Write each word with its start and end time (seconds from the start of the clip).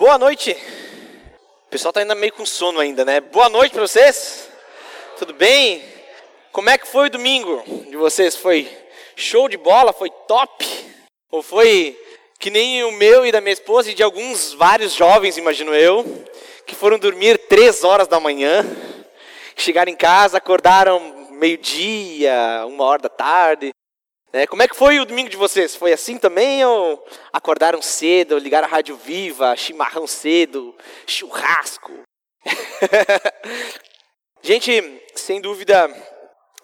Boa 0.00 0.16
noite. 0.16 0.56
O 1.66 1.68
pessoal 1.68 1.92
tá 1.92 2.00
ainda 2.00 2.14
meio 2.14 2.32
com 2.32 2.46
sono 2.46 2.80
ainda, 2.80 3.04
né? 3.04 3.20
Boa 3.20 3.50
noite 3.50 3.72
para 3.72 3.86
vocês. 3.86 4.48
Tudo 5.18 5.34
bem? 5.34 5.84
Como 6.52 6.70
é 6.70 6.78
que 6.78 6.86
foi 6.86 7.08
o 7.08 7.10
domingo 7.10 7.62
de 7.86 7.98
vocês? 7.98 8.34
Foi 8.34 8.66
show 9.14 9.46
de 9.46 9.58
bola? 9.58 9.92
Foi 9.92 10.08
top? 10.26 10.66
Ou 11.30 11.42
foi 11.42 12.00
que 12.38 12.48
nem 12.48 12.82
o 12.82 12.92
meu 12.92 13.26
e 13.26 13.30
da 13.30 13.42
minha 13.42 13.52
esposa 13.52 13.90
e 13.90 13.94
de 13.94 14.02
alguns 14.02 14.54
vários 14.54 14.94
jovens, 14.94 15.36
imagino 15.36 15.74
eu, 15.74 16.24
que 16.66 16.74
foram 16.74 16.98
dormir 16.98 17.36
três 17.36 17.84
horas 17.84 18.08
da 18.08 18.18
manhã, 18.18 18.64
chegaram 19.54 19.92
em 19.92 19.96
casa, 19.96 20.38
acordaram 20.38 21.28
meio-dia, 21.32 22.64
uma 22.66 22.84
hora 22.84 23.02
da 23.02 23.10
tarde, 23.10 23.70
é, 24.32 24.46
como 24.46 24.62
é 24.62 24.68
que 24.68 24.76
foi 24.76 25.00
o 25.00 25.04
domingo 25.04 25.28
de 25.28 25.36
vocês? 25.36 25.74
Foi 25.74 25.92
assim 25.92 26.16
também 26.16 26.64
ou 26.64 27.04
acordaram 27.32 27.82
cedo, 27.82 28.38
ligaram 28.38 28.68
a 28.68 28.70
rádio 28.70 28.96
viva, 28.96 29.56
chimarrão 29.56 30.06
cedo, 30.06 30.74
churrasco? 31.04 32.02
Gente, 34.40 35.02
sem 35.16 35.40
dúvida, 35.40 35.90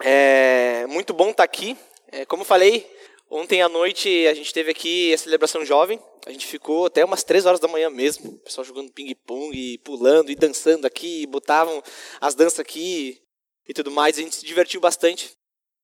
é 0.01 0.87
muito 0.87 1.13
bom 1.13 1.31
estar 1.31 1.43
aqui. 1.43 1.77
É, 2.13 2.25
como 2.25 2.45
falei, 2.45 2.89
ontem 3.29 3.61
à 3.61 3.69
noite 3.69 4.27
a 4.29 4.35
gente 4.35 4.55
teve 4.55 4.71
aqui 4.71 5.13
a 5.13 5.19
celebração 5.19 5.65
jovem. 5.65 6.01
A 6.25 6.31
gente 6.31 6.47
ficou 6.47 6.87
até 6.87 7.05
umas 7.05 7.25
três 7.25 7.47
horas 7.47 7.61
da 7.61 7.69
manhã 7.69 7.91
mesmo. 7.91 8.31
O 8.31 8.39
pessoal 8.39 8.65
jogando 8.65 8.93
ping-pong, 8.93 9.79
pulando 9.79 10.31
e 10.31 10.37
dançando 10.37 10.87
aqui, 10.87 11.27
botavam 11.27 11.83
as 12.21 12.35
danças 12.35 12.61
aqui 12.61 13.21
e 13.69 13.75
tudo 13.75 13.91
mais. 13.91 14.17
A 14.19 14.23
gente 14.23 14.37
se 14.37 14.47
divertiu 14.47 14.81
bastante. 14.81 15.37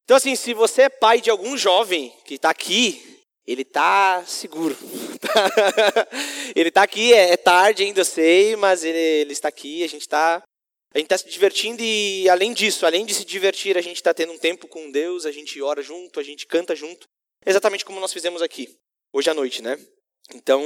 Então, 0.04 0.16
assim, 0.16 0.34
se 0.36 0.52
você 0.52 0.82
é 0.82 0.88
pai 0.88 1.20
de 1.20 1.30
algum 1.30 1.56
jovem 1.56 2.12
que 2.24 2.34
está 2.34 2.50
aqui, 2.50 3.20
ele 3.46 3.62
está 3.62 4.24
seguro. 4.26 4.76
ele 6.54 6.68
está 6.68 6.82
aqui, 6.82 7.12
é, 7.12 7.32
é, 7.32 7.36
tarde 7.36 7.82
ainda, 7.82 8.00
eu 8.00 8.04
sei, 8.04 8.56
mas 8.56 8.84
ele, 8.84 8.98
ele 8.98 9.32
está 9.32 9.48
aqui, 9.48 9.82
a 9.82 9.88
gente 9.88 10.02
está 10.02 10.42
a 10.94 10.98
gente 10.98 11.06
está 11.06 11.16
se 11.16 11.28
divertindo 11.30 11.82
e, 11.82 12.28
além 12.28 12.52
disso, 12.52 12.84
além 12.84 13.06
de 13.06 13.14
se 13.14 13.24
divertir, 13.24 13.78
a 13.78 13.80
gente 13.80 13.96
está 13.96 14.12
tendo 14.12 14.34
um 14.34 14.38
tempo 14.38 14.68
com 14.68 14.90
Deus, 14.90 15.24
a 15.24 15.32
gente 15.32 15.60
ora 15.62 15.80
junto, 15.80 16.20
a 16.20 16.22
gente 16.22 16.46
canta 16.46 16.76
junto, 16.76 17.06
exatamente 17.46 17.82
como 17.82 17.98
nós 17.98 18.12
fizemos 18.12 18.42
aqui, 18.42 18.68
hoje 19.10 19.30
à 19.30 19.34
noite, 19.34 19.62
né? 19.62 19.78
Então, 20.34 20.62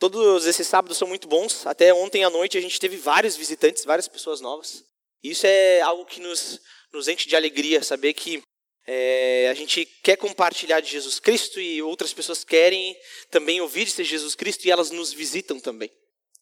todos 0.00 0.46
esses 0.46 0.66
sábados 0.66 0.98
são 0.98 1.06
muito 1.06 1.28
bons. 1.28 1.64
Até 1.64 1.94
ontem 1.94 2.24
à 2.24 2.30
noite 2.30 2.58
a 2.58 2.60
gente 2.60 2.80
teve 2.80 2.96
vários 2.96 3.36
visitantes, 3.36 3.84
várias 3.84 4.08
pessoas 4.08 4.40
novas. 4.40 4.84
Isso 5.22 5.46
é 5.46 5.80
algo 5.80 6.04
que 6.04 6.20
nos, 6.20 6.60
nos 6.94 7.08
enche 7.08 7.28
de 7.28 7.36
alegria 7.36 7.82
saber 7.82 8.14
que 8.14 8.40
é, 8.86 9.48
a 9.50 9.54
gente 9.54 9.84
quer 10.02 10.16
compartilhar 10.16 10.80
de 10.80 10.90
Jesus 10.90 11.18
Cristo 11.18 11.60
e 11.60 11.82
outras 11.82 12.12
pessoas 12.12 12.44
querem 12.44 12.96
também 13.30 13.60
ouvir 13.60 13.86
de 13.86 14.04
Jesus 14.04 14.34
Cristo 14.34 14.66
e 14.66 14.70
elas 14.70 14.90
nos 14.90 15.12
visitam 15.12 15.58
também. 15.58 15.90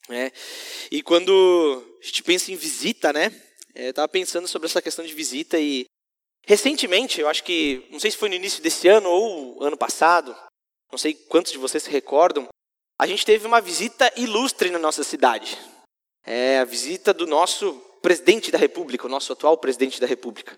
Né? 0.08 0.30
E 0.90 1.02
quando 1.02 1.84
a 2.00 2.04
gente 2.04 2.22
pensa 2.22 2.50
em 2.50 2.56
visita, 2.56 3.12
né? 3.12 3.32
É, 3.74 3.86
eu 3.86 3.90
estava 3.90 4.08
pensando 4.08 4.46
sobre 4.46 4.66
essa 4.66 4.82
questão 4.82 5.04
de 5.04 5.14
visita 5.14 5.58
e 5.58 5.86
recentemente, 6.44 7.20
eu 7.20 7.28
acho 7.28 7.44
que, 7.44 7.86
não 7.90 8.00
sei 8.00 8.10
se 8.10 8.16
foi 8.16 8.28
no 8.28 8.34
início 8.34 8.62
desse 8.62 8.88
ano 8.88 9.08
ou 9.08 9.62
ano 9.62 9.76
passado, 9.76 10.36
não 10.90 10.98
sei 10.98 11.14
quantos 11.14 11.52
de 11.52 11.58
vocês 11.58 11.84
se 11.84 11.90
recordam, 11.90 12.48
a 12.98 13.06
gente 13.06 13.24
teve 13.24 13.46
uma 13.46 13.60
visita 13.60 14.12
ilustre 14.16 14.68
na 14.68 14.78
nossa 14.78 15.02
cidade. 15.02 15.56
É 16.24 16.58
a 16.58 16.64
visita 16.64 17.14
do 17.14 17.26
nosso 17.26 17.80
presidente 18.02 18.50
da 18.50 18.58
República, 18.58 19.06
o 19.06 19.10
nosso 19.10 19.32
atual 19.32 19.56
presidente 19.56 20.00
da 20.00 20.06
República. 20.06 20.54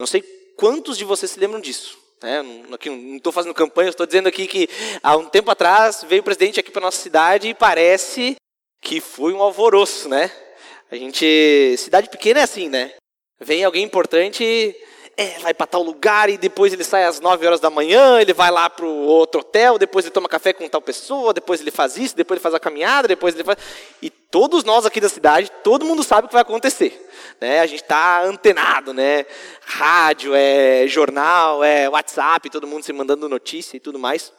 Não 0.00 0.06
sei 0.06 0.22
quantos 0.56 0.96
de 0.96 1.04
vocês 1.04 1.30
se 1.30 1.38
lembram 1.38 1.60
disso. 1.60 1.98
Né? 2.22 2.42
Não 2.42 3.16
estou 3.16 3.32
fazendo 3.32 3.54
campanha, 3.54 3.90
estou 3.90 4.06
dizendo 4.06 4.28
aqui 4.28 4.46
que 4.46 4.68
há 5.02 5.16
um 5.16 5.26
tempo 5.26 5.50
atrás 5.50 6.04
veio 6.08 6.20
o 6.20 6.24
presidente 6.24 6.58
aqui 6.58 6.70
para 6.70 6.82
nossa 6.82 7.00
cidade 7.00 7.48
e 7.48 7.54
parece 7.54 8.36
que 8.80 9.00
foi 9.00 9.32
um 9.32 9.42
alvoroço, 9.42 10.08
né? 10.08 10.30
A 10.90 10.96
gente, 10.96 11.76
cidade 11.76 12.08
pequena 12.08 12.40
é 12.40 12.42
assim, 12.42 12.68
né? 12.68 12.94
Vem 13.40 13.62
alguém 13.62 13.84
importante, 13.84 14.74
é, 15.18 15.36
vai 15.40 15.52
para 15.52 15.66
tal 15.66 15.82
lugar 15.82 16.30
e 16.30 16.38
depois 16.38 16.72
ele 16.72 16.84
sai 16.84 17.02
às 17.02 17.18
9 17.18 17.44
horas 17.44 17.58
da 17.58 17.68
manhã, 17.68 18.20
ele 18.20 18.32
vai 18.32 18.52
lá 18.52 18.70
para 18.70 18.86
o 18.86 19.04
outro 19.04 19.40
hotel, 19.40 19.76
depois 19.76 20.04
ele 20.04 20.12
toma 20.12 20.28
café 20.28 20.52
com 20.52 20.68
tal 20.68 20.80
pessoa, 20.80 21.34
depois 21.34 21.60
ele 21.60 21.72
faz 21.72 21.96
isso, 21.96 22.14
depois 22.14 22.36
ele 22.36 22.42
faz 22.42 22.54
a 22.54 22.60
caminhada, 22.60 23.08
depois 23.08 23.34
ele 23.34 23.42
faz. 23.42 23.58
E 24.00 24.10
todos 24.10 24.62
nós 24.62 24.86
aqui 24.86 25.00
da 25.00 25.08
cidade, 25.08 25.50
todo 25.64 25.84
mundo 25.84 26.04
sabe 26.04 26.26
o 26.26 26.28
que 26.28 26.34
vai 26.34 26.42
acontecer. 26.42 27.04
Né? 27.40 27.58
A 27.58 27.66
gente 27.66 27.82
está 27.82 28.22
antenado, 28.22 28.94
né? 28.94 29.26
Rádio, 29.62 30.34
é 30.36 30.86
jornal, 30.86 31.64
é 31.64 31.88
WhatsApp, 31.88 32.48
todo 32.48 32.68
mundo 32.68 32.84
se 32.84 32.92
mandando 32.92 33.28
notícia 33.28 33.76
e 33.76 33.80
tudo 33.80 33.98
mais. 33.98 34.32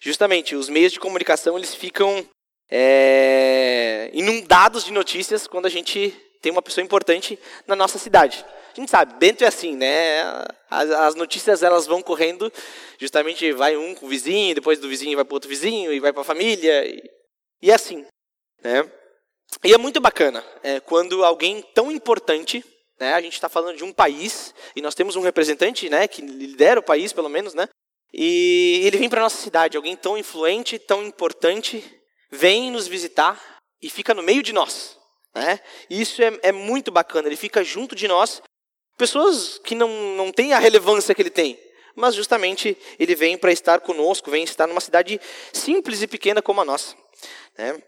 Justamente, 0.00 0.54
os 0.54 0.68
meios 0.68 0.92
de 0.92 1.00
comunicação 1.00 1.58
eles 1.58 1.74
ficam 1.74 2.24
é, 2.70 4.10
inundados 4.12 4.84
de 4.84 4.92
notícias 4.92 5.48
quando 5.48 5.66
a 5.66 5.70
gente 5.70 6.14
tem 6.40 6.52
uma 6.52 6.62
pessoa 6.62 6.84
importante 6.84 7.36
na 7.66 7.74
nossa 7.74 7.98
cidade. 7.98 8.44
A 8.72 8.80
gente 8.80 8.90
sabe, 8.90 9.14
Bento 9.14 9.42
é 9.42 9.46
assim, 9.46 9.76
né? 9.76 10.22
As, 10.70 10.90
as, 10.90 11.14
notícias 11.14 11.62
elas 11.62 11.86
vão 11.86 12.02
correndo, 12.02 12.52
justamente 12.98 13.52
vai 13.52 13.76
um 13.76 13.94
com 13.94 14.06
o 14.06 14.08
vizinho, 14.08 14.54
depois 14.54 14.78
do 14.78 14.88
vizinho 14.88 15.16
vai 15.16 15.24
para 15.24 15.34
outro 15.34 15.48
vizinho 15.48 15.92
e 15.92 16.00
vai 16.00 16.12
para 16.12 16.22
a 16.22 16.24
família 16.24 16.86
e, 16.86 17.02
e 17.62 17.70
é 17.70 17.74
assim, 17.74 18.06
né? 18.62 18.90
E 19.64 19.72
é 19.72 19.78
muito 19.78 20.00
bacana 20.00 20.44
é, 20.62 20.78
quando 20.80 21.24
alguém 21.24 21.62
tão 21.74 21.90
importante, 21.90 22.64
né, 23.00 23.14
a 23.14 23.20
gente 23.20 23.34
está 23.34 23.48
falando 23.48 23.76
de 23.76 23.84
um 23.84 23.92
país, 23.92 24.54
e 24.76 24.82
nós 24.82 24.94
temos 24.94 25.16
um 25.16 25.22
representante 25.22 25.88
né, 25.88 26.06
que 26.06 26.20
lidera 26.20 26.80
o 26.80 26.82
país, 26.82 27.12
pelo 27.12 27.28
menos, 27.28 27.54
né, 27.54 27.68
e 28.12 28.82
ele 28.84 28.98
vem 28.98 29.08
para 29.08 29.22
nossa 29.22 29.40
cidade, 29.40 29.76
alguém 29.76 29.96
tão 29.96 30.16
influente, 30.16 30.78
tão 30.78 31.02
importante, 31.02 31.82
vem 32.30 32.70
nos 32.70 32.86
visitar 32.86 33.40
e 33.80 33.88
fica 33.88 34.14
no 34.14 34.22
meio 34.22 34.42
de 34.42 34.52
nós. 34.52 34.98
Né? 35.34 35.60
Isso 35.88 36.22
é, 36.22 36.38
é 36.42 36.52
muito 36.52 36.90
bacana, 36.90 37.28
ele 37.28 37.36
fica 37.36 37.64
junto 37.64 37.94
de 37.94 38.06
nós, 38.06 38.42
pessoas 38.98 39.58
que 39.64 39.74
não, 39.74 39.88
não 40.16 40.30
têm 40.30 40.52
a 40.52 40.58
relevância 40.58 41.14
que 41.14 41.22
ele 41.22 41.30
tem, 41.30 41.58
mas 41.94 42.14
justamente 42.14 42.76
ele 42.98 43.14
vem 43.14 43.38
para 43.38 43.52
estar 43.52 43.80
conosco, 43.80 44.30
vem 44.30 44.44
estar 44.44 44.66
numa 44.66 44.80
cidade 44.80 45.20
simples 45.52 46.02
e 46.02 46.06
pequena 46.06 46.42
como 46.42 46.60
a 46.60 46.64
nossa. 46.64 46.94
Né? 47.56 47.80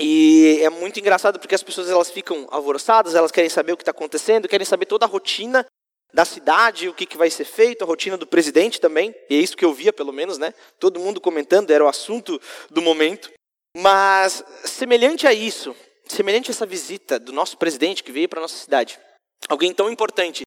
E 0.00 0.60
é 0.62 0.68
muito 0.68 1.00
engraçado 1.00 1.38
porque 1.38 1.54
as 1.54 1.62
pessoas 1.62 1.88
elas 1.88 2.10
ficam 2.10 2.46
alvoroçadas, 2.50 3.14
elas 3.14 3.32
querem 3.32 3.50
saber 3.50 3.72
o 3.72 3.76
que 3.76 3.82
está 3.82 3.90
acontecendo, 3.90 4.48
querem 4.48 4.64
saber 4.64 4.86
toda 4.86 5.06
a 5.06 5.08
rotina 5.08 5.66
da 6.12 6.24
cidade, 6.24 6.88
o 6.88 6.94
que, 6.94 7.04
que 7.04 7.16
vai 7.16 7.30
ser 7.30 7.44
feito, 7.44 7.82
a 7.82 7.86
rotina 7.86 8.16
do 8.16 8.26
presidente 8.26 8.80
também. 8.80 9.14
E 9.28 9.36
é 9.36 9.38
isso 9.38 9.56
que 9.56 9.64
eu 9.64 9.72
via, 9.72 9.92
pelo 9.92 10.12
menos, 10.12 10.38
né? 10.38 10.54
Todo 10.78 11.00
mundo 11.00 11.20
comentando, 11.20 11.70
era 11.70 11.84
o 11.84 11.88
assunto 11.88 12.40
do 12.70 12.80
momento. 12.80 13.30
Mas, 13.76 14.42
semelhante 14.64 15.26
a 15.26 15.32
isso, 15.32 15.74
semelhante 16.06 16.50
a 16.50 16.52
essa 16.52 16.64
visita 16.64 17.18
do 17.18 17.32
nosso 17.32 17.58
presidente 17.58 18.02
que 18.02 18.12
veio 18.12 18.28
para 18.28 18.40
nossa 18.40 18.56
cidade, 18.56 18.98
alguém 19.48 19.72
tão 19.74 19.90
importante, 19.90 20.42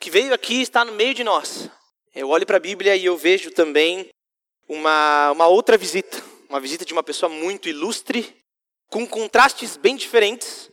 que 0.00 0.10
veio 0.10 0.32
aqui 0.32 0.62
está 0.62 0.82
no 0.82 0.92
meio 0.92 1.14
de 1.14 1.22
nós. 1.22 1.68
Eu 2.14 2.30
olho 2.30 2.46
para 2.46 2.56
a 2.56 2.60
Bíblia 2.60 2.96
e 2.96 3.04
eu 3.04 3.18
vejo 3.18 3.50
também 3.50 4.08
uma, 4.66 5.30
uma 5.32 5.46
outra 5.46 5.76
visita, 5.76 6.24
uma 6.48 6.58
visita 6.58 6.86
de 6.86 6.92
uma 6.94 7.02
pessoa 7.02 7.28
muito 7.28 7.68
ilustre, 7.68 8.34
com 8.88 9.06
contrastes 9.06 9.76
bem 9.76 9.94
diferentes, 9.94 10.70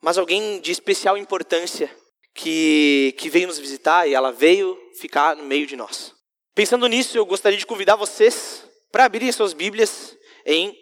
mas 0.00 0.16
alguém 0.16 0.60
de 0.60 0.70
especial 0.70 1.18
importância 1.18 1.94
que, 2.32 3.12
que 3.18 3.28
veio 3.28 3.48
nos 3.48 3.58
visitar 3.58 4.06
e 4.06 4.14
ela 4.14 4.30
veio 4.30 4.78
ficar 5.00 5.34
no 5.34 5.42
meio 5.42 5.66
de 5.66 5.74
nós. 5.74 6.14
Pensando 6.54 6.86
nisso, 6.86 7.18
eu 7.18 7.26
gostaria 7.26 7.58
de 7.58 7.66
convidar 7.66 7.96
vocês 7.96 8.64
para 8.92 9.04
abrirem 9.04 9.32
suas 9.32 9.52
Bíblias 9.52 10.16
em 10.46 10.76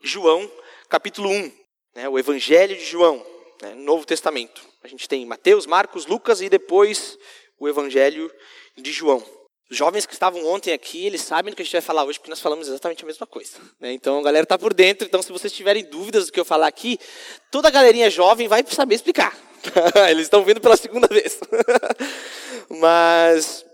João, 0.00 0.50
capítulo 0.88 1.28
1, 1.28 1.52
né, 1.96 2.08
o 2.08 2.18
Evangelho 2.18 2.76
de 2.76 2.84
João, 2.84 3.24
né, 3.60 3.74
Novo 3.74 4.06
Testamento. 4.06 4.73
A 4.84 4.88
gente 4.88 5.08
tem 5.08 5.24
Mateus, 5.24 5.64
Marcos, 5.64 6.04
Lucas 6.04 6.42
e 6.42 6.50
depois 6.50 7.18
o 7.58 7.66
Evangelho 7.66 8.30
de 8.76 8.92
João. 8.92 9.24
Os 9.70 9.78
jovens 9.78 10.04
que 10.04 10.12
estavam 10.12 10.46
ontem 10.46 10.74
aqui, 10.74 11.06
eles 11.06 11.22
sabem 11.22 11.50
do 11.50 11.56
que 11.56 11.62
a 11.62 11.64
gente 11.64 11.72
vai 11.72 11.80
falar 11.80 12.04
hoje, 12.04 12.18
porque 12.18 12.28
nós 12.28 12.40
falamos 12.40 12.68
exatamente 12.68 13.02
a 13.02 13.06
mesma 13.06 13.26
coisa. 13.26 13.56
Né? 13.80 13.94
Então 13.94 14.18
a 14.18 14.22
galera 14.22 14.42
está 14.42 14.58
por 14.58 14.74
dentro, 14.74 15.06
então 15.06 15.22
se 15.22 15.32
vocês 15.32 15.54
tiverem 15.54 15.84
dúvidas 15.84 16.26
do 16.26 16.32
que 16.32 16.38
eu 16.38 16.44
falar 16.44 16.66
aqui, 16.66 16.98
toda 17.50 17.68
a 17.68 17.70
galerinha 17.70 18.10
jovem 18.10 18.46
vai 18.46 18.62
saber 18.66 18.96
explicar. 18.96 19.34
eles 20.10 20.24
estão 20.24 20.44
vindo 20.44 20.60
pela 20.60 20.76
segunda 20.76 21.06
vez. 21.06 21.40
Mas 22.68 23.64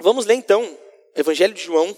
vamos 0.00 0.26
ler 0.26 0.34
então 0.34 0.76
Evangelho 1.14 1.54
de 1.54 1.62
João, 1.62 1.96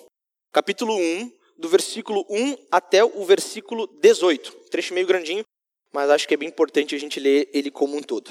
capítulo 0.52 0.94
1, 0.94 1.32
do 1.56 1.70
versículo 1.70 2.26
1 2.28 2.54
até 2.70 3.02
o 3.02 3.24
versículo 3.24 3.86
18. 4.02 4.52
trecho 4.70 4.92
meio 4.92 5.06
grandinho, 5.06 5.42
mas 5.90 6.10
acho 6.10 6.28
que 6.28 6.34
é 6.34 6.36
bem 6.36 6.50
importante 6.50 6.94
a 6.94 6.98
gente 6.98 7.18
ler 7.18 7.48
ele 7.54 7.70
como 7.70 7.96
um 7.96 8.02
todo. 8.02 8.30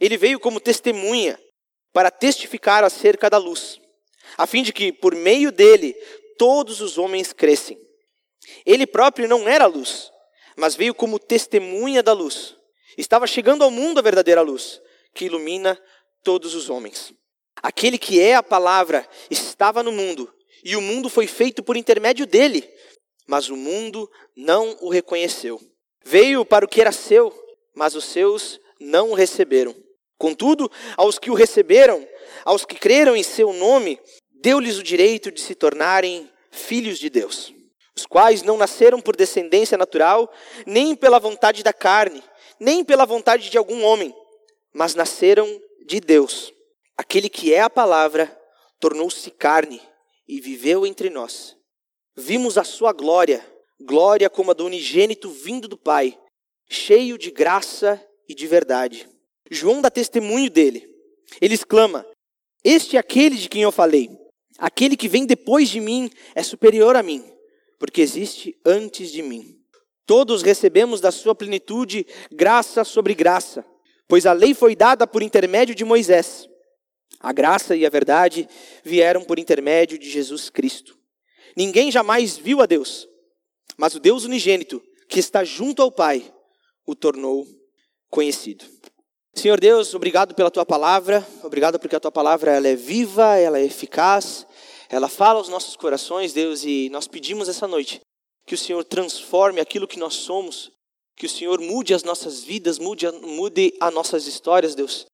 Ele 0.00 0.16
veio 0.16 0.40
como 0.40 0.60
testemunha 0.60 1.38
para 1.92 2.10
testificar 2.10 2.82
acerca 2.84 3.30
da 3.30 3.38
luz, 3.38 3.80
a 4.36 4.46
fim 4.46 4.62
de 4.62 4.72
que, 4.72 4.92
por 4.92 5.14
meio 5.14 5.52
dele, 5.52 5.94
todos 6.36 6.80
os 6.80 6.98
homens 6.98 7.32
crescem. 7.32 7.78
Ele 8.66 8.86
próprio 8.86 9.28
não 9.28 9.48
era 9.48 9.66
luz, 9.66 10.10
mas 10.56 10.74
veio 10.74 10.94
como 10.94 11.18
testemunha 11.18 12.02
da 12.02 12.12
luz. 12.12 12.56
Estava 12.96 13.26
chegando 13.26 13.64
ao 13.64 13.70
mundo 13.70 13.98
a 13.98 14.02
verdadeira 14.02 14.40
luz, 14.40 14.80
que 15.14 15.26
ilumina 15.26 15.80
todos 16.22 16.54
os 16.54 16.68
homens. 16.68 17.12
Aquele 17.62 17.98
que 17.98 18.20
é 18.20 18.34
a 18.34 18.42
palavra 18.42 19.08
estava 19.30 19.82
no 19.82 19.92
mundo, 19.92 20.32
e 20.64 20.76
o 20.76 20.80
mundo 20.80 21.08
foi 21.08 21.26
feito 21.26 21.62
por 21.62 21.76
intermédio 21.76 22.26
dele, 22.26 22.68
mas 23.26 23.48
o 23.48 23.56
mundo 23.56 24.10
não 24.36 24.76
o 24.80 24.88
reconheceu. 24.88 25.60
Veio 26.04 26.44
para 26.44 26.64
o 26.64 26.68
que 26.68 26.80
era 26.80 26.92
seu, 26.92 27.32
mas 27.74 27.94
os 27.94 28.04
seus 28.04 28.60
não 28.80 29.10
o 29.10 29.14
receberam. 29.14 29.74
Contudo, 30.18 30.70
aos 30.96 31.18
que 31.18 31.30
o 31.30 31.34
receberam, 31.34 32.06
aos 32.44 32.64
que 32.64 32.76
creram 32.76 33.16
em 33.16 33.22
seu 33.22 33.52
nome, 33.52 33.98
deu-lhes 34.30 34.78
o 34.78 34.82
direito 34.82 35.30
de 35.30 35.40
se 35.40 35.54
tornarem 35.54 36.30
filhos 36.50 36.98
de 36.98 37.10
Deus, 37.10 37.52
os 37.96 38.06
quais 38.06 38.42
não 38.42 38.56
nasceram 38.56 39.00
por 39.00 39.16
descendência 39.16 39.76
natural, 39.76 40.32
nem 40.66 40.94
pela 40.94 41.18
vontade 41.18 41.62
da 41.62 41.72
carne, 41.72 42.22
nem 42.60 42.84
pela 42.84 43.04
vontade 43.04 43.50
de 43.50 43.58
algum 43.58 43.84
homem, 43.84 44.14
mas 44.72 44.94
nasceram 44.94 45.60
de 45.86 46.00
Deus. 46.00 46.52
Aquele 46.96 47.28
que 47.28 47.52
é 47.52 47.60
a 47.60 47.70
palavra 47.70 48.34
tornou-se 48.78 49.30
carne 49.30 49.80
e 50.28 50.40
viveu 50.40 50.86
entre 50.86 51.10
nós. 51.10 51.56
Vimos 52.16 52.56
a 52.56 52.64
sua 52.64 52.92
glória, 52.92 53.44
glória 53.80 54.30
como 54.30 54.52
a 54.52 54.54
do 54.54 54.64
unigênito 54.64 55.28
vindo 55.30 55.66
do 55.66 55.76
Pai, 55.76 56.16
cheio 56.68 57.18
de 57.18 57.30
graça 57.30 58.00
e 58.28 58.34
de 58.34 58.46
verdade. 58.46 59.08
João 59.50 59.80
dá 59.80 59.90
testemunho 59.90 60.50
dele. 60.50 60.88
Ele 61.40 61.54
exclama: 61.54 62.06
Este 62.62 62.96
é 62.96 63.00
aquele 63.00 63.36
de 63.36 63.48
quem 63.48 63.62
eu 63.62 63.72
falei. 63.72 64.10
Aquele 64.58 64.96
que 64.96 65.08
vem 65.08 65.26
depois 65.26 65.68
de 65.68 65.80
mim 65.80 66.10
é 66.34 66.42
superior 66.42 66.96
a 66.96 67.02
mim, 67.02 67.24
porque 67.78 68.00
existe 68.00 68.56
antes 68.64 69.10
de 69.10 69.22
mim. 69.22 69.58
Todos 70.06 70.42
recebemos 70.42 71.00
da 71.00 71.10
sua 71.10 71.34
plenitude 71.34 72.06
graça 72.30 72.84
sobre 72.84 73.14
graça, 73.14 73.64
pois 74.06 74.26
a 74.26 74.32
lei 74.32 74.54
foi 74.54 74.76
dada 74.76 75.06
por 75.06 75.22
intermédio 75.22 75.74
de 75.74 75.84
Moisés. 75.84 76.48
A 77.18 77.32
graça 77.32 77.74
e 77.74 77.86
a 77.86 77.90
verdade 77.90 78.48
vieram 78.84 79.24
por 79.24 79.38
intermédio 79.38 79.98
de 79.98 80.10
Jesus 80.10 80.50
Cristo. 80.50 80.96
Ninguém 81.56 81.90
jamais 81.90 82.36
viu 82.36 82.60
a 82.60 82.66
Deus, 82.66 83.08
mas 83.76 83.94
o 83.94 84.00
Deus 84.00 84.24
unigênito, 84.24 84.82
que 85.08 85.18
está 85.18 85.42
junto 85.42 85.80
ao 85.80 85.90
Pai, 85.90 86.32
o 86.86 86.94
tornou 86.94 87.46
conhecido. 88.14 88.64
Senhor 89.34 89.58
Deus, 89.58 89.92
obrigado 89.92 90.36
pela 90.36 90.48
tua 90.48 90.64
palavra, 90.64 91.26
obrigado 91.42 91.80
porque 91.80 91.96
a 91.96 92.00
tua 92.00 92.12
palavra 92.12 92.52
ela 92.52 92.68
é 92.68 92.76
viva, 92.76 93.36
ela 93.36 93.58
é 93.58 93.64
eficaz, 93.64 94.46
ela 94.88 95.08
fala 95.08 95.40
aos 95.40 95.48
nossos 95.48 95.74
corações, 95.74 96.32
Deus, 96.32 96.62
e 96.64 96.88
nós 96.90 97.08
pedimos 97.08 97.48
essa 97.48 97.66
noite 97.66 98.00
que 98.46 98.54
o 98.54 98.58
Senhor 98.58 98.84
transforme 98.84 99.60
aquilo 99.60 99.88
que 99.88 99.98
nós 99.98 100.14
somos, 100.14 100.70
que 101.16 101.26
o 101.26 101.28
Senhor 101.28 101.60
mude 101.60 101.92
as 101.92 102.04
nossas 102.04 102.44
vidas, 102.44 102.78
mude, 102.78 103.10
mude 103.10 103.74
as 103.80 103.92
nossas 103.92 104.28
histórias, 104.28 104.76
Deus, 104.76 105.06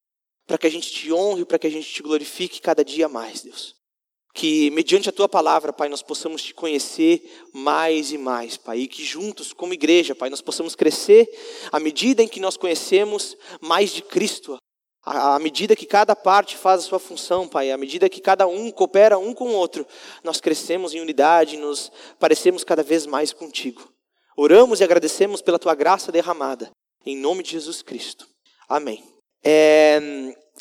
para 0.46 0.58
que 0.58 0.66
a 0.66 0.70
gente 0.70 0.90
te 0.90 1.10
honre, 1.10 1.46
para 1.46 1.58
que 1.58 1.66
a 1.66 1.70
gente 1.70 1.90
te 1.90 2.02
glorifique 2.02 2.60
cada 2.60 2.84
dia 2.84 3.08
mais, 3.08 3.40
Deus. 3.40 3.79
Que 4.32 4.70
mediante 4.70 5.08
a 5.08 5.12
tua 5.12 5.28
palavra, 5.28 5.72
Pai, 5.72 5.88
nós 5.88 6.02
possamos 6.02 6.42
te 6.42 6.54
conhecer 6.54 7.22
mais 7.52 8.12
e 8.12 8.18
mais, 8.18 8.56
Pai, 8.56 8.80
e 8.80 8.88
que 8.88 9.04
juntos, 9.04 9.52
como 9.52 9.74
igreja, 9.74 10.14
Pai, 10.14 10.30
nós 10.30 10.40
possamos 10.40 10.76
crescer 10.76 11.28
à 11.72 11.80
medida 11.80 12.22
em 12.22 12.28
que 12.28 12.38
nós 12.38 12.56
conhecemos 12.56 13.36
mais 13.60 13.90
de 13.90 14.02
Cristo, 14.02 14.56
à 15.02 15.38
medida 15.38 15.74
que 15.74 15.86
cada 15.86 16.14
parte 16.14 16.56
faz 16.56 16.80
a 16.80 16.86
sua 16.86 16.98
função, 16.98 17.48
Pai, 17.48 17.70
à 17.70 17.76
medida 17.76 18.08
que 18.08 18.20
cada 18.20 18.46
um 18.46 18.70
coopera 18.70 19.18
um 19.18 19.32
com 19.34 19.48
o 19.48 19.54
outro, 19.54 19.86
nós 20.22 20.40
crescemos 20.40 20.94
em 20.94 21.00
unidade, 21.00 21.56
nos 21.56 21.90
parecemos 22.18 22.62
cada 22.62 22.82
vez 22.82 23.06
mais 23.06 23.32
contigo. 23.32 23.90
Oramos 24.36 24.80
e 24.80 24.84
agradecemos 24.84 25.42
pela 25.42 25.58
tua 25.58 25.74
graça 25.74 26.12
derramada, 26.12 26.70
em 27.04 27.16
nome 27.16 27.42
de 27.42 27.50
Jesus 27.50 27.82
Cristo. 27.82 28.28
Amém. 28.68 29.02
É, 29.42 29.98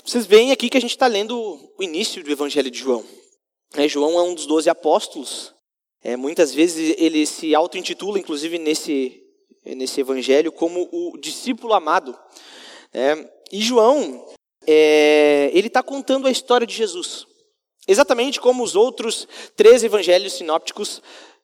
vocês 0.05 0.25
veem 0.25 0.51
aqui 0.51 0.69
que 0.69 0.77
a 0.77 0.81
gente 0.81 0.91
está 0.91 1.05
lendo 1.05 1.37
o 1.77 1.83
início 1.83 2.23
do 2.23 2.31
Evangelho 2.31 2.71
de 2.71 2.79
João. 2.79 3.05
É, 3.75 3.87
João 3.87 4.19
é 4.19 4.23
um 4.23 4.33
dos 4.33 4.45
doze 4.45 4.69
apóstolos. 4.69 5.53
É, 6.01 6.15
muitas 6.15 6.53
vezes 6.53 6.95
ele 6.97 7.25
se 7.25 7.53
auto-intitula, 7.53 8.19
inclusive 8.19 8.57
nesse, 8.57 9.21
nesse 9.63 10.01
evangelho, 10.01 10.51
como 10.51 10.87
o 10.91 11.17
discípulo 11.17 11.73
amado. 11.73 12.17
É, 12.93 13.29
e 13.51 13.61
João, 13.61 14.25
é, 14.65 15.51
ele 15.53 15.67
está 15.67 15.83
contando 15.83 16.27
a 16.27 16.31
história 16.31 16.65
de 16.65 16.73
Jesus. 16.73 17.25
Exatamente 17.87 18.39
como 18.39 18.63
os 18.63 18.75
outros 18.75 19.27
três 19.55 19.83
evangelhos 19.83 20.33
sinópticos 20.33 21.01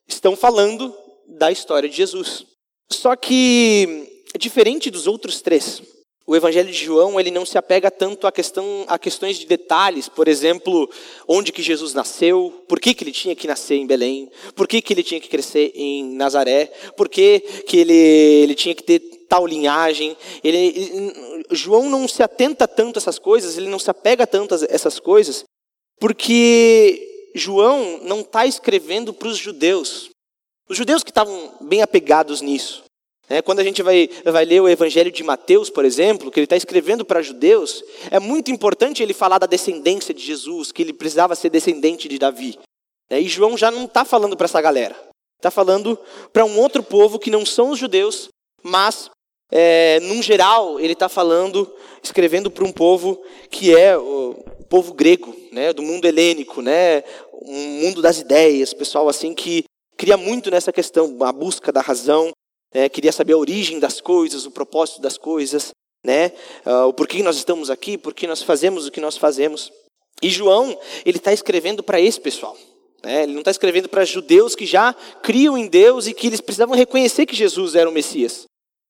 estão 0.07 0.36
falando 0.36 0.95
da 1.27 1.51
história 1.51 1.89
de 1.89 1.95
Jesus. 1.95 2.45
Só 2.92 3.16
que, 3.16 4.24
diferente 4.38 4.92
dos 4.92 5.07
outros 5.07 5.42
três, 5.42 5.81
o 6.27 6.36
Evangelho 6.36 6.72
de 6.72 6.86
João 6.86 7.19
ele 7.19 7.30
não 7.30 7.45
se 7.45 7.57
apega 7.57 7.92
tanto 7.92 8.25
a, 8.25 8.31
questão, 8.31 8.83
a 8.88 8.98
questões 8.98 9.38
de 9.38 9.45
detalhes, 9.45 10.10
por 10.10 10.27
exemplo, 10.27 10.89
onde 11.27 11.51
que 11.51 11.62
Jesus 11.62 11.94
nasceu, 11.94 12.63
por 12.68 12.80
que, 12.80 12.94
que 12.95 13.04
ele 13.04 13.12
tinha 13.12 13.36
que 13.36 13.48
nascer 13.48 13.75
em 13.75 13.86
Belém, 13.86 14.31
por 14.56 14.68
que, 14.68 14.81
que 14.81 14.94
ele 14.94 15.04
tinha 15.04 15.19
que 15.19 15.30
crescer 15.30 15.72
em 15.75 16.16
Nazaré, 16.16 16.66
por 16.98 17.07
que, 17.07 17.39
que 17.68 17.77
ele, 17.77 17.94
ele 17.94 18.56
tinha 18.56 18.74
que 18.74 18.83
ter 18.83 19.00
tal 19.27 19.45
linhagem. 19.45 20.18
Ele, 20.44 20.57
ele, 20.57 21.45
João 21.51 21.89
não 21.89 22.07
se 22.07 22.24
atenta 22.24 22.68
tanto 22.68 22.98
a 22.98 23.00
essas 23.01 23.19
coisas, 23.19 23.57
ele 23.57 23.69
não 23.69 23.80
se 23.80 23.92
apega 23.92 24.25
tanto 24.25 24.56
a 24.56 24.60
essas 24.69 25.00
coisas, 25.00 25.44
porque 26.00 27.31
João 27.36 28.00
não 28.04 28.22
está 28.22 28.45
escrevendo 28.45 29.13
para 29.13 29.27
os 29.27 29.38
judeus. 29.38 30.10
Os 30.68 30.77
judeus 30.77 31.04
que 31.04 31.12
estavam 31.12 31.56
bem 31.62 31.83
apegados 31.83 32.42
nisso. 32.42 32.85
É, 33.27 33.42
quando 33.42 33.60
a 33.60 33.63
gente 33.63 33.81
vai, 33.81 34.10
vai 34.24 34.45
ler 34.45 34.62
o 34.62 34.69
Evangelho 34.69 35.12
de 35.12 35.24
Mateus, 35.24 35.69
por 35.69 35.83
exemplo, 35.83 36.30
que 36.30 36.39
ele 36.39 36.45
está 36.45 36.56
escrevendo 36.56 37.04
para 37.04 37.22
judeus, 37.22 37.83
é 38.12 38.19
muito 38.19 38.51
importante 38.51 39.01
ele 39.01 39.13
falar 39.13 39.39
da 39.39 39.48
descendência 39.48 40.13
de 40.13 40.24
Jesus, 40.24 40.72
que 40.72 40.83
ele 40.83 40.94
precisava 40.94 41.36
ser 41.36 41.50
descendente 41.50 42.07
de 42.07 42.19
Davi. 42.19 42.57
É, 43.10 43.19
e 43.19 43.27
João 43.27 43.57
já 43.57 43.72
não 43.72 43.86
está 43.86 44.06
falando 44.06 44.38
para 44.38 44.45
essa 44.45 44.62
galera. 44.62 44.95
Está 45.38 45.50
falando 45.50 45.98
para 46.31 46.45
um 46.45 46.60
outro 46.60 46.83
povo 46.83 47.19
que 47.19 47.31
não 47.31 47.45
são 47.45 47.72
os 47.72 47.80
judeus, 47.80 48.30
mas, 48.63 49.10
é, 49.51 50.00
num 50.01 50.22
geral, 50.22 50.79
ele 50.79 50.94
está 50.94 51.10
falando, 51.10 51.72
escrevendo 52.03 52.50
para 52.51 52.63
um 52.63 52.72
povo 52.72 53.22
que 53.50 53.75
é 53.75 53.98
o 53.98 54.36
povo 54.70 54.94
grego, 54.94 55.36
né, 55.51 55.74
do 55.74 55.84
mundo 55.84 56.05
helênico, 56.05 56.62
né, 56.62 57.03
um 57.44 57.82
mundo 57.82 58.01
das 58.01 58.20
ideias, 58.20 58.74
pessoal 58.74 59.08
assim 59.08 59.34
que 59.34 59.63
cria 59.98 60.17
muito 60.17 60.50
nessa 60.50 60.72
questão, 60.72 61.15
a 61.22 61.32
busca 61.32 61.72
da 61.72 61.82
razão, 61.82 62.32
é, 62.75 62.89
queria 62.89 63.13
saber 63.13 63.32
a 63.32 63.38
origem 63.38 63.79
das 63.79 64.01
coisas, 64.01 64.46
o 64.46 64.51
propósito 64.51 65.00
das 65.00 65.17
coisas, 65.17 65.70
né? 66.03 66.34
Uh, 66.65 66.88
o 66.88 66.94
porquê 66.94 67.24
nós 67.24 67.38
estamos 67.38 67.70
aqui, 67.70 67.98
por 67.98 68.13
que 68.13 68.27
nós 68.27 68.44
fazemos 68.44 68.86
o 68.86 68.91
que 68.91 69.00
nós 69.00 69.15
fazemos. 69.15 69.72
E 70.22 70.29
João, 70.29 70.77
ele 71.05 71.17
está 71.17 71.32
escrevendo 71.32 71.82
para 71.82 72.01
esse 72.01 72.20
pessoal. 72.20 72.58
Né? 73.01 73.24
Ele 73.24 73.32
não 73.32 73.39
está 73.39 73.51
escrevendo 73.51 73.88
para 73.88 74.03
judeus 74.03 74.55
que 74.55 74.65
já 74.65 74.94
criam 75.24 75.58
em 75.58 75.67
Deus 75.67 76.05
e 76.05 76.13
que 76.13 76.27
eles 76.27 76.41
precisavam 76.41 76.75
reconhecer 76.75 77.25
que 77.25 77.36
Jesus 77.36 77.75
era 77.75 77.89
o 77.89 77.94
Messias. 77.94 78.46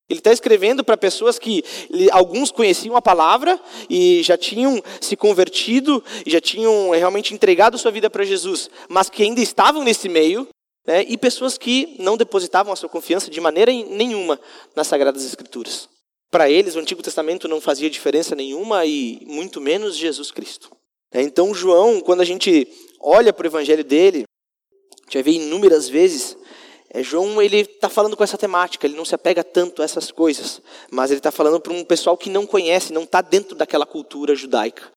Ele 0.10 0.20
está 0.20 0.32
escrevendo 0.32 0.84
para 0.84 0.98
pessoas 0.98 1.38
que 1.38 1.64
alguns 2.12 2.52
conheciam 2.52 2.96
a 2.96 3.02
palavra 3.02 3.60
e 3.88 4.24
já 4.24 4.36
tinham 4.38 4.82
se 5.00 5.16
convertido 5.16 6.04
e 6.26 6.32
já 6.32 6.42
tinham 6.42 6.90
realmente 6.90 7.34
entregado 7.36 7.78
sua 7.78 7.92
vida 7.92 8.10
para 8.10 8.24
Jesus, 8.24 8.70
mas 8.90 9.10
que 9.10 9.24
ainda 9.24 9.42
estavam 9.42 9.84
nesse 9.84 10.10
meio 10.10 10.48
né, 10.86 11.04
e 11.08 11.18
pessoas 11.18 11.58
que 11.58 11.96
não 12.00 12.18
depositavam 12.18 12.72
a 12.72 12.76
sua 12.76 12.90
confiança 12.90 13.30
de 13.30 13.42
maneira 13.42 13.72
nenhuma 13.72 14.40
nas 14.76 14.88
Sagradas 14.88 15.26
Escrituras. 15.26 15.90
Para 16.32 16.50
eles, 16.50 16.76
o 16.76 16.80
Antigo 16.80 17.02
Testamento 17.02 17.48
não 17.48 17.62
fazia 17.62 17.90
diferença 17.90 18.36
nenhuma 18.36 18.86
e 18.86 19.22
muito 19.26 19.62
menos 19.62 19.96
Jesus 19.96 20.32
Cristo. 20.32 20.70
É, 21.12 21.22
então, 21.22 21.54
João, 21.54 22.02
quando 22.02 22.22
a 22.22 22.26
gente 22.26 22.68
olha 23.00 23.32
para 23.32 23.46
o 23.46 23.48
Evangelho 23.48 23.84
dele, 23.84 24.24
a 24.24 25.06
gente 25.06 25.14
vai 25.14 25.24
ver 25.24 25.32
inúmeras 25.32 25.88
vezes, 25.88 26.38
é, 26.90 27.02
João 27.02 27.42
ele 27.42 27.58
está 27.58 27.90
falando 27.90 28.18
com 28.18 28.24
essa 28.24 28.38
temática, 28.38 28.86
ele 28.86 28.98
não 28.98 29.06
se 29.06 29.16
apega 29.16 29.44
tanto 29.44 29.82
a 29.82 29.86
essas 29.86 30.12
coisas, 30.12 30.62
mas 30.92 31.12
ele 31.12 31.20
está 31.20 31.32
falando 31.32 31.60
para 31.60 31.74
um 31.74 31.84
pessoal 31.84 32.18
que 32.18 32.30
não 32.30 32.46
conhece, 32.46 32.92
não 32.92 33.04
está 33.04 33.22
dentro 33.22 33.56
daquela 33.56 33.86
cultura 33.86 34.36
judaica. 34.36 34.92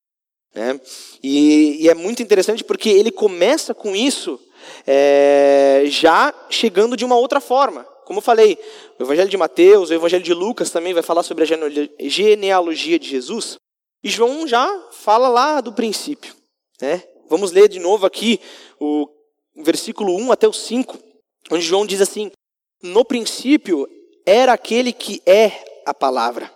Né? 0.54 0.80
E, 1.22 1.84
e 1.84 1.88
é 1.88 1.94
muito 1.94 2.22
interessante 2.22 2.64
porque 2.64 2.88
ele 2.88 3.10
começa 3.10 3.74
com 3.74 3.94
isso 3.94 4.40
é, 4.86 5.84
já 5.86 6.34
chegando 6.50 6.96
de 6.96 7.04
uma 7.04 7.16
outra 7.16 7.40
forma. 7.40 7.84
Como 8.04 8.18
eu 8.18 8.22
falei, 8.22 8.58
o 8.98 9.02
Evangelho 9.02 9.28
de 9.28 9.36
Mateus, 9.36 9.90
o 9.90 9.94
Evangelho 9.94 10.24
de 10.24 10.32
Lucas 10.32 10.70
também 10.70 10.94
vai 10.94 11.02
falar 11.02 11.22
sobre 11.22 11.44
a 11.44 12.08
genealogia 12.08 12.98
de 12.98 13.08
Jesus. 13.08 13.56
E 14.02 14.08
João 14.08 14.46
já 14.46 14.66
fala 14.92 15.28
lá 15.28 15.60
do 15.60 15.72
princípio. 15.72 16.34
Né? 16.80 17.02
Vamos 17.28 17.52
ler 17.52 17.68
de 17.68 17.78
novo 17.78 18.06
aqui 18.06 18.40
o 18.80 19.08
versículo 19.56 20.16
1 20.16 20.32
até 20.32 20.48
o 20.48 20.52
5, 20.52 20.98
onde 21.50 21.64
João 21.64 21.84
diz 21.84 22.00
assim: 22.00 22.30
No 22.82 23.04
princípio 23.04 23.86
era 24.24 24.52
aquele 24.52 24.92
que 24.92 25.20
é 25.26 25.82
a 25.84 25.92
palavra. 25.92 26.50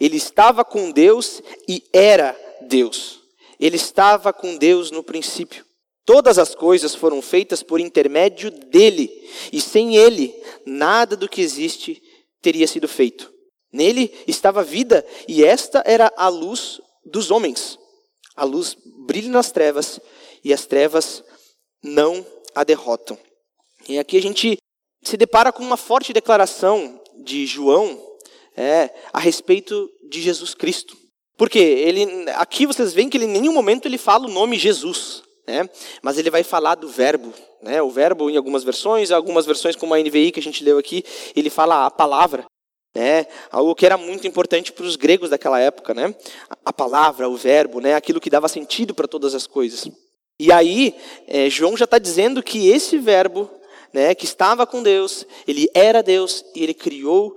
Ele 0.00 0.16
estava 0.16 0.64
com 0.64 0.90
Deus 0.90 1.42
e 1.68 1.82
era 1.92 2.36
Deus. 2.62 3.20
Ele 3.58 3.76
estava 3.76 4.32
com 4.32 4.56
Deus 4.56 4.90
no 4.90 5.02
princípio. 5.02 5.64
Todas 6.06 6.38
as 6.38 6.54
coisas 6.54 6.94
foram 6.94 7.20
feitas 7.20 7.64
por 7.64 7.80
intermédio 7.80 8.48
dele, 8.48 9.10
e 9.52 9.60
sem 9.60 9.96
ele, 9.96 10.32
nada 10.64 11.16
do 11.16 11.28
que 11.28 11.40
existe 11.40 12.00
teria 12.40 12.68
sido 12.68 12.86
feito. 12.86 13.34
Nele 13.72 14.14
estava 14.24 14.60
a 14.60 14.64
vida, 14.64 15.04
e 15.26 15.44
esta 15.44 15.82
era 15.84 16.10
a 16.16 16.28
luz 16.28 16.80
dos 17.04 17.32
homens. 17.32 17.76
A 18.36 18.44
luz 18.44 18.76
brilha 19.04 19.30
nas 19.30 19.50
trevas, 19.50 19.98
e 20.44 20.52
as 20.52 20.64
trevas 20.64 21.24
não 21.82 22.24
a 22.54 22.62
derrotam. 22.62 23.18
E 23.88 23.98
aqui 23.98 24.16
a 24.16 24.22
gente 24.22 24.58
se 25.02 25.16
depara 25.16 25.52
com 25.52 25.62
uma 25.62 25.76
forte 25.76 26.12
declaração 26.12 27.02
de 27.24 27.46
João 27.46 28.00
é, 28.56 28.94
a 29.12 29.18
respeito 29.18 29.90
de 30.08 30.22
Jesus 30.22 30.54
Cristo. 30.54 30.96
Porque 31.36 31.58
ele, 31.58 32.30
aqui 32.36 32.64
vocês 32.64 32.94
veem 32.94 33.10
que 33.10 33.16
ele, 33.16 33.26
em 33.26 33.40
nenhum 33.40 33.52
momento 33.52 33.86
ele 33.86 33.98
fala 33.98 34.26
o 34.26 34.32
nome 34.32 34.56
Jesus, 34.56 35.22
né? 35.46 35.68
mas 36.02 36.18
ele 36.18 36.30
vai 36.30 36.42
falar 36.42 36.74
do 36.74 36.88
verbo. 36.88 37.32
Né? 37.62 37.80
O 37.80 37.90
verbo, 37.90 38.28
em 38.28 38.36
algumas 38.36 38.64
versões, 38.64 39.10
algumas 39.10 39.46
versões 39.46 39.76
como 39.76 39.94
a 39.94 39.98
NVI 39.98 40.32
que 40.32 40.40
a 40.40 40.42
gente 40.42 40.64
leu 40.64 40.78
aqui, 40.78 41.04
ele 41.34 41.50
fala 41.50 41.86
a 41.86 41.90
palavra. 41.90 42.44
Né? 42.94 43.26
Algo 43.50 43.74
que 43.74 43.84
era 43.84 43.96
muito 43.96 44.26
importante 44.26 44.72
para 44.72 44.84
os 44.84 44.96
gregos 44.96 45.30
daquela 45.30 45.60
época. 45.60 45.94
Né? 45.94 46.14
A 46.64 46.72
palavra, 46.72 47.28
o 47.28 47.36
verbo, 47.36 47.80
né? 47.80 47.94
aquilo 47.94 48.20
que 48.20 48.30
dava 48.30 48.48
sentido 48.48 48.94
para 48.94 49.06
todas 49.06 49.34
as 49.34 49.46
coisas. 49.46 49.88
E 50.38 50.52
aí, 50.52 50.94
é, 51.26 51.48
João 51.48 51.76
já 51.76 51.84
está 51.84 51.98
dizendo 51.98 52.42
que 52.42 52.68
esse 52.68 52.98
verbo, 52.98 53.50
né, 53.92 54.14
que 54.14 54.26
estava 54.26 54.66
com 54.66 54.82
Deus, 54.82 55.24
ele 55.48 55.66
era 55.72 56.02
Deus 56.02 56.44
e 56.54 56.62
ele 56.62 56.74
criou 56.74 57.34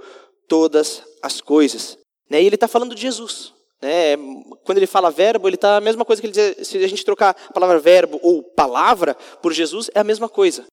todas 0.50 1.02
as 1.22 1.40
coisas. 1.40 1.98
Né? 2.30 2.42
E 2.42 2.46
ele 2.46 2.56
está 2.56 2.68
falando 2.68 2.94
de 2.94 3.02
Jesus. 3.02 3.54
Né? 3.82 4.18
Quando 4.64 4.78
ele 4.78 4.88
fala 4.88 5.10
verbo, 5.10 5.48
ele 5.48 5.56
está 5.56 5.78
a 5.78 5.82
mesma 5.82 6.04
coisa 6.04 6.22
que 6.22 6.28
ele 6.28 6.34
diz, 6.34 6.68
se 6.68 6.78
a 6.78 6.88
gente 6.88 7.06
trocar 7.06 7.36
a 7.48 7.54
palavra 7.54 7.80
verbo 7.80 8.20
ou 8.22 8.44
palavra 8.44 9.16
por 9.42 9.54
Jesus, 9.54 9.90
é 9.94 10.00
a 10.00 10.04
mesma 10.04 10.28
coisa. 10.28 10.66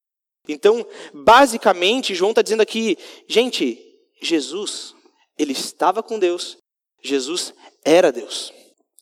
Então, 0.48 0.86
basicamente, 1.12 2.14
João 2.14 2.30
está 2.30 2.42
dizendo 2.42 2.60
aqui, 2.60 2.96
gente, 3.28 3.78
Jesus, 4.20 4.94
ele 5.38 5.52
estava 5.52 6.02
com 6.02 6.18
Deus, 6.18 6.56
Jesus 7.02 7.52
era 7.84 8.12
Deus. 8.12 8.52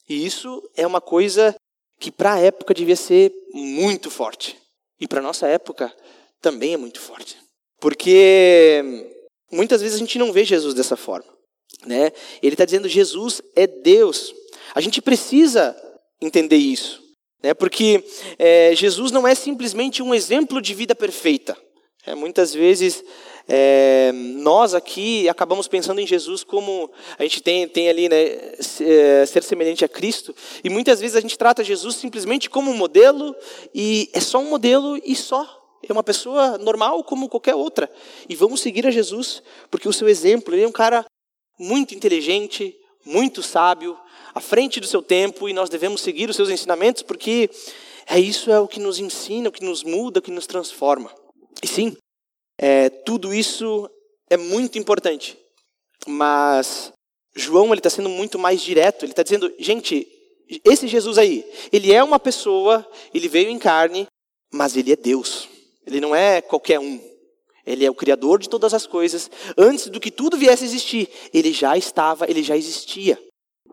E 0.09 0.25
isso 0.25 0.63
é 0.77 0.87
uma 0.87 1.01
coisa 1.01 1.55
que 1.99 2.11
para 2.11 2.35
a 2.35 2.39
época 2.39 2.75
devia 2.75 2.97
ser 2.97 3.33
muito 3.53 4.11
forte. 4.11 4.59
E 5.01 5.07
para 5.07 5.21
a 5.21 5.23
nossa 5.23 5.47
época 5.47 5.95
também 6.41 6.75
é 6.75 6.77
muito 6.77 7.01
forte. 7.01 7.37
Porque 7.81 8.83
muitas 9.51 9.81
vezes 9.81 9.97
a 9.97 9.99
gente 9.99 10.19
não 10.19 10.33
vê 10.33 10.45
Jesus 10.45 10.75
dessa 10.75 10.97
forma. 10.97 11.34
Né? 11.87 12.13
Ele 12.43 12.55
está 12.55 12.65
dizendo 12.65 12.89
Jesus 12.89 13.43
é 13.55 13.67
Deus. 13.67 14.35
A 14.75 14.81
gente 14.81 15.03
precisa 15.03 15.77
entender 16.21 16.57
isso, 16.57 17.03
né? 17.43 17.53
Porque 17.53 18.03
é, 18.39 18.75
Jesus 18.75 19.11
não 19.11 19.29
é 19.29 19.35
simplesmente 19.35 20.03
um 20.03 20.15
exemplo 20.15 20.61
de 20.61 20.73
vida 20.75 20.95
perfeita. 20.95 21.57
É, 22.07 22.15
muitas 22.15 22.53
vezes 22.55 23.03
é, 23.49 24.13
nós 24.13 24.75
aqui 24.75 25.29
acabamos 25.29 25.69
pensando 25.69 26.01
em 26.01 26.07
Jesus 26.07 26.45
como 26.45 26.91
a 27.19 27.23
gente 27.23 27.43
tem, 27.43 27.67
tem 27.69 27.89
ali, 27.89 28.09
né, 28.09 28.53
é, 28.81 29.27
ser 29.27 29.43
semelhante 29.43 29.85
a 29.85 29.89
Cristo, 29.89 30.35
e 30.63 30.69
muitas 30.69 31.01
vezes 31.01 31.17
a 31.17 31.21
gente 31.21 31.39
trata 31.39 31.65
Jesus 31.65 31.97
simplesmente 31.97 32.51
como 32.51 32.71
um 32.71 32.77
modelo, 32.77 33.35
e 33.75 34.11
é 34.13 34.21
só 34.21 34.39
um 34.39 34.49
modelo 34.51 35.01
e 35.05 35.15
só. 35.15 35.63
É 35.87 35.93
uma 35.93 36.03
pessoa 36.03 36.57
normal 36.57 37.05
como 37.05 37.29
qualquer 37.29 37.55
outra. 37.55 37.91
E 38.27 38.35
vamos 38.35 38.63
seguir 38.63 38.87
a 38.87 38.91
Jesus, 38.91 39.43
porque 39.71 39.87
o 39.87 39.93
seu 39.93 40.09
exemplo, 40.09 40.55
ele 40.55 40.63
é 40.65 40.69
um 40.69 40.73
cara 40.73 41.05
muito 41.59 41.95
inteligente, 41.95 42.77
muito 43.05 43.43
sábio, 43.43 43.99
à 44.35 44.41
frente 44.41 44.81
do 44.81 44.87
seu 44.87 45.03
tempo, 45.03 45.49
e 45.49 45.53
nós 45.53 45.69
devemos 45.69 46.01
seguir 46.01 46.29
os 46.29 46.37
seus 46.37 46.51
ensinamentos, 46.51 47.03
porque 47.03 47.51
é 48.07 48.19
isso 48.19 48.51
é 48.51 48.59
o 48.59 48.69
que 48.69 48.81
nos 48.81 48.99
ensina, 48.99 49.49
o 49.49 49.53
que 49.53 49.65
nos 49.65 49.83
muda, 49.83 50.19
o 50.19 50.23
que 50.23 50.31
nos 50.31 50.47
transforma. 50.47 51.13
E 51.63 51.67
sim, 51.67 51.97
é, 52.59 52.89
tudo 52.89 53.33
isso 53.33 53.89
é 54.29 54.37
muito 54.37 54.79
importante. 54.79 55.39
Mas 56.07 56.93
João 57.35 57.67
ele 57.67 57.81
está 57.81 57.91
sendo 57.91 58.09
muito 58.09 58.39
mais 58.39 58.61
direto. 58.61 59.05
Ele 59.05 59.13
está 59.13 59.23
dizendo, 59.23 59.53
gente, 59.59 60.07
esse 60.65 60.87
Jesus 60.87 61.19
aí, 61.19 61.45
ele 61.73 61.93
é 61.93 62.03
uma 62.03 62.21
pessoa, 62.21 62.89
ele 63.13 63.29
veio 63.29 63.51
em 63.51 63.59
carne, 63.59 64.07
mas 64.53 64.77
ele 64.77 64.93
é 64.93 64.97
Deus. 64.97 65.49
Ele 65.87 66.01
não 66.01 66.15
é 66.15 66.41
qualquer 66.41 66.79
um. 66.79 67.01
Ele 67.67 67.85
é 67.85 67.91
o 67.91 67.95
criador 67.95 68.39
de 68.39 68.49
todas 68.49 68.75
as 68.75 68.87
coisas. 68.87 69.31
Antes 69.57 69.89
do 69.89 70.01
que 70.01 70.11
tudo 70.11 70.37
viesse 70.37 70.65
a 70.65 70.67
existir, 70.67 71.09
ele 71.33 71.53
já 71.53 71.77
estava, 71.77 72.29
ele 72.29 72.43
já 72.43 72.57
existia. 72.57 73.19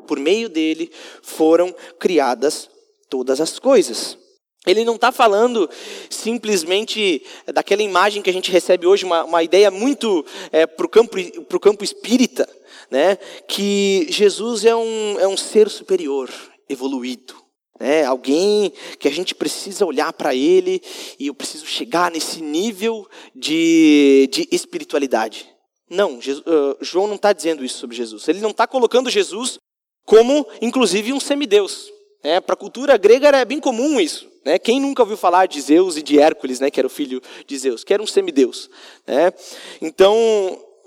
Por 0.08 0.20
meio 0.20 0.50
dele 0.50 0.92
foram 1.22 1.74
criadas 2.00 2.70
todas 3.10 3.42
as 3.42 3.60
coisas. 3.60 4.18
Ele 4.66 4.86
não 4.86 4.96
está 4.96 5.12
falando 5.12 5.68
simplesmente 6.10 7.24
daquela 7.52 7.82
imagem 7.82 8.22
que 8.22 8.30
a 8.30 8.34
gente 8.34 8.52
recebe 8.52 8.86
hoje, 8.86 9.04
uma, 9.04 9.24
uma 9.24 9.42
ideia 9.42 9.72
muito 9.72 10.24
é, 10.52 10.68
para 10.68 10.86
o 10.86 10.90
campo, 10.90 11.18
campo 11.60 11.84
espírita, 11.84 12.48
né? 12.90 13.16
que 13.48 14.06
Jesus 14.10 14.64
é 14.64 14.76
um, 14.76 15.20
é 15.20 15.28
um 15.28 15.36
ser 15.36 15.68
superior, 15.68 16.30
evoluído. 16.70 17.41
Né? 17.82 18.06
Alguém 18.06 18.72
que 19.00 19.08
a 19.08 19.12
gente 19.12 19.34
precisa 19.34 19.88
olhar 19.88 20.14
para 20.14 20.36
ele 20.36 20.80
e 21.20 21.26
eu 21.26 21.34
preciso 21.34 21.66
chegar 21.66 22.12
nesse 22.12 22.40
nível 22.40 23.10
de, 23.34 24.30
de 24.32 24.48
espiritualidade. 24.52 25.50
Não, 25.90 26.22
Jesus, 26.22 26.46
uh, 26.46 26.78
João 26.80 27.08
não 27.08 27.16
está 27.16 27.34
dizendo 27.34 27.66
isso 27.66 27.80
sobre 27.80 27.96
Jesus. 27.96 28.28
Ele 28.28 28.40
não 28.40 28.52
está 28.52 28.68
colocando 28.68 29.10
Jesus 29.10 29.58
como, 30.06 30.46
inclusive, 30.62 31.12
um 31.12 31.20
semideus. 31.20 31.92
Né? 32.24 32.40
Para 32.40 32.54
a 32.54 32.56
cultura 32.58 32.96
grega 32.98 33.30
era 33.30 33.44
bem 33.44 33.60
comum 33.60 34.00
isso. 34.00 34.30
Né? 34.46 34.60
Quem 34.60 34.80
nunca 34.80 35.02
ouviu 35.02 35.18
falar 35.18 35.48
de 35.48 35.60
Zeus 35.60 35.98
e 35.98 36.04
de 36.04 36.20
Hércules, 36.20 36.60
né? 36.60 36.70
que 36.70 36.80
era 36.80 36.86
o 36.86 36.90
filho 36.90 37.20
de 37.48 37.58
Zeus, 37.58 37.84
que 37.84 37.92
era 37.92 38.04
um 38.04 38.08
semideus. 38.08 38.70
Né? 39.08 39.34
Então, 39.82 40.16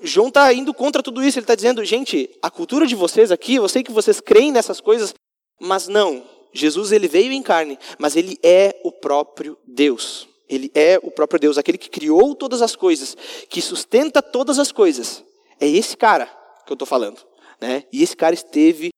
João 0.01 0.29
está 0.29 0.53
indo 0.53 0.73
contra 0.73 1.03
tudo 1.03 1.25
isso. 1.25 1.41
Ele 1.41 1.45
está 1.45 1.57
dizendo, 1.57 1.85
gente, 1.85 2.31
a 2.41 2.53
cultura 2.53 2.87
de 2.87 2.95
vocês 2.95 3.33
aqui, 3.33 3.57
eu 3.57 3.69
sei 3.69 3.83
que 3.83 3.91
vocês 3.91 4.21
creem 4.21 4.53
nessas 4.53 4.81
coisas, 4.81 5.13
mas 5.61 5.89
não, 5.89 6.23
Jesus 6.55 6.93
ele 6.93 7.09
veio 7.09 7.33
em 7.33 7.43
carne, 7.43 7.79
mas 7.99 8.15
ele 8.15 8.39
é 8.43 8.81
o 8.85 8.93
próprio 8.93 9.59
Deus. 9.67 10.29
Ele 10.49 10.71
é 10.75 11.01
o 11.03 11.11
próprio 11.11 11.41
Deus, 11.41 11.59
aquele 11.59 11.77
que 11.77 11.91
criou 11.91 12.35
todas 12.35 12.63
as 12.63 12.77
coisas, 12.77 13.17
que 13.49 13.61
sustenta 13.61 14.23
todas 14.23 14.59
as 14.59 14.71
coisas. 14.71 15.25
É 15.59 15.67
esse 15.67 15.97
cara 15.97 16.27
que 16.65 16.73
eu 16.73 16.75
estou 16.75 16.87
falando. 16.87 17.21
Né? 17.61 17.85
E 17.93 18.03
esse 18.03 18.17
cara 18.17 18.35
esteve 18.35 18.91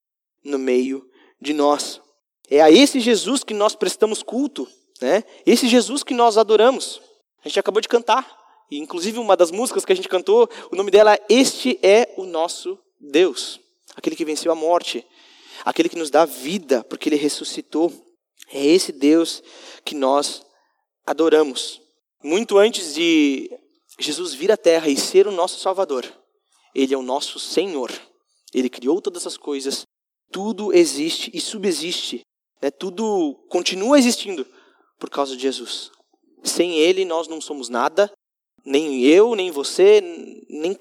no 0.43 0.59
meio 0.59 1.09
de 1.41 1.53
nós. 1.53 1.99
É 2.49 2.61
a 2.61 2.69
esse 2.69 2.99
Jesus 2.99 3.43
que 3.43 3.53
nós 3.53 3.75
prestamos 3.75 4.21
culto. 4.21 4.67
Né? 5.01 5.23
Esse 5.45 5.67
Jesus 5.67 6.03
que 6.03 6.13
nós 6.13 6.37
adoramos. 6.37 7.01
A 7.43 7.47
gente 7.47 7.59
acabou 7.59 7.81
de 7.81 7.87
cantar. 7.87 8.37
E, 8.69 8.77
inclusive, 8.77 9.17
uma 9.17 9.37
das 9.37 9.49
músicas 9.49 9.85
que 9.85 9.93
a 9.93 9.95
gente 9.95 10.09
cantou, 10.09 10.49
o 10.71 10.75
nome 10.75 10.91
dela 10.91 11.13
é 11.13 11.19
Este 11.29 11.79
é 11.81 12.13
o 12.17 12.25
Nosso 12.25 12.77
Deus. 12.99 13.59
Aquele 13.95 14.15
que 14.15 14.25
venceu 14.25 14.51
a 14.51 14.55
morte, 14.55 15.05
aquele 15.63 15.89
que 15.89 15.97
nos 15.97 16.09
dá 16.09 16.25
vida, 16.25 16.83
porque 16.83 17.09
ele 17.09 17.15
ressuscitou. 17.15 17.93
É 18.51 18.65
esse 18.65 18.91
Deus 18.91 19.43
que 19.83 19.95
nós 19.95 20.41
adoramos. 21.05 21.81
Muito 22.23 22.57
antes 22.57 22.93
de 22.93 23.49
Jesus 23.99 24.33
vir 24.33 24.51
à 24.51 24.57
terra 24.57 24.89
e 24.89 24.97
ser 24.97 25.27
o 25.27 25.31
nosso 25.31 25.59
Salvador, 25.59 26.05
ele 26.73 26.93
é 26.93 26.97
o 26.97 27.01
nosso 27.01 27.39
Senhor. 27.39 27.91
Ele 28.53 28.69
criou 28.69 29.01
todas 29.01 29.27
as 29.27 29.37
coisas, 29.37 29.83
tudo 30.31 30.73
existe 30.73 31.31
e 31.33 31.41
subsiste, 31.41 32.21
né? 32.61 32.71
tudo 32.71 33.33
continua 33.49 33.97
existindo 33.97 34.45
por 34.99 35.09
causa 35.09 35.35
de 35.35 35.41
Jesus. 35.41 35.91
Sem 36.43 36.77
Ele 36.77 37.03
nós 37.03 37.27
não 37.27 37.41
somos 37.41 37.69
nada, 37.69 38.11
nem 38.67 39.01
eu, 39.01 39.33
nem 39.33 39.49
você, 39.49 40.01
nem 40.49 40.75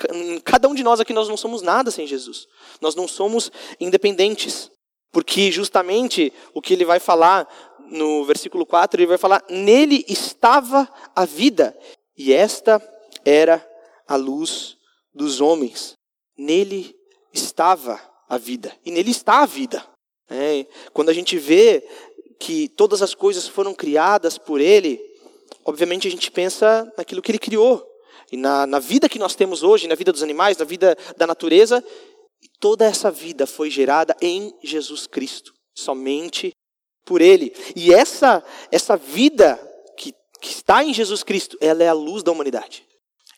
cada 0.44 0.68
um 0.68 0.74
de 0.74 0.82
nós 0.82 0.98
aqui 0.98 1.12
nós 1.12 1.28
não 1.28 1.36
somos 1.36 1.62
nada 1.62 1.88
sem 1.88 2.04
Jesus. 2.04 2.48
Nós 2.80 2.96
não 2.96 3.06
somos 3.06 3.50
independentes. 3.78 4.72
Porque 5.12 5.52
justamente 5.52 6.32
o 6.52 6.60
que 6.60 6.72
ele 6.72 6.84
vai 6.84 6.98
falar 6.98 7.48
no 7.88 8.24
versículo 8.24 8.66
4, 8.66 9.00
ele 9.00 9.06
vai 9.06 9.16
falar: 9.16 9.42
Nele 9.48 10.04
estava 10.08 10.92
a 11.14 11.24
vida, 11.24 11.78
e 12.18 12.32
esta 12.32 12.82
era 13.24 13.64
a 14.08 14.16
luz 14.16 14.76
dos 15.14 15.40
homens. 15.40 15.94
Nele 16.36 16.92
estava 17.32 18.00
a 18.28 18.36
vida, 18.36 18.76
e 18.84 18.90
nele 18.90 19.12
está 19.12 19.42
a 19.42 19.46
vida. 19.46 19.86
É, 20.28 20.66
quando 20.92 21.08
a 21.08 21.14
gente 21.14 21.38
vê 21.38 21.86
que 22.40 22.68
todas 22.68 23.00
as 23.00 23.14
coisas 23.14 23.46
foram 23.46 23.72
criadas 23.72 24.36
por 24.36 24.60
ele, 24.60 25.00
obviamente 25.64 26.06
a 26.08 26.10
gente 26.10 26.30
pensa 26.30 26.90
naquilo 26.96 27.22
que 27.22 27.30
ele 27.30 27.38
criou. 27.38 27.86
E 28.30 28.36
na, 28.36 28.66
na 28.66 28.78
vida 28.78 29.08
que 29.08 29.18
nós 29.18 29.34
temos 29.34 29.62
hoje, 29.62 29.86
na 29.86 29.94
vida 29.94 30.12
dos 30.12 30.22
animais, 30.22 30.56
na 30.56 30.64
vida 30.64 30.96
da 31.16 31.26
natureza, 31.26 31.82
e 32.42 32.48
toda 32.60 32.84
essa 32.84 33.10
vida 33.10 33.46
foi 33.46 33.70
gerada 33.70 34.16
em 34.20 34.52
Jesus 34.62 35.06
Cristo, 35.06 35.52
somente 35.74 36.52
por 37.04 37.20
Ele. 37.20 37.54
E 37.74 37.94
essa, 37.94 38.42
essa 38.70 38.96
vida 38.96 39.58
que, 39.96 40.12
que 40.40 40.48
está 40.48 40.82
em 40.82 40.92
Jesus 40.92 41.22
Cristo, 41.22 41.56
ela 41.60 41.82
é 41.82 41.88
a 41.88 41.94
luz 41.94 42.22
da 42.22 42.32
humanidade. 42.32 42.84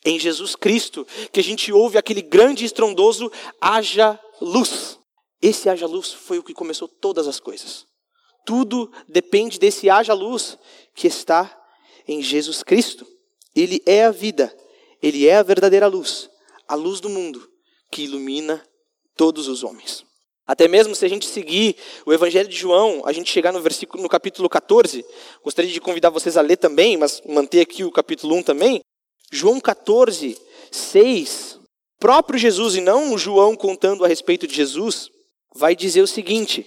em 0.04 0.18
Jesus 0.18 0.56
Cristo 0.56 1.06
que 1.32 1.40
a 1.40 1.42
gente 1.42 1.72
ouve 1.72 1.98
aquele 1.98 2.22
grande 2.22 2.64
e 2.64 2.66
estrondoso 2.66 3.30
haja 3.60 4.18
luz. 4.40 4.98
Esse 5.40 5.68
haja 5.68 5.86
luz 5.86 6.12
foi 6.12 6.38
o 6.38 6.42
que 6.42 6.54
começou 6.54 6.88
todas 6.88 7.28
as 7.28 7.38
coisas. 7.38 7.86
Tudo 8.46 8.90
depende 9.08 9.58
desse 9.58 9.90
haja 9.90 10.14
luz 10.14 10.58
que 10.94 11.06
está 11.06 11.57
em 12.08 12.22
Jesus 12.22 12.62
Cristo. 12.62 13.06
Ele 13.54 13.82
é 13.86 14.04
a 14.04 14.10
vida, 14.10 14.52
ele 15.02 15.28
é 15.28 15.36
a 15.36 15.42
verdadeira 15.42 15.86
luz, 15.86 16.30
a 16.66 16.74
luz 16.74 16.98
do 16.98 17.08
mundo 17.08 17.46
que 17.90 18.02
ilumina 18.02 18.64
todos 19.14 19.46
os 19.46 19.62
homens. 19.62 20.04
Até 20.46 20.66
mesmo 20.66 20.94
se 20.94 21.04
a 21.04 21.08
gente 21.08 21.26
seguir 21.26 21.76
o 22.06 22.12
Evangelho 22.12 22.48
de 22.48 22.56
João, 22.56 23.02
a 23.04 23.12
gente 23.12 23.30
chegar 23.30 23.52
no 23.52 23.60
versículo 23.60 24.02
no 24.02 24.08
capítulo 24.08 24.48
14, 24.48 25.04
gostaria 25.44 25.70
de 25.70 25.80
convidar 25.80 26.08
vocês 26.08 26.38
a 26.38 26.40
ler 26.40 26.56
também, 26.56 26.96
mas 26.96 27.20
manter 27.26 27.60
aqui 27.60 27.84
o 27.84 27.92
capítulo 27.92 28.34
1 28.36 28.42
também. 28.42 28.80
João 29.30 29.60
14, 29.60 30.38
6, 30.72 31.60
próprio 31.98 32.38
Jesus 32.38 32.76
e 32.76 32.80
não 32.80 33.18
João 33.18 33.54
contando 33.54 34.06
a 34.06 34.08
respeito 34.08 34.46
de 34.46 34.54
Jesus, 34.54 35.10
vai 35.54 35.76
dizer 35.76 36.00
o 36.00 36.06
seguinte: 36.06 36.66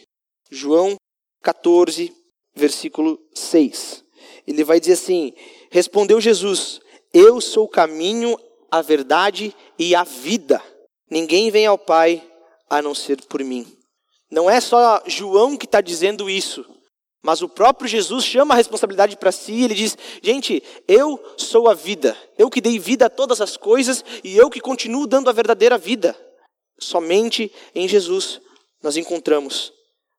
João 0.51 0.95
14, 1.41 2.13
versículo 2.55 3.19
6. 3.33 4.03
Ele 4.47 4.63
vai 4.63 4.79
dizer 4.79 4.93
assim: 4.93 5.33
Respondeu 5.69 6.19
Jesus: 6.19 6.79
Eu 7.13 7.39
sou 7.39 7.65
o 7.65 7.69
caminho, 7.69 8.37
a 8.69 8.81
verdade 8.81 9.55
e 9.77 9.95
a 9.95 10.03
vida. 10.03 10.61
Ninguém 11.09 11.51
vem 11.51 11.65
ao 11.65 11.77
Pai 11.77 12.23
a 12.69 12.81
não 12.81 12.95
ser 12.95 13.21
por 13.25 13.43
mim. 13.43 13.67
Não 14.29 14.49
é 14.49 14.61
só 14.61 15.03
João 15.05 15.57
que 15.57 15.65
está 15.65 15.81
dizendo 15.81 16.29
isso, 16.29 16.65
mas 17.21 17.41
o 17.41 17.49
próprio 17.49 17.87
Jesus 17.87 18.23
chama 18.23 18.53
a 18.53 18.57
responsabilidade 18.57 19.17
para 19.17 19.31
si 19.31 19.51
e 19.51 19.63
ele 19.65 19.75
diz: 19.75 19.97
Gente, 20.23 20.63
eu 20.87 21.21
sou 21.37 21.69
a 21.69 21.73
vida, 21.73 22.17
eu 22.37 22.49
que 22.49 22.61
dei 22.61 22.79
vida 22.79 23.05
a 23.05 23.09
todas 23.09 23.41
as 23.41 23.57
coisas 23.57 24.03
e 24.23 24.37
eu 24.37 24.49
que 24.49 24.61
continuo 24.61 25.05
dando 25.05 25.29
a 25.29 25.33
verdadeira 25.33 25.77
vida. 25.77 26.17
Somente 26.79 27.51
em 27.75 27.87
Jesus 27.87 28.41
nós 28.81 28.97
encontramos 28.97 29.71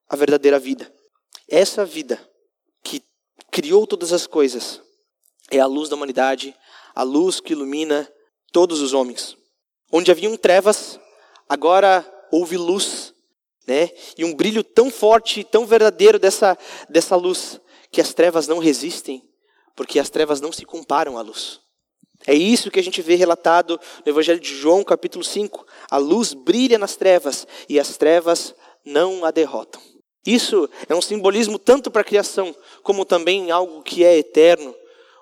a 0.09 0.14
verdadeira 0.14 0.59
vida. 0.59 0.93
Essa 1.49 1.85
vida 1.85 2.21
criou 3.52 3.87
todas 3.87 4.12
as 4.12 4.26
coisas 4.26 4.80
é 5.50 5.61
a 5.61 5.66
luz 5.66 5.90
da 5.90 5.97
humanidade, 5.97 6.56
a 6.94 7.02
luz 7.02 7.38
que 7.38 7.52
ilumina 7.52 8.11
todos 8.50 8.80
os 8.80 8.94
homens. 8.94 9.37
Onde 9.92 10.11
haviam 10.11 10.35
trevas, 10.37 10.99
agora 11.47 12.11
houve 12.30 12.56
luz, 12.56 13.14
né? 13.66 13.90
E 14.16 14.25
um 14.25 14.35
brilho 14.35 14.64
tão 14.64 14.90
forte, 14.90 15.44
tão 15.44 15.66
verdadeiro 15.66 16.18
dessa, 16.18 16.56
dessa 16.88 17.14
luz, 17.14 17.61
que 17.90 18.00
as 18.00 18.14
trevas 18.14 18.49
não 18.49 18.59
resistem, 18.59 19.23
porque 19.76 19.99
as 19.99 20.09
trevas 20.09 20.40
não 20.40 20.50
se 20.50 20.64
comparam 20.64 21.18
à 21.18 21.23
luz. 21.23 21.61
É 22.26 22.32
isso 22.35 22.71
que 22.71 22.80
a 22.80 22.82
gente 22.82 23.02
vê 23.02 23.14
relatado 23.14 23.78
no 24.06 24.11
Evangelho 24.11 24.40
de 24.40 24.56
João, 24.56 24.82
capítulo 24.82 25.23
5. 25.23 25.66
A 25.90 25.99
luz 25.99 26.32
brilha 26.32 26.78
nas 26.78 26.97
trevas 26.97 27.47
e 27.68 27.78
as 27.78 27.99
trevas 27.99 28.54
não 28.85 29.25
a 29.25 29.30
derrotam. 29.30 29.82
Isso 30.25 30.69
é 30.88 30.95
um 30.95 31.02
simbolismo 31.02 31.59
tanto 31.59 31.91
para 31.91 32.02
a 32.02 32.05
criação, 32.05 32.55
como 32.83 33.05
também 33.05 33.50
algo 33.50 33.83
que 33.83 34.05
é 34.05 34.17
eterno, 34.19 34.75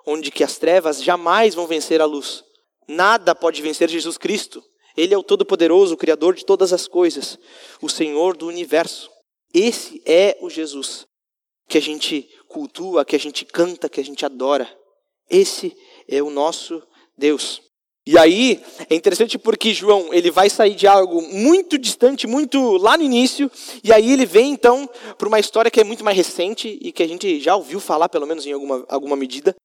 onde 0.05 0.31
que 0.31 0.43
as 0.43 0.57
trevas 0.57 1.03
jamais 1.03 1.55
vão 1.55 1.67
vencer 1.67 2.01
a 2.01 2.05
luz. 2.05 2.43
Nada 2.87 3.33
pode 3.33 3.61
vencer 3.61 3.89
Jesus 3.89 4.17
Cristo. 4.17 4.63
Ele 4.95 5.13
é 5.13 5.17
o 5.17 5.23
Todo-Poderoso, 5.23 5.93
o 5.93 5.97
Criador 5.97 6.35
de 6.35 6.45
todas 6.45 6.73
as 6.73 6.87
coisas, 6.87 7.39
o 7.81 7.89
Senhor 7.89 8.35
do 8.35 8.47
universo. 8.47 9.09
Esse 9.53 10.01
é 10.05 10.37
o 10.41 10.49
Jesus 10.49 11.05
que 11.67 11.77
a 11.77 11.81
gente 11.81 12.29
cultua, 12.49 13.05
que 13.05 13.15
a 13.15 13.19
gente 13.19 13.45
canta, 13.45 13.87
que 13.87 14.01
a 14.01 14.03
gente 14.03 14.25
adora. 14.25 14.69
Esse 15.29 15.73
é 16.07 16.21
o 16.21 16.29
nosso 16.29 16.83
Deus. 17.17 17.61
E 18.05 18.17
aí 18.17 18.59
é 18.89 18.95
interessante 18.95 19.37
porque 19.37 19.73
João 19.73 20.11
ele 20.11 20.31
vai 20.31 20.49
sair 20.49 20.73
de 20.73 20.87
algo 20.87 21.21
muito 21.21 21.77
distante, 21.77 22.25
muito 22.25 22.77
lá 22.77 22.97
no 22.97 23.03
início, 23.03 23.49
e 23.83 23.93
aí 23.93 24.11
ele 24.11 24.25
vem 24.25 24.51
então 24.51 24.89
para 25.17 25.27
uma 25.27 25.39
história 25.39 25.69
que 25.69 25.79
é 25.79 25.83
muito 25.83 26.03
mais 26.03 26.17
recente 26.17 26.79
e 26.81 26.91
que 26.91 27.03
a 27.03 27.07
gente 27.07 27.39
já 27.39 27.55
ouviu 27.55 27.79
falar, 27.79 28.09
pelo 28.09 28.25
menos 28.25 28.45
em 28.45 28.53
alguma, 28.53 28.83
alguma 28.89 29.15
medida. 29.15 29.55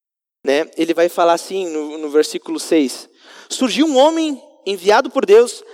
Né? 0.44 0.70
Ele 0.76 0.92
vai 0.92 1.08
falar 1.08 1.32
assim 1.32 1.66
no, 1.68 1.96
no 1.96 2.10
versículo 2.10 2.60
6: 2.60 3.08
Surgiu 3.48 3.86
um 3.86 3.96
homem 3.96 4.40
enviado 4.66 5.08
por 5.08 5.24
Deus 5.24 5.64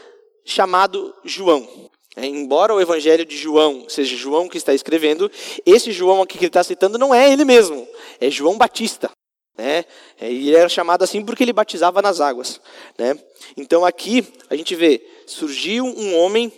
chamado 0.45 1.13
João. 1.25 1.69
É, 2.15 2.27
embora 2.27 2.75
o 2.75 2.81
evangelho 2.81 3.25
de 3.25 3.37
João 3.37 3.87
seja 3.89 4.15
João 4.17 4.49
que 4.49 4.59
está 4.59 4.73
escrevendo, 4.73 5.31
esse 5.65 5.91
João 5.91 6.23
aqui 6.23 6.39
que 6.39 6.45
ele 6.45 6.51
está 6.51 6.63
citando 6.63 6.99
não 6.99 7.15
é 7.15 7.33
ele 7.33 7.45
mesmo, 7.45 7.89
é 8.21 8.31
João 8.31 8.57
Batista. 8.57 9.11
Né? 9.57 9.85
É, 10.19 10.31
ele 10.31 10.55
era 10.55 10.69
chamado 10.69 11.03
assim 11.03 11.25
porque 11.25 11.43
ele 11.43 11.53
batizava 11.53 12.01
nas 12.01 12.21
águas. 12.21 12.61
Né? 12.99 13.19
Então 13.57 13.85
aqui 13.85 14.27
a 14.49 14.57
gente 14.57 14.75
vê, 14.75 15.05
surgiu 15.27 15.85
um 15.85 16.17
homem 16.19 16.53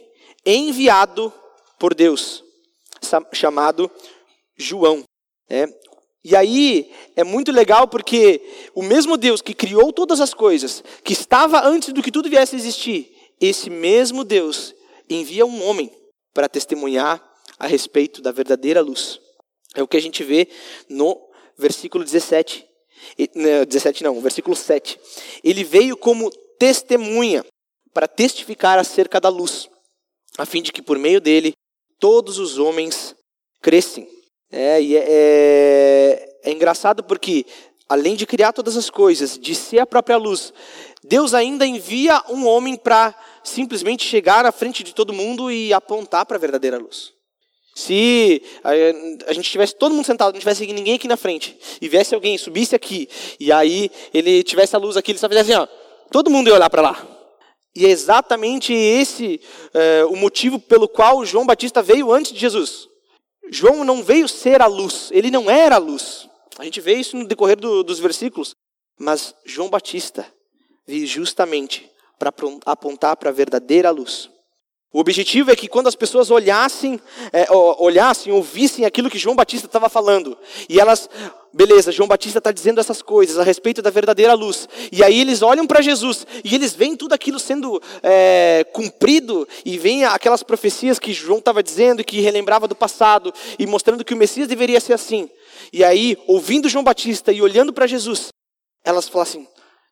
enviado 0.45 1.33
por 1.79 1.95
Deus, 1.95 2.45
chamado 3.33 3.91
João. 4.57 5.03
Né? 5.49 5.73
E 6.25 6.35
aí 6.35 6.91
é 7.15 7.23
muito 7.23 7.53
legal 7.53 7.87
porque 7.87 8.41
o 8.75 8.83
mesmo 8.83 9.17
Deus 9.17 9.43
que 9.43 9.53
criou 9.53 9.93
todas 9.93 10.21
as 10.21 10.33
coisas, 10.33 10.83
que 11.03 11.13
estava 11.13 11.67
antes 11.67 11.93
do 11.93 12.03
que 12.03 12.11
tudo 12.11 12.31
viesse 12.31 12.57
a 12.57 12.59
existir, 12.59 13.15
esse 13.41 13.69
mesmo 13.69 14.25
Deus 14.25 14.75
envia 15.09 15.45
um 15.45 15.63
homem 15.69 15.91
para 16.33 16.49
testemunhar 16.49 17.23
a 17.59 17.67
respeito 17.67 18.23
da 18.23 18.33
verdadeira 18.33 18.81
luz. 18.81 19.21
É 19.75 19.83
o 19.83 19.89
que 19.89 19.97
a 19.97 20.01
gente 20.01 20.25
vê 20.25 20.49
no 20.89 21.21
versículo 21.59 22.05
17. 22.05 22.67
17 23.67 24.03
não, 24.03 24.21
versículo 24.21 24.57
7. 24.57 24.99
Ele 25.43 25.65
veio 25.65 25.97
como 25.97 26.31
testemunha 26.59 27.45
para 27.93 28.09
testificar 28.09 28.79
acerca 28.79 29.21
da 29.21 29.29
luz, 29.29 29.69
a 30.37 30.45
fim 30.45 30.63
de 30.63 30.73
que 30.73 30.83
por 30.83 30.99
meio 30.99 31.21
dele 31.21 31.55
todos 31.99 32.39
os 32.39 32.59
homens 32.59 33.15
crescem. 33.63 34.09
É, 34.51 34.81
e 34.81 34.97
é, 34.97 35.05
é, 35.07 36.39
é 36.45 36.53
engraçado 36.53 37.03
porque, 37.03 37.47
além 37.89 38.15
de 38.15 38.27
criar 38.27 38.53
todas 38.53 38.77
as 38.77 38.91
coisas, 38.91 39.39
de 39.39 39.55
ser 39.55 39.79
a 39.79 39.87
própria 39.87 40.17
luz, 40.17 40.53
Deus 41.03 41.35
ainda 41.35 41.67
envia 41.67 42.23
um 42.29 42.47
homem 42.47 42.77
para 42.77 43.15
simplesmente 43.43 44.05
chegar 44.05 44.47
à 44.47 44.53
frente 44.53 44.83
de 44.83 44.95
todo 44.95 45.13
mundo 45.13 45.51
e 45.51 45.73
apontar 45.73 46.25
para 46.25 46.37
a 46.37 46.41
verdadeira 46.41 46.79
luz. 46.79 47.13
Se 47.75 48.43
a, 48.63 48.71
a, 49.31 49.33
gente 49.33 49.51
tivesse 49.51 49.75
todo 49.75 49.95
mundo 49.95 50.05
sentado, 50.05 50.33
não 50.33 50.39
tivesse 50.39 50.65
ninguém 50.73 50.95
aqui 50.95 51.09
na 51.09 51.17
frente, 51.17 51.59
e 51.81 51.89
viesse 51.89 52.15
alguém, 52.15 52.39
subisse 52.39 52.75
aqui, 52.75 53.09
e 53.41 53.51
aí 53.51 53.91
ele 54.13 54.45
tivesse 54.45 54.77
a 54.77 54.79
luz 54.79 54.97
aqui, 54.97 55.11
ele 55.11 55.19
só 55.19 55.29
fizesse 55.29 55.53
assim, 55.53 55.61
ó, 55.61 55.67
todo 56.11 56.31
mundo 56.31 56.49
ia 56.49 56.55
olhar 56.55 56.71
para 56.71 56.83
lá. 56.83 57.09
E 57.75 57.85
é 57.85 57.89
exatamente 57.89 58.73
esse 58.73 59.41
é, 59.73 60.05
o 60.05 60.15
motivo 60.15 60.61
pelo 60.61 60.87
qual 60.87 61.25
João 61.27 61.45
Batista 61.45 61.83
veio 61.83 62.13
antes 62.13 62.33
de 62.33 62.39
Jesus. 62.39 62.89
João 63.51 63.85
não 63.85 64.03
veio 64.03 64.29
ser 64.29 64.63
a 64.63 64.67
luz, 64.67 65.11
ele 65.13 65.31
não 65.31 65.51
era 65.51 65.75
a 65.75 65.79
luz. 65.79 66.29
A 66.57 66.65
gente 66.65 66.81
vê 66.81 66.95
isso 66.95 67.17
no 67.17 67.27
decorrer 67.27 67.59
do, 67.59 67.83
dos 67.83 67.99
versículos. 67.99 68.55
Mas 68.97 69.35
João 69.45 69.69
Batista 69.69 70.25
veio 70.87 71.07
justamente 71.07 71.91
para 72.19 72.33
apontar 72.65 73.17
para 73.17 73.31
a 73.31 73.33
verdadeira 73.33 73.91
luz. 73.91 74.31
O 74.95 75.01
objetivo 75.01 75.51
é 75.51 75.57
que 75.57 75.67
quando 75.67 75.89
as 75.89 75.97
pessoas 75.97 76.31
olhassem, 76.31 77.01
é, 77.33 77.51
olhassem, 77.51 78.33
ouvissem 78.33 78.85
aquilo 78.85 79.11
que 79.11 79.19
João 79.19 79.35
Batista 79.35 79.67
estava 79.67 79.89
falando, 79.89 80.39
e 80.69 80.79
elas, 80.79 81.11
beleza, 81.53 81.91
João 81.91 82.07
Batista 82.07 82.39
está 82.39 82.53
dizendo 82.53 82.79
essas 82.79 83.03
coisas 83.03 83.37
a 83.37 83.43
respeito 83.43 83.83
da 83.83 83.91
verdadeira 83.91 84.35
luz, 84.35 84.69
e 84.93 85.03
aí 85.03 85.21
eles 85.21 85.43
olham 85.43 85.67
para 85.67 85.83
Jesus, 85.83 86.25
e 86.45 86.55
eles 86.55 86.75
veem 86.75 86.95
tudo 86.95 87.13
aquilo 87.13 87.41
sendo 87.41 87.83
é, 88.05 88.65
cumprido, 88.73 89.49
e 89.65 89.77
veem 89.77 90.05
aquelas 90.05 90.45
profecias 90.45 91.01
que 91.01 91.13
João 91.13 91.41
estava 91.41 91.61
dizendo, 91.61 92.05
que 92.05 92.21
relembrava 92.21 92.69
do 92.69 92.77
passado, 92.77 93.35
e 93.59 93.67
mostrando 93.67 94.05
que 94.05 94.15
o 94.15 94.17
Messias 94.17 94.47
deveria 94.47 94.79
ser 94.79 94.93
assim. 94.93 95.29
E 95.73 95.83
aí, 95.83 96.17
ouvindo 96.29 96.69
João 96.69 96.85
Batista 96.85 97.33
e 97.33 97.43
olhando 97.43 97.73
para 97.73 97.89
Jesus, 97.89 98.29
elas 98.85 99.09
falam 99.09 99.23
assim, 99.25 99.49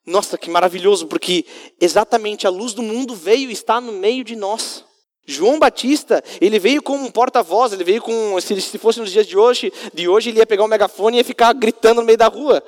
nossa, 0.07 0.39
que 0.39 0.49
maravilhoso, 0.49 1.09
porque 1.09 1.45
exatamente 1.81 2.47
a 2.47 2.51
luz 2.51 2.73
do 2.73 2.85
mundo 2.85 3.17
veio 3.17 3.51
e 3.51 3.53
está 3.53 3.81
no 3.81 3.91
meio 3.91 4.23
de 4.23 4.37
nós. 4.37 4.85
João 5.27 5.59
Batista, 5.59 6.23
ele 6.41 6.59
veio 6.59 6.83
como 6.83 7.05
um 7.05 7.11
porta-voz, 7.11 7.73
ele 7.73 7.85
veio 7.85 8.03
com, 8.03 8.41
se, 8.41 8.61
se 8.61 8.79
fosse 8.79 8.99
nos 8.99 9.13
dias 9.13 9.27
de 9.27 9.39
hoje, 9.39 9.73
de 9.95 10.09
hoje 10.09 10.31
ele 10.31 10.39
ia 10.39 10.47
pegar 10.47 10.65
um 10.65 10.69
megafone 10.69 11.17
e 11.17 11.21
ia 11.21 11.25
ficar 11.25 11.53
gritando 11.53 12.01
no 12.01 12.07
meio 12.07 12.19
da 12.19 12.27
rua, 12.27 12.63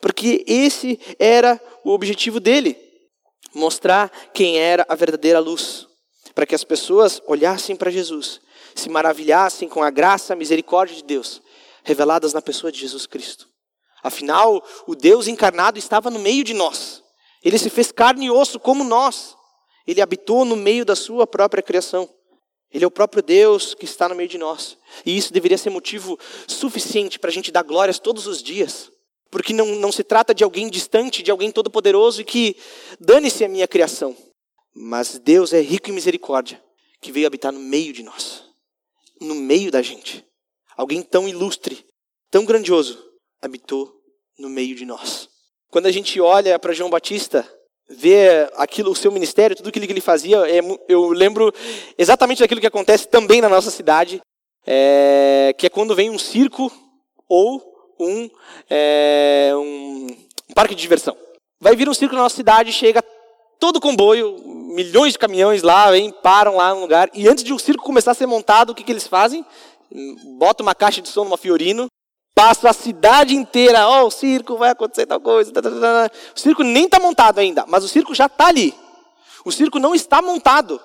porque 0.00 0.44
esse 0.46 0.98
era 1.18 1.60
o 1.84 1.90
objetivo 1.90 2.40
dele, 2.40 2.76
mostrar 3.54 4.10
quem 4.32 4.58
era 4.58 4.86
a 4.88 4.94
verdadeira 4.94 5.38
luz, 5.38 5.86
para 6.34 6.46
que 6.46 6.54
as 6.54 6.64
pessoas 6.64 7.20
olhassem 7.26 7.76
para 7.76 7.90
Jesus, 7.90 8.40
se 8.74 8.88
maravilhassem 8.88 9.68
com 9.68 9.82
a 9.82 9.90
graça, 9.90 10.32
a 10.32 10.36
misericórdia 10.36 10.96
de 10.96 11.04
Deus, 11.04 11.42
reveladas 11.84 12.32
na 12.32 12.40
pessoa 12.40 12.72
de 12.72 12.80
Jesus 12.80 13.06
Cristo. 13.06 13.46
Afinal, 14.02 14.64
o 14.86 14.94
Deus 14.94 15.26
encarnado 15.26 15.78
estava 15.78 16.10
no 16.10 16.18
meio 16.18 16.44
de 16.44 16.54
nós. 16.54 17.02
Ele 17.42 17.58
se 17.58 17.70
fez 17.70 17.90
carne 17.90 18.26
e 18.26 18.30
osso 18.30 18.58
como 18.60 18.84
nós. 18.84 19.36
Ele 19.88 20.02
habitou 20.02 20.44
no 20.44 20.54
meio 20.54 20.84
da 20.84 20.94
sua 20.94 21.26
própria 21.26 21.62
criação. 21.62 22.06
Ele 22.70 22.84
é 22.84 22.86
o 22.86 22.90
próprio 22.90 23.22
Deus 23.22 23.72
que 23.72 23.86
está 23.86 24.06
no 24.06 24.14
meio 24.14 24.28
de 24.28 24.36
nós. 24.36 24.76
E 25.06 25.16
isso 25.16 25.32
deveria 25.32 25.56
ser 25.56 25.70
motivo 25.70 26.18
suficiente 26.46 27.18
para 27.18 27.30
a 27.30 27.32
gente 27.32 27.50
dar 27.50 27.62
glórias 27.62 27.98
todos 27.98 28.26
os 28.26 28.42
dias. 28.42 28.92
porque 29.30 29.54
não, 29.54 29.66
não 29.76 29.90
se 29.90 30.04
trata 30.04 30.34
de 30.34 30.44
alguém 30.44 30.68
distante, 30.68 31.22
de 31.22 31.30
alguém 31.30 31.50
todo-poderoso 31.50 32.20
e 32.20 32.24
que 32.24 32.54
dane-se 33.00 33.44
a 33.44 33.48
minha 33.48 33.66
criação. 33.66 34.14
Mas 34.74 35.18
Deus 35.18 35.54
é 35.54 35.60
rico 35.60 35.88
em 35.88 35.94
misericórdia, 35.94 36.62
que 37.00 37.10
veio 37.10 37.26
habitar 37.26 37.50
no 37.50 37.58
meio 37.58 37.92
de 37.92 38.02
nós, 38.02 38.44
no 39.20 39.34
meio 39.34 39.70
da 39.70 39.80
gente. 39.80 40.24
Alguém 40.76 41.02
tão 41.02 41.26
ilustre, 41.26 41.84
tão 42.30 42.44
grandioso, 42.44 43.02
habitou 43.40 43.90
no 44.38 44.50
meio 44.50 44.74
de 44.74 44.84
nós. 44.84 45.28
Quando 45.70 45.86
a 45.86 45.92
gente 45.92 46.20
olha 46.20 46.58
para 46.58 46.72
João 46.72 46.90
Batista, 46.90 47.50
vê 47.88 48.48
aquilo, 48.56 48.90
o 48.90 48.96
seu 48.96 49.10
ministério, 49.10 49.56
tudo 49.56 49.68
aquilo 49.68 49.86
que 49.86 49.92
ele 49.92 50.00
fazia, 50.00 50.38
é, 50.48 50.60
eu 50.88 51.08
lembro 51.08 51.52
exatamente 51.96 52.40
daquilo 52.40 52.60
que 52.60 52.66
acontece 52.66 53.08
também 53.08 53.40
na 53.40 53.48
nossa 53.48 53.70
cidade, 53.70 54.20
é, 54.66 55.54
que 55.56 55.66
é 55.66 55.70
quando 55.70 55.94
vem 55.94 56.10
um 56.10 56.18
circo 56.18 56.70
ou 57.28 57.62
um, 57.98 58.28
é, 58.68 59.50
um, 59.54 60.06
um 60.50 60.54
parque 60.54 60.74
de 60.74 60.82
diversão. 60.82 61.16
Vai 61.60 61.74
vir 61.74 61.88
um 61.88 61.94
circo 61.94 62.14
na 62.14 62.22
nossa 62.22 62.36
cidade, 62.36 62.72
chega 62.72 63.02
todo 63.58 63.80
comboio, 63.80 64.38
milhões 64.74 65.14
de 65.14 65.18
caminhões 65.18 65.62
lá, 65.62 65.90
vem, 65.90 66.10
param 66.10 66.56
lá 66.56 66.74
no 66.74 66.80
lugar, 66.80 67.10
e 67.12 67.28
antes 67.28 67.42
de 67.42 67.52
o 67.52 67.58
circo 67.58 67.82
começar 67.82 68.12
a 68.12 68.14
ser 68.14 68.26
montado, 68.26 68.70
o 68.70 68.74
que, 68.74 68.84
que 68.84 68.92
eles 68.92 69.06
fazem? 69.06 69.44
Bota 70.38 70.62
uma 70.62 70.74
caixa 70.74 71.00
de 71.00 71.08
som 71.08 71.24
numa 71.24 71.38
Fiorino, 71.38 71.86
passa 72.38 72.70
a 72.70 72.72
cidade 72.72 73.34
inteira, 73.34 73.88
ó, 73.88 74.04
oh, 74.04 74.06
o 74.06 74.10
circo 74.12 74.56
vai 74.56 74.70
acontecer 74.70 75.06
tal 75.06 75.20
coisa. 75.20 75.50
Tá, 75.50 75.60
tá, 75.60 75.70
tá. 75.70 76.10
O 76.36 76.38
circo 76.38 76.62
nem 76.62 76.84
está 76.84 77.00
montado 77.00 77.40
ainda, 77.40 77.64
mas 77.66 77.82
o 77.82 77.88
circo 77.88 78.14
já 78.14 78.26
está 78.26 78.46
ali. 78.46 78.72
O 79.44 79.50
circo 79.50 79.80
não 79.80 79.92
está 79.92 80.22
montado, 80.22 80.80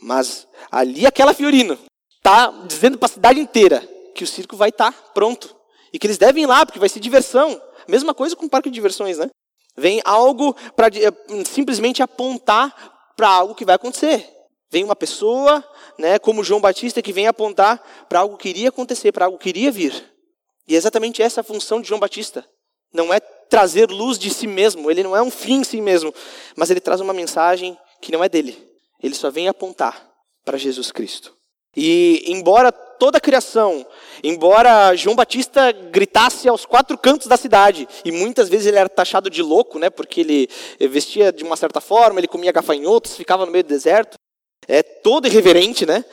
mas 0.00 0.48
ali 0.72 1.06
aquela 1.06 1.34
Fiorino 1.34 1.78
está 2.16 2.50
dizendo 2.66 2.96
para 2.96 3.04
a 3.04 3.12
cidade 3.12 3.38
inteira 3.38 3.86
que 4.14 4.24
o 4.24 4.26
circo 4.26 4.56
vai 4.56 4.70
estar 4.70 4.90
tá 4.90 4.98
pronto. 5.12 5.54
E 5.92 5.98
que 5.98 6.06
eles 6.06 6.16
devem 6.16 6.44
ir 6.44 6.46
lá, 6.46 6.64
porque 6.64 6.78
vai 6.78 6.88
ser 6.88 6.98
diversão. 6.98 7.60
Mesma 7.86 8.14
coisa 8.14 8.34
com 8.34 8.46
o 8.46 8.50
parque 8.50 8.70
de 8.70 8.74
diversões, 8.74 9.18
né? 9.18 9.28
Vem 9.76 10.00
algo 10.02 10.56
para 10.74 10.86
eh, 10.86 11.44
simplesmente 11.44 12.02
apontar 12.02 13.12
para 13.14 13.28
algo 13.28 13.54
que 13.54 13.66
vai 13.66 13.74
acontecer. 13.74 14.26
Vem 14.70 14.82
uma 14.82 14.96
pessoa, 14.96 15.62
né, 15.98 16.18
como 16.18 16.42
João 16.42 16.60
Batista, 16.60 17.02
que 17.02 17.12
vem 17.12 17.26
apontar 17.26 17.82
para 18.08 18.20
algo 18.20 18.38
que 18.38 18.48
iria 18.48 18.70
acontecer, 18.70 19.12
para 19.12 19.26
algo 19.26 19.36
que 19.36 19.50
iria 19.50 19.70
vir. 19.70 20.15
E 20.68 20.74
é 20.74 20.76
exatamente 20.76 21.22
essa 21.22 21.40
a 21.40 21.44
função 21.44 21.80
de 21.80 21.88
João 21.88 22.00
Batista. 22.00 22.44
Não 22.92 23.12
é 23.12 23.20
trazer 23.20 23.90
luz 23.90 24.18
de 24.18 24.30
si 24.30 24.46
mesmo, 24.46 24.90
ele 24.90 25.02
não 25.02 25.16
é 25.16 25.22
um 25.22 25.30
fim 25.30 25.60
em 25.60 25.64
si 25.64 25.80
mesmo, 25.80 26.12
mas 26.56 26.70
ele 26.70 26.80
traz 26.80 27.00
uma 27.00 27.12
mensagem 27.12 27.76
que 28.00 28.10
não 28.12 28.22
é 28.22 28.28
dele. 28.28 28.56
Ele 29.02 29.14
só 29.14 29.30
vem 29.30 29.48
apontar 29.48 30.10
para 30.44 30.58
Jesus 30.58 30.90
Cristo. 30.90 31.34
E 31.76 32.24
embora 32.26 32.72
toda 32.72 33.18
a 33.18 33.20
criação, 33.20 33.86
embora 34.24 34.96
João 34.96 35.14
Batista 35.14 35.70
gritasse 35.72 36.48
aos 36.48 36.64
quatro 36.64 36.96
cantos 36.96 37.26
da 37.26 37.36
cidade, 37.36 37.86
e 38.04 38.10
muitas 38.10 38.48
vezes 38.48 38.66
ele 38.66 38.78
era 38.78 38.88
taxado 38.88 39.28
de 39.28 39.42
louco, 39.42 39.78
né, 39.78 39.90
porque 39.90 40.20
ele 40.22 40.48
vestia 40.88 41.30
de 41.30 41.44
uma 41.44 41.56
certa 41.56 41.80
forma, 41.80 42.18
ele 42.18 42.26
comia 42.26 42.52
gafanhotos, 42.52 43.16
ficava 43.16 43.44
no 43.44 43.52
meio 43.52 43.62
do 43.62 43.68
deserto, 43.68 44.16
é 44.66 44.82
todo 44.82 45.26
irreverente, 45.26 45.86
né? 45.86 46.04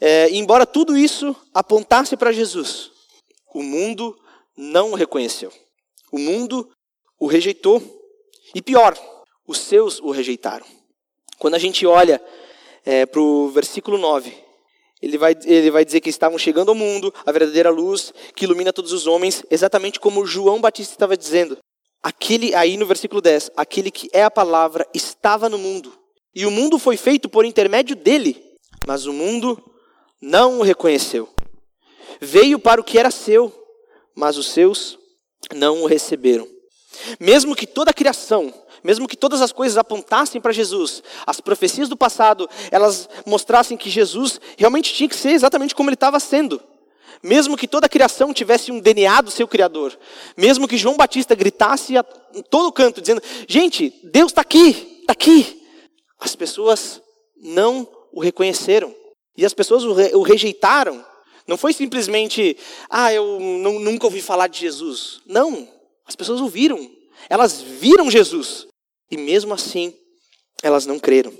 É, 0.00 0.28
embora 0.30 0.66
tudo 0.66 0.96
isso 0.96 1.34
apontasse 1.54 2.16
para 2.16 2.32
Jesus, 2.32 2.90
o 3.54 3.62
mundo 3.62 4.16
não 4.56 4.92
o 4.92 4.94
reconheceu. 4.94 5.52
O 6.10 6.18
mundo 6.18 6.70
o 7.18 7.26
rejeitou. 7.26 7.82
E 8.54 8.60
pior, 8.60 8.98
os 9.46 9.58
seus 9.58 10.00
o 10.00 10.10
rejeitaram. 10.10 10.66
Quando 11.38 11.54
a 11.54 11.58
gente 11.58 11.86
olha 11.86 12.22
é, 12.84 13.06
para 13.06 13.20
o 13.20 13.48
versículo 13.48 13.98
9, 13.98 14.32
ele 15.00 15.18
vai, 15.18 15.36
ele 15.44 15.70
vai 15.70 15.84
dizer 15.84 16.00
que 16.00 16.08
estavam 16.08 16.38
chegando 16.38 16.68
ao 16.68 16.74
mundo 16.74 17.12
a 17.26 17.32
verdadeira 17.32 17.70
luz 17.70 18.12
que 18.36 18.44
ilumina 18.44 18.72
todos 18.72 18.92
os 18.92 19.06
homens, 19.06 19.44
exatamente 19.50 19.98
como 19.98 20.24
João 20.24 20.60
Batista 20.60 20.94
estava 20.94 21.16
dizendo. 21.16 21.58
Aquele, 22.02 22.54
aí 22.54 22.76
no 22.76 22.86
versículo 22.86 23.20
10, 23.20 23.50
aquele 23.56 23.90
que 23.90 24.08
é 24.12 24.22
a 24.22 24.30
palavra 24.30 24.86
estava 24.94 25.48
no 25.48 25.58
mundo, 25.58 25.92
e 26.34 26.46
o 26.46 26.50
mundo 26.50 26.78
foi 26.78 26.96
feito 26.96 27.28
por 27.28 27.44
intermédio 27.44 27.94
dele, 27.94 28.42
mas 28.86 29.06
o 29.06 29.12
mundo 29.12 29.60
não 30.20 30.60
o 30.60 30.62
reconheceu. 30.62 31.28
Veio 32.22 32.58
para 32.58 32.80
o 32.80 32.84
que 32.84 32.98
era 32.98 33.10
seu, 33.10 33.52
mas 34.14 34.38
os 34.38 34.46
seus 34.46 34.98
não 35.54 35.82
o 35.82 35.86
receberam. 35.86 36.46
Mesmo 37.18 37.56
que 37.56 37.66
toda 37.66 37.90
a 37.90 37.94
criação 37.94 38.54
mesmo 38.82 39.06
que 39.06 39.16
todas 39.16 39.40
as 39.40 39.52
coisas 39.52 39.78
apontassem 39.78 40.40
para 40.40 40.52
Jesus, 40.52 41.02
as 41.24 41.40
profecias 41.40 41.88
do 41.88 41.96
passado, 41.96 42.48
elas 42.70 43.08
mostrassem 43.24 43.76
que 43.76 43.88
Jesus 43.88 44.40
realmente 44.56 44.92
tinha 44.92 45.08
que 45.08 45.14
ser 45.14 45.30
exatamente 45.30 45.74
como 45.74 45.88
ele 45.88 45.94
estava 45.94 46.18
sendo. 46.18 46.60
Mesmo 47.22 47.56
que 47.56 47.68
toda 47.68 47.86
a 47.86 47.88
criação 47.88 48.34
tivesse 48.34 48.72
um 48.72 48.80
DNA 48.80 49.20
do 49.20 49.30
seu 49.30 49.46
Criador, 49.46 49.96
mesmo 50.36 50.66
que 50.66 50.76
João 50.76 50.96
Batista 50.96 51.36
gritasse 51.36 51.96
a 51.96 52.02
todo 52.02 52.72
canto, 52.72 53.00
dizendo: 53.00 53.22
Gente, 53.46 53.94
Deus 54.02 54.32
está 54.32 54.40
aqui, 54.40 54.98
está 55.00 55.12
aqui. 55.12 55.62
As 56.18 56.34
pessoas 56.34 57.00
não 57.36 57.88
o 58.12 58.20
reconheceram. 58.20 58.92
E 59.36 59.46
as 59.46 59.54
pessoas 59.54 59.84
o, 59.84 59.92
re 59.92 60.10
o 60.14 60.22
rejeitaram. 60.22 61.04
Não 61.46 61.56
foi 61.56 61.72
simplesmente, 61.72 62.56
ah, 62.88 63.12
eu 63.12 63.38
nunca 63.40 64.06
ouvi 64.06 64.20
falar 64.20 64.46
de 64.46 64.60
Jesus. 64.60 65.20
Não, 65.26 65.68
as 66.06 66.14
pessoas 66.14 66.40
ouviram. 66.40 66.90
Elas 67.28 67.60
viram 67.60 68.10
Jesus. 68.10 68.66
E 69.10 69.16
mesmo 69.16 69.52
assim, 69.52 69.94
elas 70.62 70.86
não 70.86 70.98
creram. 70.98 71.32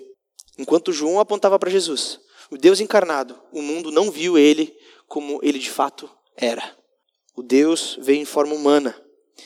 Enquanto 0.59 0.93
João 0.93 1.19
apontava 1.19 1.59
para 1.59 1.71
Jesus, 1.71 2.21
o 2.51 2.59
Deus 2.59 2.81
encarnado, 2.81 3.39
o 3.53 3.63
mundo 3.63 3.91
não 3.91 4.11
viu 4.11 4.37
ele 4.37 4.77
como 5.07 5.41
ele 5.43 5.59
de 5.59 5.71
fato 5.71 6.11
era. 6.37 6.77
O 7.35 7.43
Deus 7.43 7.99
veio 8.01 8.21
em 8.21 8.27
forma 8.27 8.55
humana. 8.55 8.95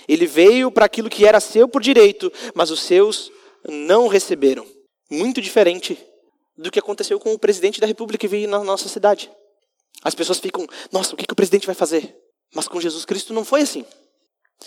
Ele 0.08 0.26
veio 0.26 0.70
para 0.70 0.86
aquilo 0.86 1.08
que 1.08 1.24
era 1.24 1.40
seu 1.40 1.68
por 1.68 1.80
direito, 1.80 2.32
mas 2.54 2.70
os 2.70 2.80
seus 2.80 3.30
não 3.68 4.08
receberam. 4.08 4.66
Muito 5.08 5.40
diferente 5.40 5.96
do 6.56 6.70
que 6.70 6.78
aconteceu 6.78 7.20
com 7.20 7.32
o 7.32 7.38
presidente 7.38 7.80
da 7.80 7.86
República 7.86 8.18
que 8.18 8.28
veio 8.28 8.48
na 8.48 8.62
nossa 8.64 8.88
cidade. 8.88 9.30
As 10.06 10.14
pessoas 10.14 10.38
ficam, 10.38 10.64
nossa, 10.92 11.14
o 11.14 11.16
que, 11.16 11.26
que 11.26 11.32
o 11.32 11.36
presidente 11.36 11.66
vai 11.66 11.74
fazer? 11.74 12.16
Mas 12.54 12.68
com 12.68 12.80
Jesus 12.80 13.04
Cristo 13.04 13.34
não 13.34 13.44
foi 13.44 13.62
assim. 13.62 13.84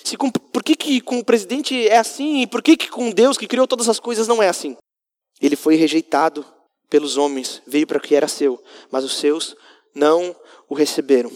Se 0.03 0.17
com, 0.17 0.29
por 0.29 0.61
que, 0.61 0.75
que 0.75 0.99
com 0.99 1.17
o 1.17 1.23
presidente 1.23 1.87
é 1.87 1.97
assim 1.97 2.41
e 2.41 2.47
por 2.47 2.61
que, 2.61 2.75
que 2.75 2.89
com 2.89 3.09
Deus 3.09 3.37
que 3.37 3.47
criou 3.47 3.65
todas 3.65 3.87
as 3.87 4.01
coisas 4.01 4.27
não 4.27 4.43
é 4.43 4.49
assim? 4.49 4.75
Ele 5.41 5.55
foi 5.55 5.75
rejeitado 5.75 6.45
pelos 6.89 7.15
homens, 7.15 7.61
veio 7.65 7.87
para 7.87 7.99
o 7.99 8.01
que 8.01 8.15
era 8.15 8.27
seu, 8.27 8.61
mas 8.91 9.05
os 9.05 9.17
seus 9.17 9.55
não 9.95 10.35
o 10.67 10.75
receberam. 10.75 11.31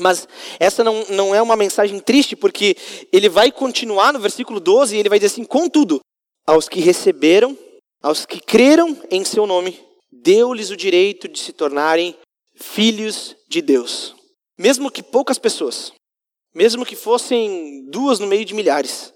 Mas 0.00 0.26
essa 0.58 0.82
não, 0.82 1.04
não 1.10 1.32
é 1.32 1.40
uma 1.40 1.54
mensagem 1.54 2.00
triste, 2.00 2.34
porque 2.34 2.76
ele 3.12 3.28
vai 3.28 3.52
continuar 3.52 4.12
no 4.12 4.18
versículo 4.18 4.58
12 4.58 4.96
e 4.96 4.98
ele 4.98 5.08
vai 5.08 5.20
dizer 5.20 5.32
assim: 5.32 5.44
Contudo, 5.44 6.00
aos 6.44 6.68
que 6.68 6.80
receberam, 6.80 7.56
aos 8.02 8.26
que 8.26 8.40
creram 8.40 9.00
em 9.12 9.24
seu 9.24 9.46
nome, 9.46 9.78
deu-lhes 10.10 10.70
o 10.70 10.76
direito 10.76 11.28
de 11.28 11.38
se 11.38 11.52
tornarem 11.52 12.16
filhos 12.60 13.36
de 13.48 13.62
Deus. 13.62 14.14
Mesmo 14.58 14.90
que 14.90 15.02
poucas 15.02 15.38
pessoas, 15.38 15.92
mesmo 16.54 16.84
que 16.84 16.96
fossem 16.96 17.88
duas 17.90 18.18
no 18.18 18.26
meio 18.26 18.44
de 18.44 18.54
milhares, 18.54 19.12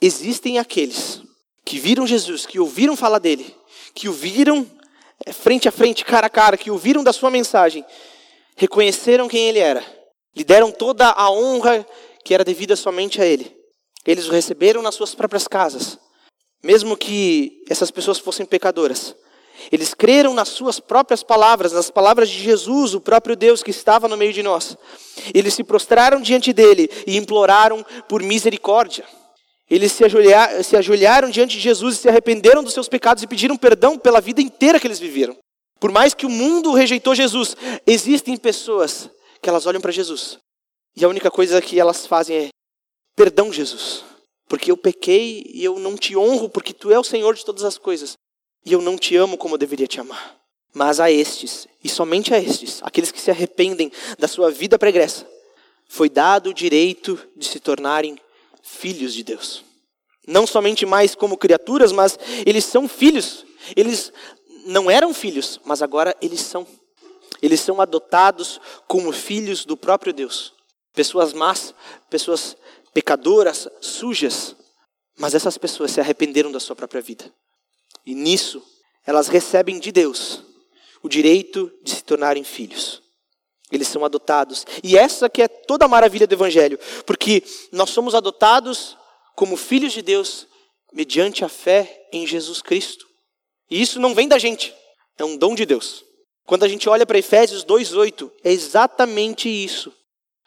existem 0.00 0.58
aqueles 0.58 1.22
que 1.64 1.78
viram 1.78 2.06
Jesus, 2.06 2.44
que 2.44 2.60
ouviram 2.60 2.96
falar 2.96 3.18
dele, 3.18 3.54
que 3.94 4.08
o 4.08 4.12
viram 4.12 4.68
é, 5.24 5.32
frente 5.32 5.68
a 5.68 5.72
frente, 5.72 6.04
cara 6.04 6.26
a 6.26 6.30
cara, 6.30 6.56
que 6.56 6.70
ouviram 6.70 7.02
da 7.02 7.12
sua 7.12 7.30
mensagem, 7.30 7.84
reconheceram 8.56 9.28
quem 9.28 9.48
ele 9.48 9.58
era, 9.58 9.84
lhe 10.34 10.44
deram 10.44 10.70
toda 10.70 11.10
a 11.10 11.30
honra 11.30 11.86
que 12.24 12.34
era 12.34 12.44
devida 12.44 12.74
somente 12.76 13.20
a 13.20 13.26
ele. 13.26 13.54
Eles 14.06 14.26
o 14.28 14.32
receberam 14.32 14.82
nas 14.82 14.94
suas 14.94 15.14
próprias 15.14 15.48
casas, 15.48 15.98
mesmo 16.62 16.96
que 16.96 17.62
essas 17.68 17.90
pessoas 17.90 18.18
fossem 18.18 18.44
pecadoras. 18.44 19.14
Eles 19.70 19.94
creram 19.94 20.34
nas 20.34 20.48
suas 20.48 20.80
próprias 20.80 21.22
palavras, 21.22 21.72
nas 21.72 21.90
palavras 21.90 22.28
de 22.28 22.38
Jesus, 22.38 22.94
o 22.94 23.00
próprio 23.00 23.36
Deus 23.36 23.62
que 23.62 23.70
estava 23.70 24.08
no 24.08 24.16
meio 24.16 24.32
de 24.32 24.42
nós. 24.42 24.76
Eles 25.32 25.54
se 25.54 25.64
prostraram 25.64 26.20
diante 26.20 26.52
dele 26.52 26.88
e 27.06 27.16
imploraram 27.16 27.84
por 28.08 28.22
misericórdia. 28.22 29.04
Eles 29.70 29.92
se 29.92 30.04
ajoelharam, 30.04 30.62
se 30.62 30.76
ajoelharam 30.76 31.30
diante 31.30 31.56
de 31.56 31.62
Jesus 31.62 31.94
e 31.94 31.98
se 31.98 32.08
arrependeram 32.08 32.62
dos 32.62 32.74
seus 32.74 32.88
pecados 32.88 33.22
e 33.22 33.26
pediram 33.26 33.56
perdão 33.56 33.98
pela 33.98 34.20
vida 34.20 34.40
inteira 34.40 34.78
que 34.78 34.86
eles 34.86 34.98
viveram. 34.98 35.36
Por 35.80 35.90
mais 35.90 36.14
que 36.14 36.26
o 36.26 36.30
mundo 36.30 36.72
rejeitou 36.72 37.14
Jesus, 37.14 37.56
existem 37.86 38.36
pessoas 38.36 39.10
que 39.40 39.48
elas 39.48 39.66
olham 39.66 39.80
para 39.80 39.92
Jesus 39.92 40.38
e 40.96 41.04
a 41.04 41.08
única 41.08 41.30
coisa 41.30 41.60
que 41.60 41.78
elas 41.78 42.06
fazem 42.06 42.36
é: 42.36 42.48
perdão, 43.16 43.52
Jesus, 43.52 44.04
porque 44.48 44.70
eu 44.70 44.76
pequei 44.76 45.44
e 45.52 45.64
eu 45.64 45.78
não 45.78 45.96
te 45.96 46.16
honro, 46.16 46.48
porque 46.48 46.72
tu 46.72 46.90
é 46.90 46.98
o 46.98 47.04
Senhor 47.04 47.34
de 47.34 47.44
todas 47.44 47.64
as 47.64 47.78
coisas 47.78 48.14
e 48.64 48.72
eu 48.72 48.80
não 48.80 48.96
te 48.96 49.16
amo 49.16 49.36
como 49.36 49.54
eu 49.54 49.58
deveria 49.58 49.86
te 49.86 50.00
amar. 50.00 50.36
Mas 50.72 50.98
a 50.98 51.10
estes, 51.10 51.68
e 51.82 51.88
somente 51.88 52.34
a 52.34 52.38
estes, 52.38 52.80
aqueles 52.82 53.12
que 53.12 53.20
se 53.20 53.30
arrependem 53.30 53.92
da 54.18 54.26
sua 54.26 54.50
vida 54.50 54.78
pregressa, 54.78 55.26
foi 55.88 56.08
dado 56.08 56.50
o 56.50 56.54
direito 56.54 57.18
de 57.36 57.46
se 57.46 57.60
tornarem 57.60 58.18
filhos 58.62 59.14
de 59.14 59.22
Deus. 59.22 59.62
Não 60.26 60.46
somente 60.46 60.86
mais 60.86 61.14
como 61.14 61.36
criaturas, 61.36 61.92
mas 61.92 62.18
eles 62.46 62.64
são 62.64 62.88
filhos. 62.88 63.44
Eles 63.76 64.12
não 64.64 64.90
eram 64.90 65.12
filhos, 65.12 65.60
mas 65.64 65.82
agora 65.82 66.16
eles 66.20 66.40
são. 66.40 66.66
Eles 67.42 67.60
são 67.60 67.80
adotados 67.80 68.60
como 68.88 69.12
filhos 69.12 69.64
do 69.64 69.76
próprio 69.76 70.12
Deus. 70.12 70.54
Pessoas 70.94 71.32
más, 71.32 71.74
pessoas 72.08 72.56
pecadoras, 72.94 73.68
sujas, 73.80 74.56
mas 75.18 75.34
essas 75.34 75.58
pessoas 75.58 75.90
se 75.90 76.00
arrependeram 76.00 76.50
da 76.50 76.60
sua 76.60 76.74
própria 76.74 77.02
vida. 77.02 77.30
E 78.06 78.14
nisso, 78.14 78.62
elas 79.06 79.28
recebem 79.28 79.78
de 79.78 79.90
Deus 79.92 80.42
o 81.02 81.08
direito 81.08 81.70
de 81.82 81.90
se 81.90 82.04
tornarem 82.04 82.44
filhos. 82.44 83.02
Eles 83.70 83.88
são 83.88 84.04
adotados. 84.04 84.64
E 84.82 84.96
essa 84.96 85.28
que 85.28 85.42
é 85.42 85.48
toda 85.48 85.84
a 85.84 85.88
maravilha 85.88 86.26
do 86.26 86.34
evangelho, 86.34 86.78
porque 87.06 87.42
nós 87.72 87.90
somos 87.90 88.14
adotados 88.14 88.96
como 89.34 89.56
filhos 89.56 89.92
de 89.92 90.02
Deus 90.02 90.46
mediante 90.92 91.44
a 91.44 91.48
fé 91.48 92.08
em 92.12 92.26
Jesus 92.26 92.62
Cristo. 92.62 93.06
E 93.70 93.80
isso 93.82 93.98
não 93.98 94.14
vem 94.14 94.28
da 94.28 94.38
gente, 94.38 94.74
é 95.18 95.24
um 95.24 95.36
dom 95.36 95.54
de 95.54 95.66
Deus. 95.66 96.04
Quando 96.46 96.64
a 96.64 96.68
gente 96.68 96.88
olha 96.88 97.06
para 97.06 97.18
Efésios 97.18 97.64
2:8, 97.64 98.30
é 98.44 98.52
exatamente 98.52 99.48
isso 99.48 99.92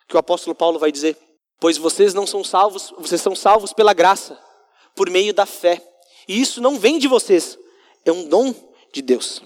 que 0.07 0.15
o 0.15 0.19
apóstolo 0.19 0.55
Paulo 0.55 0.79
vai 0.79 0.91
dizer. 0.91 1.17
Pois 1.59 1.77
vocês 1.77 2.13
não 2.13 2.27
são 2.27 2.43
salvos, 2.43 2.93
vocês 2.97 3.19
são 3.19 3.35
salvos 3.35 3.73
pela 3.73 3.93
graça, 3.93 4.39
por 4.95 5.09
meio 5.09 5.33
da 5.33 5.45
fé. 5.45 5.81
E 6.27 6.39
isso 6.41 6.61
não 6.61 6.77
vem 6.77 6.99
de 6.99 7.07
vocês, 7.07 7.57
é 8.05 8.11
um 8.11 8.27
dom 8.27 8.53
de 8.93 9.01
Deus. 9.01 9.41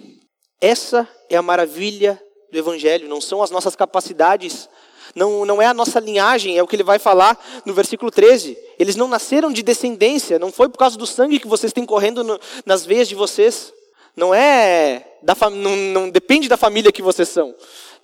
Essa 0.60 1.08
é 1.30 1.36
a 1.36 1.42
maravilha 1.42 2.22
do 2.52 2.58
Evangelho, 2.58 3.08
não 3.08 3.22
são 3.22 3.42
as 3.42 3.52
nossas 3.52 3.76
capacidades, 3.76 4.70
não, 5.16 5.46
não 5.46 5.62
é 5.62 5.66
a 5.66 5.74
nossa 5.74 6.00
linhagem, 6.00 6.58
é 6.58 6.64
o 6.64 6.68
que 6.68 6.76
ele 6.76 6.84
vai 6.84 7.00
falar 7.00 7.38
no 7.66 7.74
versículo 7.74 8.10
13. 8.10 8.58
Eles 8.80 8.96
não 8.96 9.08
nasceram 9.08 9.52
de 9.52 9.62
descendência, 9.62 10.40
não 10.40 10.52
foi 10.52 10.70
por 10.70 10.78
causa 10.78 10.98
do 10.98 11.06
sangue 11.06 11.40
que 11.40 11.48
vocês 11.48 11.74
têm 11.74 11.86
correndo 11.86 12.24
no, 12.24 12.40
nas 12.66 12.86
veias 12.86 13.08
de 13.08 13.16
vocês. 13.16 13.74
Não 14.16 14.34
é 14.34 15.06
da 15.22 15.36
não, 15.50 15.76
não 15.76 16.10
depende 16.10 16.50
da 16.50 16.58
família 16.58 16.92
que 16.92 17.02
vocês 17.02 17.30
são. 17.30 17.56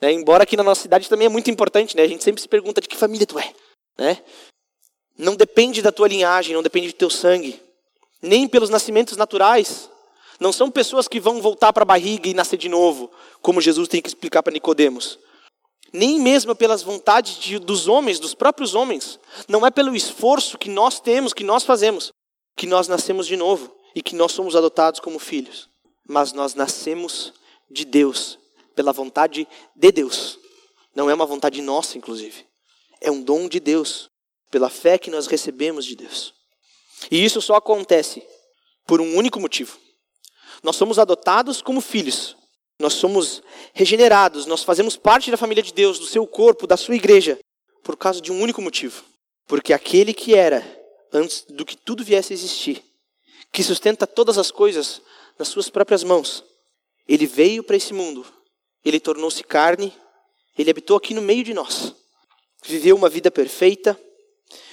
Né? 0.02 0.12
Embora 0.12 0.44
aqui 0.44 0.56
na 0.56 0.64
nossa 0.64 0.82
cidade 0.82 1.10
também 1.10 1.26
é 1.26 1.30
muito 1.30 1.50
importante, 1.50 1.96
né? 1.96 2.04
A 2.04 2.08
gente 2.08 2.24
sempre 2.24 2.42
se 2.42 2.48
pergunta 2.48 2.80
de 2.80 2.88
que 2.88 2.96
família 2.96 3.26
tu 3.26 3.38
é, 3.40 3.52
né? 3.98 4.22
Não 5.18 5.36
depende 5.36 5.82
da 5.82 5.92
tua 5.92 6.08
linhagem, 6.08 6.54
não 6.54 6.62
depende 6.62 6.90
do 6.90 6.94
teu 6.94 7.10
sangue, 7.10 7.60
nem 8.22 8.48
pelos 8.48 8.70
nascimentos 8.70 9.18
naturais. 9.18 9.90
Não 10.40 10.52
são 10.52 10.70
pessoas 10.70 11.08
que 11.08 11.20
vão 11.20 11.42
voltar 11.42 11.74
para 11.74 11.84
a 11.84 11.86
barriga 11.86 12.30
e 12.30 12.34
nascer 12.34 12.58
de 12.58 12.70
novo, 12.70 13.12
como 13.42 13.62
Jesus 13.62 13.88
tem 13.88 14.02
que 14.02 14.10
explicar 14.10 14.44
para 14.44 14.54
Nicodemos. 14.54 15.18
Nem 15.92 16.20
mesmo 16.20 16.56
pelas 16.56 16.84
vontades 16.84 17.40
de, 17.40 17.58
dos 17.58 17.88
homens, 17.88 18.20
dos 18.20 18.34
próprios 18.34 18.76
homens. 18.76 19.20
Não 19.48 19.66
é 19.66 19.72
pelo 19.72 19.96
esforço 19.96 20.58
que 20.58 20.70
nós 20.70 21.00
temos, 21.00 21.34
que 21.34 21.44
nós 21.44 21.64
fazemos, 21.64 22.12
que 22.56 22.68
nós 22.68 22.88
nascemos 22.88 23.26
de 23.26 23.38
novo 23.38 23.74
e 23.96 24.02
que 24.02 24.16
nós 24.16 24.32
somos 24.32 24.56
adotados 24.56 25.00
como 25.00 25.18
filhos. 25.18 25.70
Mas 26.08 26.34
nós 26.34 26.54
nascemos 26.54 27.34
de 27.70 27.86
Deus, 27.86 28.38
pela 28.76 28.94
vontade 28.94 29.48
de 29.76 29.92
Deus. 29.92 30.38
Não 30.96 31.10
é 31.10 31.14
uma 31.14 31.26
vontade 31.26 31.62
nossa, 31.62 31.98
inclusive. 31.98 32.46
É 33.02 33.10
um 33.10 33.22
dom 33.22 33.48
de 33.48 33.60
Deus, 33.60 34.10
pela 34.52 34.70
fé 34.70 34.98
que 34.98 35.12
nós 35.12 35.28
recebemos 35.28 35.86
de 35.86 35.96
Deus. 35.96 36.34
E 37.12 37.24
isso 37.24 37.42
só 37.42 37.56
acontece 37.56 38.24
por 38.86 39.02
um 39.02 39.16
único 39.16 39.40
motivo. 39.40 39.78
Nós 40.64 40.76
somos 40.76 40.98
adotados 40.98 41.62
como 41.62 41.82
filhos. 41.82 42.36
Nós 42.80 42.94
somos 42.94 43.42
regenerados, 43.74 44.46
nós 44.46 44.64
fazemos 44.64 44.96
parte 44.96 45.32
da 45.32 45.38
família 45.38 45.64
de 45.64 45.74
Deus, 45.74 45.98
do 45.98 46.06
seu 46.06 46.28
corpo, 46.28 46.68
da 46.68 46.78
sua 46.78 46.96
igreja, 46.96 47.40
por 47.84 47.98
causa 47.98 48.22
de 48.22 48.32
um 48.32 48.40
único 48.40 48.62
motivo. 48.62 49.04
Porque 49.48 49.74
aquele 49.74 50.14
que 50.14 50.36
era, 50.36 50.64
antes 51.12 51.44
do 51.50 51.66
que 51.66 51.76
tudo 51.76 52.04
viesse 52.04 52.34
a 52.34 52.36
existir, 52.36 52.84
que 53.52 53.64
sustenta 53.64 54.06
todas 54.06 54.38
as 54.38 54.52
coisas 54.52 55.02
nas 55.40 55.48
suas 55.48 55.70
próprias 55.70 56.04
mãos, 56.04 56.44
ele 57.08 57.26
veio 57.26 57.64
para 57.64 57.78
esse 57.78 57.94
mundo, 57.94 58.24
ele 58.86 59.00
tornou-se 59.00 59.44
carne, 59.44 59.92
ele 60.56 60.70
habitou 60.70 60.98
aqui 60.98 61.16
no 61.16 61.22
meio 61.22 61.44
de 61.44 61.56
nós, 61.56 61.96
viveu 62.64 62.96
uma 62.96 63.10
vida 63.10 63.32
perfeita, 63.32 64.00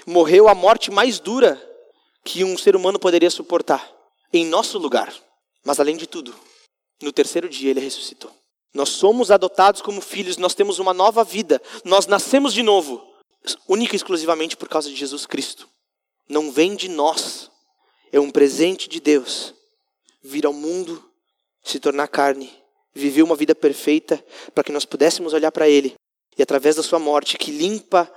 morreu 0.06 0.46
a 0.46 0.54
morte 0.54 0.90
mais 0.90 1.18
dura 1.18 1.60
que 2.24 2.42
um 2.42 2.56
ser 2.56 2.74
humano 2.74 2.98
poderia 2.98 3.30
suportar, 3.30 3.92
em 4.32 4.46
nosso 4.46 4.78
lugar. 4.78 5.14
Mas 5.62 5.78
além 5.78 5.96
de 5.96 6.06
tudo, 6.06 6.34
no 7.02 7.12
terceiro 7.12 7.48
dia 7.48 7.70
ele 7.70 7.80
ressuscitou. 7.80 8.34
Nós 8.72 8.88
somos 8.88 9.30
adotados 9.30 9.82
como 9.82 10.00
filhos, 10.00 10.36
nós 10.36 10.54
temos 10.54 10.78
uma 10.78 10.92
nova 10.92 11.22
vida, 11.22 11.62
nós 11.84 12.06
nascemos 12.06 12.52
de 12.52 12.62
novo, 12.62 13.06
única 13.68 13.94
e 13.94 13.96
exclusivamente 13.96 14.56
por 14.56 14.68
causa 14.68 14.88
de 14.88 14.96
Jesus 14.96 15.26
Cristo. 15.26 15.68
Não 16.28 16.50
vem 16.50 16.74
de 16.74 16.88
nós, 16.88 17.50
é 18.10 18.18
um 18.18 18.30
presente 18.30 18.88
de 18.88 19.00
Deus. 19.00 19.54
Vir 20.22 20.46
ao 20.46 20.52
mundo, 20.52 21.04
se 21.62 21.78
tornar 21.78 22.08
carne, 22.08 22.50
viver 22.94 23.22
uma 23.22 23.36
vida 23.36 23.54
perfeita 23.54 24.24
para 24.54 24.64
que 24.64 24.72
nós 24.72 24.84
pudéssemos 24.84 25.32
olhar 25.32 25.52
para 25.52 25.68
Ele 25.68 25.94
e 26.36 26.42
através 26.42 26.76
da 26.76 26.82
Sua 26.82 26.98
morte 26.98 27.36
que 27.36 27.50
limpa 27.50 28.10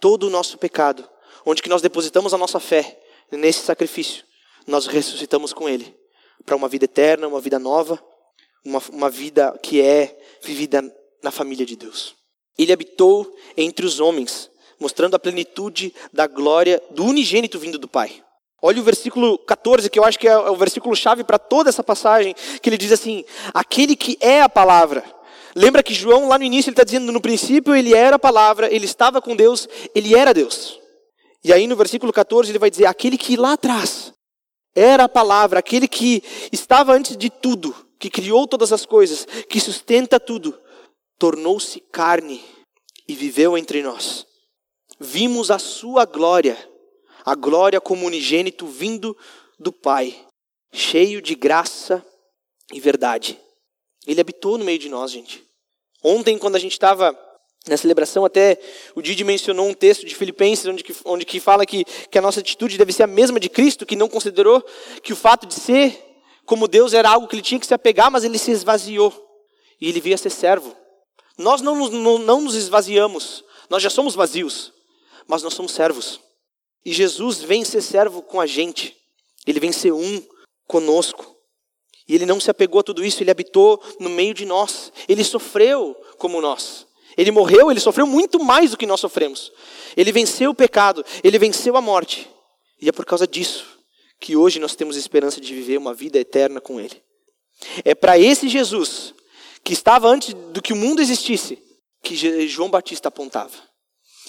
todo 0.00 0.26
o 0.26 0.30
nosso 0.30 0.58
pecado, 0.58 1.08
onde 1.46 1.62
que 1.62 1.68
nós 1.68 1.80
depositamos 1.80 2.34
a 2.34 2.38
nossa 2.38 2.58
fé 2.58 3.01
nesse 3.36 3.60
sacrifício, 3.60 4.24
nós 4.66 4.86
ressuscitamos 4.86 5.52
com 5.52 5.68
Ele 5.68 5.94
para 6.44 6.56
uma 6.56 6.68
vida 6.68 6.84
eterna, 6.84 7.28
uma 7.28 7.40
vida 7.40 7.58
nova, 7.58 8.02
uma, 8.64 8.82
uma 8.90 9.10
vida 9.10 9.58
que 9.62 9.80
é 9.80 10.18
vivida 10.42 10.82
na 11.22 11.30
família 11.30 11.64
de 11.64 11.76
Deus. 11.76 12.14
Ele 12.58 12.72
habitou 12.72 13.34
entre 13.56 13.86
os 13.86 14.00
homens, 14.00 14.50
mostrando 14.78 15.14
a 15.14 15.18
plenitude 15.18 15.94
da 16.12 16.26
glória 16.26 16.82
do 16.90 17.04
unigênito 17.04 17.58
vindo 17.58 17.78
do 17.78 17.88
Pai. 17.88 18.22
Olha 18.60 18.80
o 18.80 18.84
versículo 18.84 19.38
14, 19.38 19.90
que 19.90 19.98
eu 19.98 20.04
acho 20.04 20.18
que 20.18 20.28
é 20.28 20.36
o 20.38 20.54
versículo 20.54 20.94
chave 20.94 21.24
para 21.24 21.38
toda 21.38 21.68
essa 21.68 21.82
passagem, 21.82 22.34
que 22.60 22.68
ele 22.68 22.78
diz 22.78 22.92
assim: 22.92 23.24
aquele 23.52 23.96
que 23.96 24.16
é 24.20 24.40
a 24.40 24.48
palavra. 24.48 25.04
Lembra 25.54 25.82
que 25.82 25.92
João, 25.92 26.28
lá 26.28 26.38
no 26.38 26.44
início, 26.44 26.68
ele 26.68 26.74
está 26.74 26.84
dizendo: 26.84 27.10
no 27.10 27.20
princípio 27.20 27.74
ele 27.74 27.94
era 27.94 28.16
a 28.16 28.20
palavra, 28.20 28.72
ele 28.72 28.84
estava 28.84 29.20
com 29.20 29.34
Deus, 29.34 29.68
ele 29.94 30.14
era 30.14 30.32
Deus. 30.32 30.81
E 31.44 31.52
aí 31.52 31.66
no 31.66 31.76
versículo 31.76 32.12
14 32.12 32.50
ele 32.50 32.58
vai 32.58 32.70
dizer: 32.70 32.86
aquele 32.86 33.18
que 33.18 33.36
lá 33.36 33.54
atrás 33.54 34.12
era 34.74 35.04
a 35.04 35.08
palavra, 35.08 35.58
aquele 35.58 35.86
que 35.86 36.22
estava 36.50 36.92
antes 36.92 37.16
de 37.16 37.28
tudo, 37.28 37.74
que 37.98 38.10
criou 38.10 38.46
todas 38.46 38.72
as 38.72 38.86
coisas, 38.86 39.26
que 39.48 39.60
sustenta 39.60 40.18
tudo, 40.18 40.58
tornou-se 41.18 41.80
carne 41.80 42.42
e 43.06 43.14
viveu 43.14 43.56
entre 43.56 43.82
nós. 43.82 44.26
Vimos 44.98 45.50
a 45.50 45.58
sua 45.58 46.04
glória, 46.04 46.56
a 47.24 47.34
glória 47.34 47.80
como 47.80 48.06
unigênito 48.06 48.66
vindo 48.66 49.16
do 49.58 49.72
Pai, 49.72 50.26
cheio 50.72 51.20
de 51.20 51.34
graça 51.34 52.04
e 52.72 52.80
verdade. 52.80 53.38
Ele 54.06 54.20
habitou 54.20 54.58
no 54.58 54.64
meio 54.64 54.78
de 54.78 54.88
nós, 54.88 55.10
gente. 55.10 55.44
Ontem, 56.02 56.38
quando 56.38 56.56
a 56.56 56.58
gente 56.58 56.72
estava 56.72 57.16
na 57.66 57.76
celebração, 57.76 58.24
até 58.24 58.58
o 58.94 59.00
Didi 59.00 59.22
mencionou 59.22 59.68
um 59.68 59.74
texto 59.74 60.04
de 60.04 60.14
Filipenses, 60.14 60.66
onde, 60.66 60.82
que, 60.82 60.94
onde 61.04 61.24
que 61.24 61.38
fala 61.38 61.64
que, 61.64 61.84
que 61.84 62.18
a 62.18 62.22
nossa 62.22 62.40
atitude 62.40 62.76
deve 62.76 62.92
ser 62.92 63.04
a 63.04 63.06
mesma 63.06 63.38
de 63.38 63.48
Cristo, 63.48 63.86
que 63.86 63.94
não 63.94 64.08
considerou 64.08 64.64
que 65.02 65.12
o 65.12 65.16
fato 65.16 65.46
de 65.46 65.54
ser 65.54 65.96
como 66.44 66.66
Deus 66.66 66.92
era 66.92 67.08
algo 67.08 67.28
que 67.28 67.36
ele 67.36 67.42
tinha 67.42 67.60
que 67.60 67.66
se 67.66 67.74
apegar, 67.74 68.10
mas 68.10 68.24
ele 68.24 68.38
se 68.38 68.50
esvaziou. 68.50 69.12
E 69.80 69.88
ele 69.88 70.00
veio 70.00 70.14
a 70.14 70.18
ser 70.18 70.30
servo. 70.30 70.76
Nós 71.38 71.60
não 71.60 71.88
não, 71.88 72.18
não 72.18 72.40
nos 72.40 72.54
esvaziamos, 72.54 73.44
nós 73.70 73.82
já 73.82 73.90
somos 73.90 74.14
vazios, 74.14 74.72
mas 75.26 75.42
nós 75.42 75.54
somos 75.54 75.72
servos. 75.72 76.20
E 76.84 76.92
Jesus 76.92 77.40
vem 77.40 77.64
ser 77.64 77.80
servo 77.80 78.22
com 78.22 78.40
a 78.40 78.46
gente, 78.46 78.96
ele 79.46 79.60
vem 79.60 79.72
ser 79.72 79.92
um 79.92 80.22
conosco. 80.66 81.32
E 82.08 82.14
ele 82.14 82.26
não 82.26 82.40
se 82.40 82.50
apegou 82.50 82.80
a 82.80 82.82
tudo 82.82 83.04
isso, 83.04 83.22
ele 83.22 83.30
habitou 83.30 83.80
no 84.00 84.10
meio 84.10 84.34
de 84.34 84.44
nós, 84.44 84.92
ele 85.08 85.22
sofreu 85.22 85.94
como 86.18 86.40
nós. 86.40 86.86
Ele 87.16 87.30
morreu, 87.30 87.70
ele 87.70 87.80
sofreu 87.80 88.06
muito 88.06 88.42
mais 88.42 88.70
do 88.70 88.76
que 88.76 88.86
nós 88.86 89.00
sofremos. 89.00 89.52
Ele 89.96 90.12
venceu 90.12 90.50
o 90.50 90.54
pecado, 90.54 91.04
ele 91.22 91.38
venceu 91.38 91.76
a 91.76 91.80
morte. 91.80 92.28
E 92.80 92.88
é 92.88 92.92
por 92.92 93.04
causa 93.04 93.26
disso 93.26 93.72
que 94.22 94.36
hoje 94.36 94.60
nós 94.60 94.76
temos 94.76 94.96
esperança 94.96 95.40
de 95.40 95.52
viver 95.52 95.76
uma 95.76 95.92
vida 95.92 96.16
eterna 96.16 96.60
com 96.60 96.80
Ele. 96.80 97.02
É 97.84 97.92
para 97.92 98.16
esse 98.16 98.48
Jesus, 98.48 99.12
que 99.64 99.72
estava 99.72 100.08
antes 100.08 100.32
do 100.32 100.62
que 100.62 100.72
o 100.72 100.76
mundo 100.76 101.02
existisse, 101.02 101.58
que 102.00 102.46
João 102.46 102.70
Batista 102.70 103.08
apontava. 103.08 103.52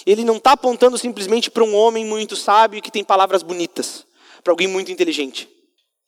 Ele 0.04 0.24
não 0.24 0.36
está 0.36 0.52
apontando 0.52 0.98
simplesmente 0.98 1.50
para 1.50 1.62
um 1.62 1.74
homem 1.74 2.04
muito 2.04 2.34
sábio 2.34 2.82
que 2.82 2.90
tem 2.90 3.04
palavras 3.04 3.42
bonitas, 3.42 4.04
para 4.42 4.52
alguém 4.52 4.66
muito 4.66 4.90
inteligente. 4.90 5.48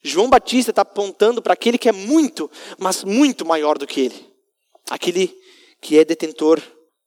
João 0.02 0.28
Batista 0.28 0.70
está 0.70 0.82
apontando 0.82 1.40
para 1.40 1.54
aquele 1.54 1.78
que 1.78 1.88
é 1.88 1.92
muito, 1.92 2.50
mas 2.78 3.04
muito 3.04 3.46
maior 3.46 3.78
do 3.78 3.86
que 3.86 4.00
ele. 4.00 4.26
Aquele 4.90 5.36
que 5.80 5.98
é 5.98 6.04
detentor 6.04 6.60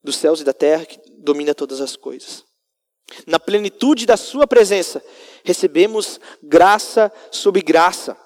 dos 0.04 0.16
céus 0.16 0.42
e 0.42 0.44
da 0.44 0.54
terra, 0.54 0.86
que 0.86 1.00
domina 1.18 1.54
todas 1.54 1.82
as 1.82 1.96
coisas. 1.96 2.44
Na 3.26 3.40
plenitude 3.40 4.06
da 4.06 4.16
Sua 4.16 4.48
presença, 4.48 5.04
recebemos 5.44 6.20
graça 6.44 7.12
sobre 7.32 7.62
graça. 7.62 8.18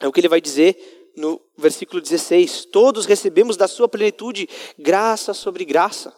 É 0.00 0.06
o 0.06 0.12
que 0.12 0.20
ele 0.20 0.28
vai 0.28 0.40
dizer 0.40 1.12
no 1.16 1.40
versículo 1.56 2.00
16. 2.00 2.66
Todos 2.66 3.04
recebemos 3.04 3.56
da 3.56 3.66
Sua 3.66 3.88
plenitude 3.88 4.48
graça 4.78 5.34
sobre 5.34 5.64
graça. 5.64 6.14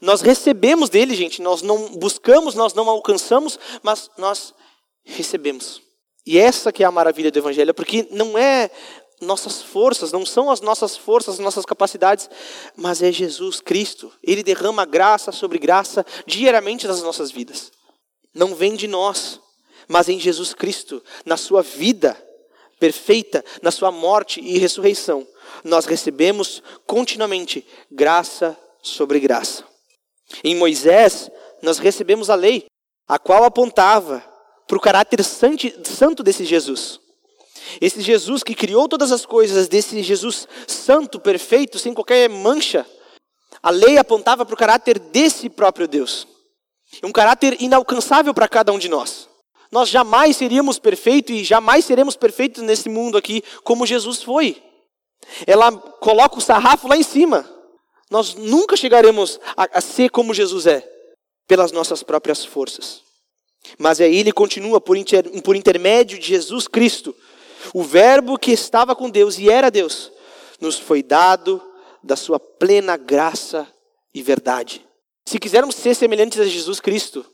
Nós 0.00 0.20
recebemos 0.20 0.88
dele, 0.88 1.14
gente. 1.14 1.42
Nós 1.42 1.62
não 1.62 1.96
buscamos, 1.96 2.54
nós 2.54 2.74
não 2.74 2.88
alcançamos, 2.88 3.58
mas 3.82 4.10
nós 4.16 4.54
recebemos. 5.04 5.82
E 6.24 6.38
essa 6.38 6.72
que 6.72 6.84
é 6.84 6.86
a 6.86 6.92
maravilha 6.92 7.30
do 7.30 7.38
Evangelho, 7.38 7.74
porque 7.74 8.06
não 8.10 8.38
é 8.38 8.70
nossas 9.22 9.62
forças, 9.62 10.12
não 10.12 10.26
são 10.26 10.50
as 10.50 10.60
nossas 10.60 10.96
forças, 10.96 11.34
as 11.34 11.40
nossas 11.40 11.64
capacidades, 11.64 12.28
mas 12.76 13.02
é 13.02 13.10
Jesus 13.10 13.60
Cristo. 13.60 14.12
Ele 14.22 14.42
derrama 14.42 14.84
graça 14.84 15.32
sobre 15.32 15.58
graça 15.58 16.04
diariamente 16.26 16.86
nas 16.86 17.02
nossas 17.02 17.30
vidas. 17.30 17.70
não 18.34 18.54
vem 18.54 18.74
de 18.74 18.88
nós, 18.88 19.40
mas 19.86 20.08
em 20.08 20.18
Jesus 20.18 20.54
Cristo, 20.54 21.02
na 21.24 21.36
sua 21.36 21.62
vida 21.62 22.16
perfeita, 22.80 23.44
na 23.60 23.70
sua 23.70 23.92
morte 23.92 24.40
e 24.40 24.58
ressurreição, 24.58 25.26
nós 25.62 25.84
recebemos 25.86 26.62
continuamente 26.86 27.64
graça 27.90 28.58
sobre 28.82 29.20
graça. 29.20 29.64
Em 30.42 30.56
Moisés, 30.56 31.30
nós 31.60 31.78
recebemos 31.78 32.28
a 32.28 32.34
lei, 32.34 32.66
a 33.06 33.18
qual 33.18 33.44
apontava 33.44 34.24
para 34.66 34.76
o 34.76 34.80
caráter 34.80 35.22
santo 35.22 36.22
desse 36.22 36.44
Jesus. 36.44 37.01
Esse 37.80 38.00
Jesus 38.00 38.42
que 38.42 38.54
criou 38.54 38.88
todas 38.88 39.12
as 39.12 39.24
coisas, 39.26 39.68
desse 39.68 40.02
Jesus 40.02 40.46
santo, 40.66 41.20
perfeito, 41.20 41.78
sem 41.78 41.94
qualquer 41.94 42.28
mancha, 42.28 42.86
a 43.62 43.70
lei 43.70 43.98
apontava 43.98 44.44
para 44.44 44.54
o 44.54 44.58
caráter 44.58 44.98
desse 44.98 45.48
próprio 45.48 45.86
Deus. 45.86 46.26
Um 47.02 47.12
caráter 47.12 47.56
inalcançável 47.60 48.34
para 48.34 48.48
cada 48.48 48.72
um 48.72 48.78
de 48.78 48.88
nós. 48.88 49.28
Nós 49.70 49.88
jamais 49.88 50.36
seríamos 50.36 50.78
perfeitos 50.78 51.34
e 51.34 51.44
jamais 51.44 51.84
seremos 51.84 52.14
perfeitos 52.14 52.62
nesse 52.62 52.88
mundo 52.88 53.16
aqui 53.16 53.42
como 53.64 53.86
Jesus 53.86 54.22
foi. 54.22 54.62
Ela 55.46 55.72
coloca 55.72 56.36
o 56.36 56.42
sarrafo 56.42 56.86
lá 56.88 56.96
em 56.96 57.02
cima. 57.02 57.48
Nós 58.10 58.34
nunca 58.34 58.76
chegaremos 58.76 59.40
a, 59.56 59.78
a 59.78 59.80
ser 59.80 60.10
como 60.10 60.34
Jesus 60.34 60.66
é, 60.66 60.86
pelas 61.48 61.72
nossas 61.72 62.02
próprias 62.02 62.44
forças. 62.44 63.00
Mas 63.78 64.00
aí 64.00 64.16
ele 64.16 64.32
continua 64.32 64.80
por, 64.80 64.96
inter, 64.96 65.42
por 65.42 65.56
intermédio 65.56 66.18
de 66.18 66.26
Jesus 66.26 66.68
Cristo. 66.68 67.14
O 67.72 67.82
Verbo 67.82 68.38
que 68.38 68.52
estava 68.52 68.94
com 68.94 69.10
Deus 69.10 69.38
e 69.38 69.50
era 69.50 69.70
Deus, 69.70 70.10
nos 70.60 70.78
foi 70.78 71.02
dado 71.02 71.62
da 72.02 72.16
sua 72.16 72.38
plena 72.38 72.96
graça 72.96 73.66
e 74.14 74.22
verdade. 74.22 74.86
Se 75.24 75.38
quisermos 75.38 75.76
ser 75.76 75.94
semelhantes 75.94 76.40
a 76.40 76.44
Jesus 76.44 76.80
Cristo, 76.80 77.24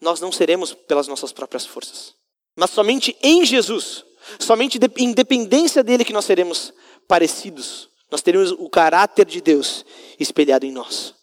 nós 0.00 0.20
não 0.20 0.30
seremos 0.30 0.72
pelas 0.72 1.08
nossas 1.08 1.32
próprias 1.32 1.66
forças, 1.66 2.14
mas 2.56 2.70
somente 2.70 3.16
em 3.22 3.44
Jesus, 3.44 4.04
somente 4.38 4.78
em 4.98 5.12
dependência 5.12 5.82
dele 5.82 6.04
que 6.04 6.12
nós 6.12 6.24
seremos 6.24 6.72
parecidos. 7.08 7.88
Nós 8.10 8.22
teremos 8.22 8.52
o 8.52 8.68
caráter 8.68 9.26
de 9.26 9.40
Deus 9.40 9.84
espelhado 10.20 10.64
em 10.64 10.70
nós. 10.70 11.14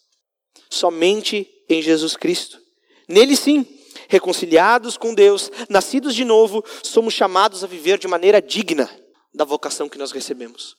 Somente 0.69 1.49
em 1.69 1.81
Jesus 1.81 2.17
Cristo. 2.17 2.59
Nele 3.07 3.35
sim, 3.35 3.65
reconciliados 4.07 4.97
com 4.97 5.13
Deus, 5.13 5.51
nascidos 5.69 6.15
de 6.15 6.25
novo, 6.25 6.63
somos 6.83 7.13
chamados 7.13 7.63
a 7.63 7.67
viver 7.67 7.97
de 7.97 8.07
maneira 8.07 8.41
digna 8.41 8.89
da 9.33 9.45
vocação 9.45 9.89
que 9.89 9.97
nós 9.97 10.11
recebemos. 10.11 10.75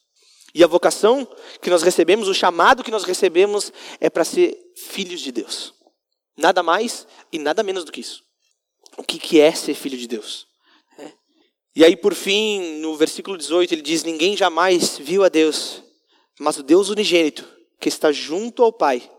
E 0.54 0.62
a 0.62 0.66
vocação 0.66 1.26
que 1.60 1.70
nós 1.70 1.82
recebemos, 1.82 2.28
o 2.28 2.34
chamado 2.34 2.84
que 2.84 2.90
nós 2.90 3.04
recebemos, 3.04 3.72
é 4.00 4.10
para 4.10 4.24
ser 4.24 4.56
filhos 4.76 5.20
de 5.20 5.32
Deus. 5.32 5.72
Nada 6.36 6.62
mais 6.62 7.06
e 7.32 7.38
nada 7.38 7.62
menos 7.62 7.84
do 7.84 7.92
que 7.92 8.00
isso. 8.00 8.22
O 8.96 9.02
que, 9.02 9.40
é 9.40 9.52
ser 9.52 9.74
filho 9.74 9.96
de 9.96 10.06
Deus? 10.06 10.46
É. 10.98 11.12
E 11.76 11.84
aí, 11.84 11.96
por 11.96 12.14
fim, 12.14 12.80
no 12.80 12.94
versículo 12.96 13.38
18, 13.38 13.72
ele 13.72 13.82
diz: 13.82 14.04
Ninguém 14.04 14.36
jamais 14.36 14.98
viu 14.98 15.24
a 15.24 15.30
Deus, 15.30 15.82
mas 16.38 16.58
o 16.58 16.62
Deus 16.62 16.90
unigênito, 16.90 17.48
que 17.80 17.88
está 17.88 18.12
junto 18.12 18.62
ao 18.62 18.72
Pai, 18.72 19.10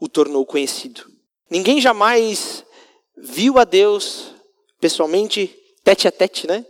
o 0.00 0.08
tornou 0.08 0.44
conhecido. 0.44 1.06
Ninguém 1.48 1.80
jamais 1.80 2.64
viu 3.16 3.58
a 3.58 3.64
Deus 3.64 4.32
pessoalmente, 4.80 5.56
tete 5.84 6.08
a 6.08 6.12
tete, 6.12 6.46
né? 6.46 6.64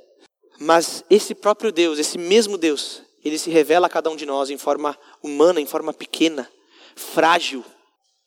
Mas 0.58 1.04
esse 1.10 1.34
próprio 1.34 1.72
Deus, 1.72 1.98
esse 1.98 2.18
mesmo 2.18 2.58
Deus, 2.58 3.02
ele 3.24 3.38
se 3.38 3.50
revela 3.50 3.86
a 3.86 3.90
cada 3.90 4.10
um 4.10 4.16
de 4.16 4.26
nós 4.26 4.50
em 4.50 4.58
forma 4.58 4.98
humana, 5.22 5.60
em 5.60 5.66
forma 5.66 5.92
pequena, 5.92 6.48
frágil. 6.94 7.64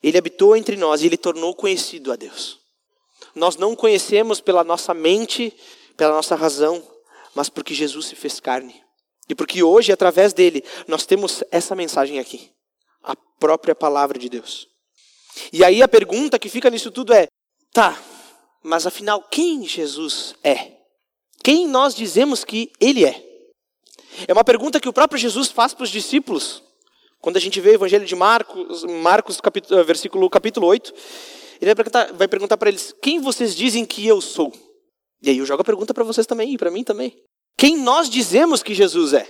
Ele 0.01 0.17
habitou 0.17 0.55
entre 0.55 0.75
nós 0.75 1.01
e 1.01 1.05
ele 1.05 1.17
tornou 1.17 1.53
conhecido 1.53 2.11
a 2.11 2.15
Deus. 2.15 2.59
Nós 3.33 3.57
não 3.57 3.73
o 3.73 3.77
conhecemos 3.77 4.39
pela 4.39 4.63
nossa 4.63 4.93
mente, 4.93 5.53
pela 5.97 6.13
nossa 6.13 6.35
razão, 6.35 6.81
mas 7.33 7.49
porque 7.49 7.73
Jesus 7.73 8.07
se 8.07 8.15
fez 8.15 8.39
carne. 8.39 8.81
E 9.27 9.35
porque 9.35 9.63
hoje, 9.63 9.91
através 9.91 10.33
dele, 10.33 10.63
nós 10.87 11.05
temos 11.05 11.43
essa 11.51 11.75
mensagem 11.75 12.19
aqui, 12.19 12.51
a 13.03 13.15
própria 13.39 13.75
palavra 13.75 14.17
de 14.17 14.29
Deus. 14.29 14.67
E 15.51 15.63
aí 15.63 15.81
a 15.81 15.87
pergunta 15.87 16.39
que 16.39 16.47
fica 16.47 16.69
nisso 16.69 16.91
tudo 16.91 17.13
é: 17.13 17.27
tá, 17.75 18.01
mas 18.63 18.87
afinal, 18.87 19.21
quem 19.21 19.67
Jesus 19.67 20.33
é? 20.41 20.71
Quem 21.43 21.67
nós 21.67 21.93
dizemos 21.93 22.45
que 22.45 22.71
ele 22.79 23.03
é? 23.03 23.21
É 24.25 24.31
uma 24.31 24.45
pergunta 24.45 24.79
que 24.79 24.87
o 24.87 24.93
próprio 24.93 25.19
Jesus 25.19 25.49
faz 25.49 25.73
para 25.73 25.83
os 25.83 25.89
discípulos. 25.89 26.63
Quando 27.19 27.35
a 27.35 27.39
gente 27.39 27.59
vê 27.59 27.71
o 27.71 27.73
Evangelho 27.73 28.05
de 28.05 28.15
Marcos, 28.15 28.85
Marcos 28.85 29.41
capítulo, 29.41 29.83
versículo, 29.83 30.29
capítulo 30.29 30.67
8, 30.67 30.93
ele 31.61 31.73
vai 31.73 31.75
perguntar, 31.75 32.13
vai 32.13 32.27
perguntar 32.29 32.57
para 32.57 32.69
eles: 32.69 32.95
Quem 33.01 33.19
vocês 33.19 33.53
dizem 33.53 33.85
que 33.85 34.07
eu 34.07 34.21
sou? 34.21 34.53
E 35.21 35.29
aí 35.29 35.37
eu 35.37 35.45
jogo 35.45 35.61
a 35.61 35.65
pergunta 35.65 35.93
para 35.93 36.03
vocês 36.05 36.25
também 36.25 36.53
e 36.53 36.57
para 36.57 36.71
mim 36.71 36.83
também. 36.83 37.13
Quem 37.57 37.77
nós 37.77 38.09
dizemos 38.09 38.63
que 38.63 38.73
Jesus 38.73 39.13
é? 39.13 39.27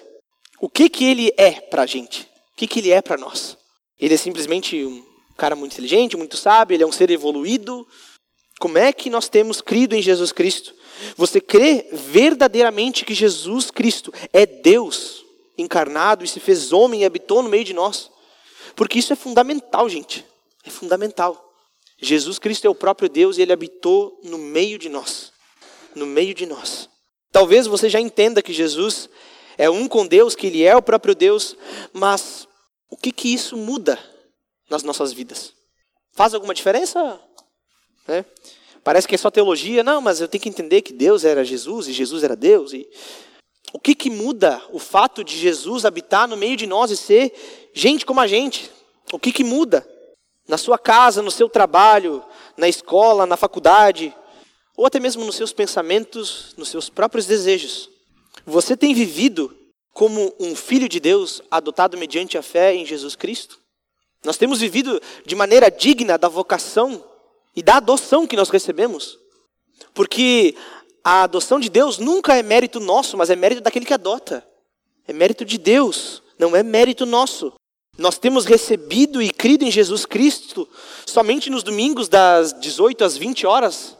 O 0.60 0.70
que, 0.70 0.88
que 0.88 1.04
ele 1.04 1.34
é 1.36 1.52
para 1.52 1.82
a 1.82 1.86
gente? 1.86 2.24
O 2.54 2.58
que, 2.58 2.68
que 2.68 2.80
ele 2.80 2.92
é 2.92 3.02
para 3.02 3.18
nós? 3.18 3.58
Ele 4.00 4.14
é 4.14 4.18
simplesmente 4.18 4.86
um 4.86 5.04
cara 5.36 5.56
muito 5.56 5.74
inteligente, 5.74 6.16
muito 6.16 6.38
sábio, 6.38 6.76
ele 6.76 6.84
é 6.84 6.88
um 6.88 6.92
ser 6.92 7.10
evoluído. 7.10 7.88
Como 8.60 8.78
é 8.78 8.94
que 8.94 9.10
nós 9.10 9.28
temos 9.28 9.62
crido 9.62 9.96
em 9.96 10.02
Jesus 10.02 10.32
Cristo? 10.32 10.74
Você 11.18 11.42
crê 11.42 11.88
verdadeiramente 11.92 13.04
que 13.04 13.14
Jesus 13.14 13.70
Cristo 13.70 14.14
é 14.32 14.46
Deus 14.46 15.26
encarnado 15.58 16.24
e 16.24 16.28
se 16.28 16.40
fez 16.40 16.72
homem 16.72 17.02
e 17.02 17.06
habitou 17.06 17.42
no 17.42 17.50
meio 17.50 17.64
de 17.64 17.74
nós? 17.74 18.10
Porque 18.76 19.00
isso 19.00 19.14
é 19.14 19.16
fundamental, 19.16 19.90
gente. 19.90 20.26
É 20.64 20.70
fundamental. 20.70 21.42
Jesus 21.98 22.40
Cristo 22.40 22.66
é 22.66 22.70
o 22.70 22.76
próprio 22.76 23.10
Deus 23.10 23.38
e 23.38 23.42
ele 23.42 23.54
habitou 23.54 24.20
no 24.24 24.38
meio 24.38 24.78
de 24.78 24.90
nós. 24.90 25.32
No 25.94 26.06
meio 26.06 26.34
de 26.34 26.46
nós. 26.46 26.90
Talvez 27.32 27.68
você 27.68 27.90
já 27.90 28.00
entenda 28.00 28.42
que 28.42 28.54
Jesus 28.54 29.10
é 29.58 29.70
um 29.70 29.88
com 29.88 30.06
Deus, 30.06 30.36
que 30.36 30.48
ele 30.48 30.64
é 30.64 30.76
o 30.76 30.82
próprio 30.82 31.16
Deus, 31.16 31.56
mas 31.94 32.48
o 32.90 32.98
que 32.98 33.12
que 33.12 33.34
isso 33.34 33.58
muda 33.58 34.00
nas 34.70 34.84
nossas 34.84 35.14
vidas? 35.14 35.54
Faz 36.14 36.34
alguma 36.34 36.54
diferença? 36.54 37.20
É. 38.08 38.24
Parece 38.84 39.08
que 39.08 39.16
é 39.16 39.18
só 39.18 39.32
teologia. 39.32 39.84
Não, 39.84 40.00
mas 40.00 40.22
eu 40.22 40.28
tenho 40.28 40.42
que 40.42 40.50
entender 40.50 40.82
que 40.82 40.94
Deus 40.94 41.26
era 41.26 41.44
Jesus 41.44 41.88
e 41.88 41.94
Jesus 41.94 42.24
era 42.24 42.36
Deus. 42.36 42.74
E 42.74 42.88
o 43.74 43.80
que, 43.80 43.96
que 43.96 44.10
muda 44.10 44.62
o 44.72 44.80
fato 44.80 45.24
de 45.24 45.38
Jesus 45.38 45.86
habitar 45.86 46.28
no 46.28 46.38
meio 46.38 46.56
de 46.56 46.68
nós 46.68 46.92
e 46.92 46.98
ser 46.98 47.34
gente 47.74 48.06
como 48.06 48.20
a 48.20 48.28
gente? 48.28 48.72
O 49.12 49.20
que, 49.20 49.32
que 49.32 49.44
muda? 49.44 49.88
Na 50.48 50.58
sua 50.58 50.78
casa, 50.78 51.22
no 51.22 51.32
seu 51.32 51.50
trabalho, 51.50 52.24
na 52.56 52.70
escola, 52.70 53.26
na 53.26 53.36
faculdade, 53.36 54.16
ou 54.78 54.86
até 54.86 55.00
mesmo 55.00 55.26
nos 55.26 55.36
seus 55.36 55.52
pensamentos, 55.52 56.54
nos 56.56 56.70
seus 56.70 56.90
próprios 56.90 57.26
desejos. 57.26 57.90
Você 58.46 58.78
tem 58.78 58.94
vivido 58.94 59.56
como 59.92 60.34
um 60.40 60.56
filho 60.56 60.88
de 60.88 61.00
Deus 61.00 61.42
adotado 61.50 61.98
mediante 61.98 62.38
a 62.38 62.44
fé 62.44 62.76
em 62.76 62.86
Jesus 62.86 63.16
Cristo? 63.16 63.60
Nós 64.24 64.38
temos 64.38 64.60
vivido 64.60 65.02
de 65.26 65.36
maneira 65.36 65.72
digna 65.72 66.18
da 66.18 66.28
vocação 66.28 67.04
e 67.56 67.64
da 67.64 67.78
adoção 67.78 68.28
que 68.28 68.36
nós 68.36 68.50
recebemos. 68.50 69.18
Porque 69.94 70.56
a 71.04 71.24
adoção 71.24 71.60
de 71.60 71.70
Deus 71.70 71.98
nunca 71.98 72.36
é 72.36 72.44
mérito 72.44 72.80
nosso, 72.80 73.18
mas 73.18 73.30
é 73.30 73.36
mérito 73.36 73.62
daquele 73.62 73.86
que 73.86 73.94
adota. 73.94 74.46
É 75.08 75.14
mérito 75.14 75.46
de 75.46 75.58
Deus, 75.58 76.22
não 76.38 76.56
é 76.56 76.64
mérito 76.64 77.06
nosso. 77.06 77.54
Nós 77.98 78.18
temos 78.18 78.44
recebido 78.46 79.22
e 79.22 79.30
crido 79.30 79.64
em 79.64 79.72
Jesus 79.72 80.06
Cristo 80.06 80.68
somente 81.06 81.50
nos 81.50 81.64
domingos 81.64 82.10
das 82.10 82.54
18 82.60 83.04
às 83.06 83.16
20 83.16 83.48
horas. 83.48 83.98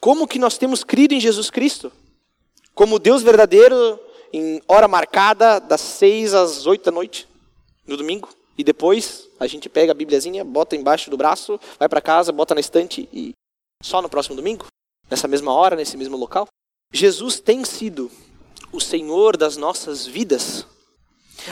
Como 0.00 0.28
que 0.28 0.38
nós 0.38 0.56
temos 0.56 0.84
crido 0.84 1.12
em 1.12 1.20
Jesus 1.20 1.50
Cristo? 1.50 1.90
Como 2.74 2.98
Deus 2.98 3.22
verdadeiro, 3.22 3.98
em 4.32 4.60
hora 4.68 4.86
marcada, 4.86 5.58
das 5.58 5.80
6 5.80 6.34
às 6.34 6.66
8 6.66 6.84
da 6.84 6.90
noite, 6.92 7.26
no 7.86 7.96
domingo. 7.96 8.28
E 8.58 8.64
depois 8.64 9.28
a 9.38 9.46
gente 9.46 9.68
pega 9.68 9.92
a 9.92 9.94
Bíbliazinha, 9.94 10.44
bota 10.44 10.76
embaixo 10.76 11.10
do 11.10 11.16
braço, 11.16 11.60
vai 11.78 11.88
para 11.88 12.00
casa, 12.00 12.32
bota 12.32 12.54
na 12.54 12.60
estante 12.60 13.08
e 13.12 13.32
só 13.82 14.00
no 14.00 14.08
próximo 14.08 14.36
domingo? 14.36 14.66
Nessa 15.10 15.28
mesma 15.28 15.52
hora, 15.52 15.76
nesse 15.76 15.96
mesmo 15.96 16.16
local? 16.16 16.48
Jesus 16.92 17.38
tem 17.38 17.64
sido 17.64 18.10
o 18.72 18.80
Senhor 18.80 19.36
das 19.36 19.56
nossas 19.56 20.06
vidas. 20.06 20.66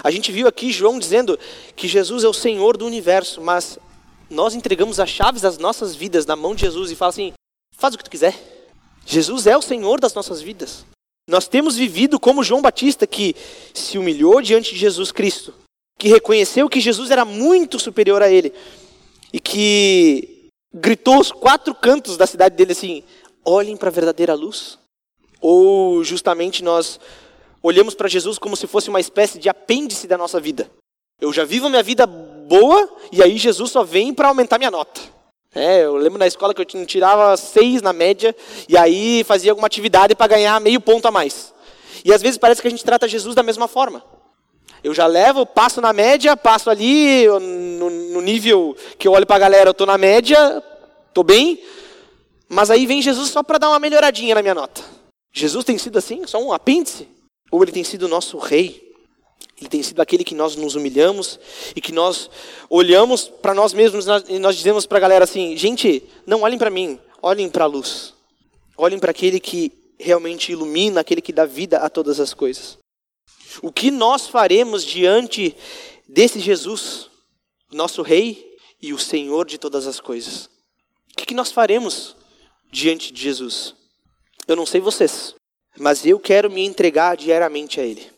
A 0.03 0.11
gente 0.11 0.33
viu 0.33 0.49
aqui 0.49 0.72
João 0.72 0.99
dizendo 0.99 1.39
que 1.76 1.87
Jesus 1.87 2.24
é 2.24 2.29
o 2.29 2.33
Senhor 2.33 2.76
do 2.76 2.87
universo, 2.87 3.41
mas 3.41 3.79
nós 4.31 4.55
entregamos 4.55 4.99
as 4.99 5.11
chaves 5.11 5.43
das 5.43 5.59
nossas 5.59 5.95
vidas 5.95 6.26
na 6.26 6.35
mão 6.35 6.55
de 6.55 6.62
Jesus 6.62 6.91
e 6.91 6.97
fala 6.97 7.11
assim: 7.11 7.33
faz 7.76 7.95
o 7.95 7.99
que 7.99 8.05
tu 8.05 8.11
quiser. 8.11 8.35
Jesus 9.07 9.47
é 9.47 9.57
o 9.57 9.62
Senhor 9.62 10.01
das 10.01 10.14
nossas 10.14 10.41
vidas. 10.41 10.85
Nós 11.29 11.47
temos 11.47 11.76
vivido 11.76 12.18
como 12.18 12.45
João 12.45 12.62
Batista, 12.62 13.07
que 13.07 13.35
se 13.72 13.99
humilhou 13.99 14.43
diante 14.43 14.72
de 14.72 14.81
Jesus 14.81 15.12
Cristo, 15.12 15.55
que 15.99 16.09
reconheceu 16.09 16.68
que 16.68 16.80
Jesus 16.80 17.11
era 17.11 17.24
muito 17.24 17.78
superior 17.78 18.22
a 18.22 18.30
ele 18.30 18.53
e 19.32 19.40
que 19.40 20.49
gritou 20.72 21.18
os 21.18 21.30
quatro 21.32 21.74
cantos 21.74 22.16
da 22.16 22.26
cidade 22.26 22.57
dele 22.57 22.72
assim: 22.72 23.03
olhem 23.45 23.76
para 23.76 23.88
a 23.88 23.92
verdadeira 23.92 24.34
luz. 24.34 24.78
Ou 25.40 26.03
justamente 26.03 26.64
nós 26.64 26.99
olhamos 27.62 27.95
para 27.95 28.09
Jesus 28.09 28.38
como 28.38 28.57
se 28.57 28.66
fosse 28.66 28.88
uma 28.88 29.01
espécie 29.01 29.38
de 29.38 29.49
apêndice 29.49 30.07
da 30.07 30.16
nossa 30.16 30.40
vida. 30.40 30.70
Eu 31.20 31.32
já 31.32 31.45
vivo 31.45 31.66
a 31.66 31.70
minha 31.70 31.82
vida 31.82 32.07
boa 32.07 32.88
e 33.12 33.22
aí 33.22 33.36
Jesus 33.36 33.70
só 33.70 33.84
vem 33.84 34.12
para 34.12 34.28
aumentar 34.28 34.59
minha 34.59 34.70
nota. 34.70 35.01
É, 35.55 35.84
eu 35.84 35.97
lembro 35.97 36.18
na 36.18 36.26
escola 36.26 36.53
que 36.53 36.61
eu 36.61 36.86
tirava 36.86 37.36
seis 37.36 37.80
na 37.80 37.92
média 37.92 38.34
e 38.68 38.76
aí 38.76 39.22
fazia 39.24 39.53
alguma 39.53 39.66
atividade 39.66 40.14
para 40.14 40.26
ganhar 40.26 40.61
meio 40.61 40.80
ponto 40.80 41.07
a 41.07 41.11
mais. 41.11 41.55
E 42.05 42.12
às 42.12 42.20
vezes 42.20 42.36
parece 42.38 42.61
que 42.61 42.66
a 42.66 42.70
gente 42.70 42.84
trata 42.84 43.07
Jesus 43.07 43.34
da 43.34 43.42
mesma 43.42 43.68
forma. 43.68 44.03
Eu 44.85 44.93
já 44.93 45.07
levo, 45.07 45.47
passo 45.47 45.80
na 45.80 45.95
média, 45.95 46.37
passo 46.37 46.68
ali 46.68 47.26
no, 47.26 47.89
no 47.89 48.20
nível 48.20 48.76
que 48.99 49.09
eu 49.09 49.12
olho 49.12 49.24
para 49.24 49.37
a 49.37 49.39
galera, 49.39 49.70
eu 49.70 49.72
estou 49.72 49.87
na 49.87 49.97
média, 49.97 50.62
estou 51.09 51.24
bem, 51.24 51.59
mas 52.51 52.70
aí 52.70 52.85
vem 52.85 53.01
Jesus 53.01 53.30
só 53.30 53.43
para 53.43 53.57
dar 53.57 53.70
uma 53.70 53.78
melhoradinha 53.78 54.35
na 54.35 54.43
minha 54.43 54.55
nota. 54.55 54.82
Jesus 55.32 55.64
tem 55.64 55.78
sido 55.78 55.99
assim, 55.99 56.26
só 56.26 56.39
um 56.39 56.53
apêndice? 56.53 57.09
Ou 57.51 57.62
ele 57.62 57.72
tem 57.72 57.82
sido 57.82 58.03
o 58.03 58.09
nosso 58.09 58.37
rei? 58.37 58.93
Ele 59.59 59.70
tem 59.70 59.82
sido 59.82 60.03
aquele 60.03 60.22
que 60.22 60.35
nós 60.35 60.55
nos 60.55 60.74
humilhamos 60.74 61.41
e 61.74 61.80
que 61.80 61.91
nós 61.91 62.28
olhamos 62.68 63.26
para 63.26 63.55
nós 63.55 63.72
mesmos 63.72 64.05
e 64.28 64.39
nós 64.39 64.55
dizemos 64.55 64.85
para 64.85 64.99
a 64.99 65.01
galera 65.01 65.24
assim: 65.24 65.57
gente, 65.57 66.03
não 66.26 66.43
olhem 66.43 66.59
para 66.59 66.68
mim, 66.68 66.99
olhem 67.22 67.49
para 67.49 67.64
a 67.64 67.68
luz. 67.68 68.12
Olhem 68.76 68.99
para 68.99 69.12
aquele 69.12 69.41
que 69.41 69.72
realmente 69.99 70.53
ilumina, 70.53 71.01
aquele 71.01 71.22
que 71.22 71.32
dá 71.32 71.47
vida 71.47 71.78
a 71.78 71.89
todas 71.89 72.20
as 72.20 72.35
coisas. 72.35 72.76
O 73.63 73.73
que 73.73 73.91
nós 73.91 74.27
faremos 74.27 74.85
diante 74.85 75.57
desse 76.09 76.41
Jesus, 76.41 77.09
nosso 77.73 78.03
Rei 78.03 78.57
e 78.81 78.93
o 78.93 78.99
Senhor 78.99 79.47
de 79.47 79.59
todas 79.59 79.87
as 79.87 80.01
coisas? 80.01 80.49
O 81.13 81.27
que 81.27 81.35
nós 81.35 81.53
faremos 81.53 82.17
diante 82.71 83.13
de 83.13 83.21
Jesus? 83.21 83.75
Eu 84.47 84.57
não 84.57 84.67
sei 84.67 84.81
vocês, 84.81 85.35
mas 85.79 86.05
eu 86.05 86.19
quero 86.19 86.51
me 86.51 86.65
entregar 86.65 87.17
diariamente 87.17 87.81
a 87.81 87.85
Ele. 87.85 88.11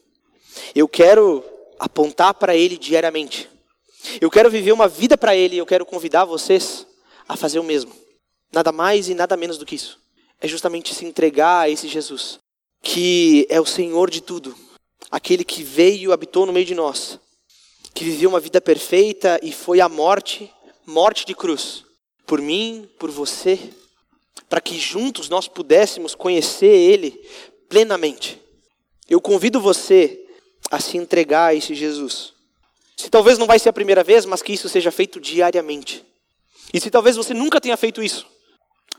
Eu 0.74 0.88
quero 0.88 1.44
apontar 1.78 2.34
para 2.34 2.56
Ele 2.56 2.76
diariamente. 2.76 3.48
Eu 4.20 4.30
quero 4.30 4.50
viver 4.50 4.72
uma 4.72 4.88
vida 4.88 5.16
para 5.16 5.36
Ele 5.36 5.56
e 5.56 5.58
eu 5.58 5.66
quero 5.66 5.84
convidar 5.84 6.24
vocês 6.24 6.86
a 7.28 7.36
fazer 7.36 7.58
o 7.58 7.64
mesmo. 7.64 7.92
Nada 8.52 8.72
mais 8.72 9.08
e 9.08 9.14
nada 9.14 9.36
menos 9.36 9.58
do 9.58 9.66
que 9.66 9.74
isso. 9.74 10.00
É 10.40 10.48
justamente 10.48 10.94
se 10.94 11.04
entregar 11.04 11.60
a 11.60 11.70
esse 11.70 11.88
Jesus, 11.88 12.38
que 12.82 13.46
é 13.48 13.60
o 13.60 13.66
Senhor 13.66 14.10
de 14.10 14.20
tudo, 14.20 14.56
aquele 15.10 15.44
que 15.44 15.62
veio 15.62 16.10
e 16.10 16.12
habitou 16.12 16.46
no 16.46 16.52
meio 16.52 16.66
de 16.66 16.74
nós, 16.74 17.18
que 17.94 18.04
viveu 18.04 18.28
uma 18.28 18.40
vida 18.40 18.60
perfeita 18.60 19.38
e 19.42 19.52
foi 19.52 19.80
à 19.80 19.88
morte, 19.88 20.52
morte 20.84 21.24
de 21.24 21.34
cruz, 21.34 21.84
por 22.26 22.40
mim, 22.40 22.88
por 22.98 23.10
você, 23.10 23.58
para 24.48 24.60
que 24.60 24.78
juntos 24.78 25.28
nós 25.28 25.48
pudéssemos 25.48 26.14
conhecer 26.14 26.66
Ele 26.66 27.10
plenamente. 27.68 28.40
Eu 29.08 29.20
convido 29.20 29.60
você 29.60 30.20
a 30.70 30.80
se 30.80 30.96
entregar 30.96 31.46
a 31.46 31.54
esse 31.54 31.74
Jesus. 31.74 32.34
Se 32.96 33.10
talvez 33.10 33.38
não 33.38 33.46
vai 33.46 33.58
ser 33.58 33.68
a 33.68 33.72
primeira 33.72 34.02
vez, 34.02 34.24
mas 34.24 34.42
que 34.42 34.52
isso 34.52 34.68
seja 34.68 34.90
feito 34.90 35.20
diariamente. 35.20 36.04
E 36.72 36.80
se 36.80 36.90
talvez 36.90 37.16
você 37.16 37.32
nunca 37.32 37.60
tenha 37.60 37.76
feito 37.76 38.02
isso, 38.02 38.26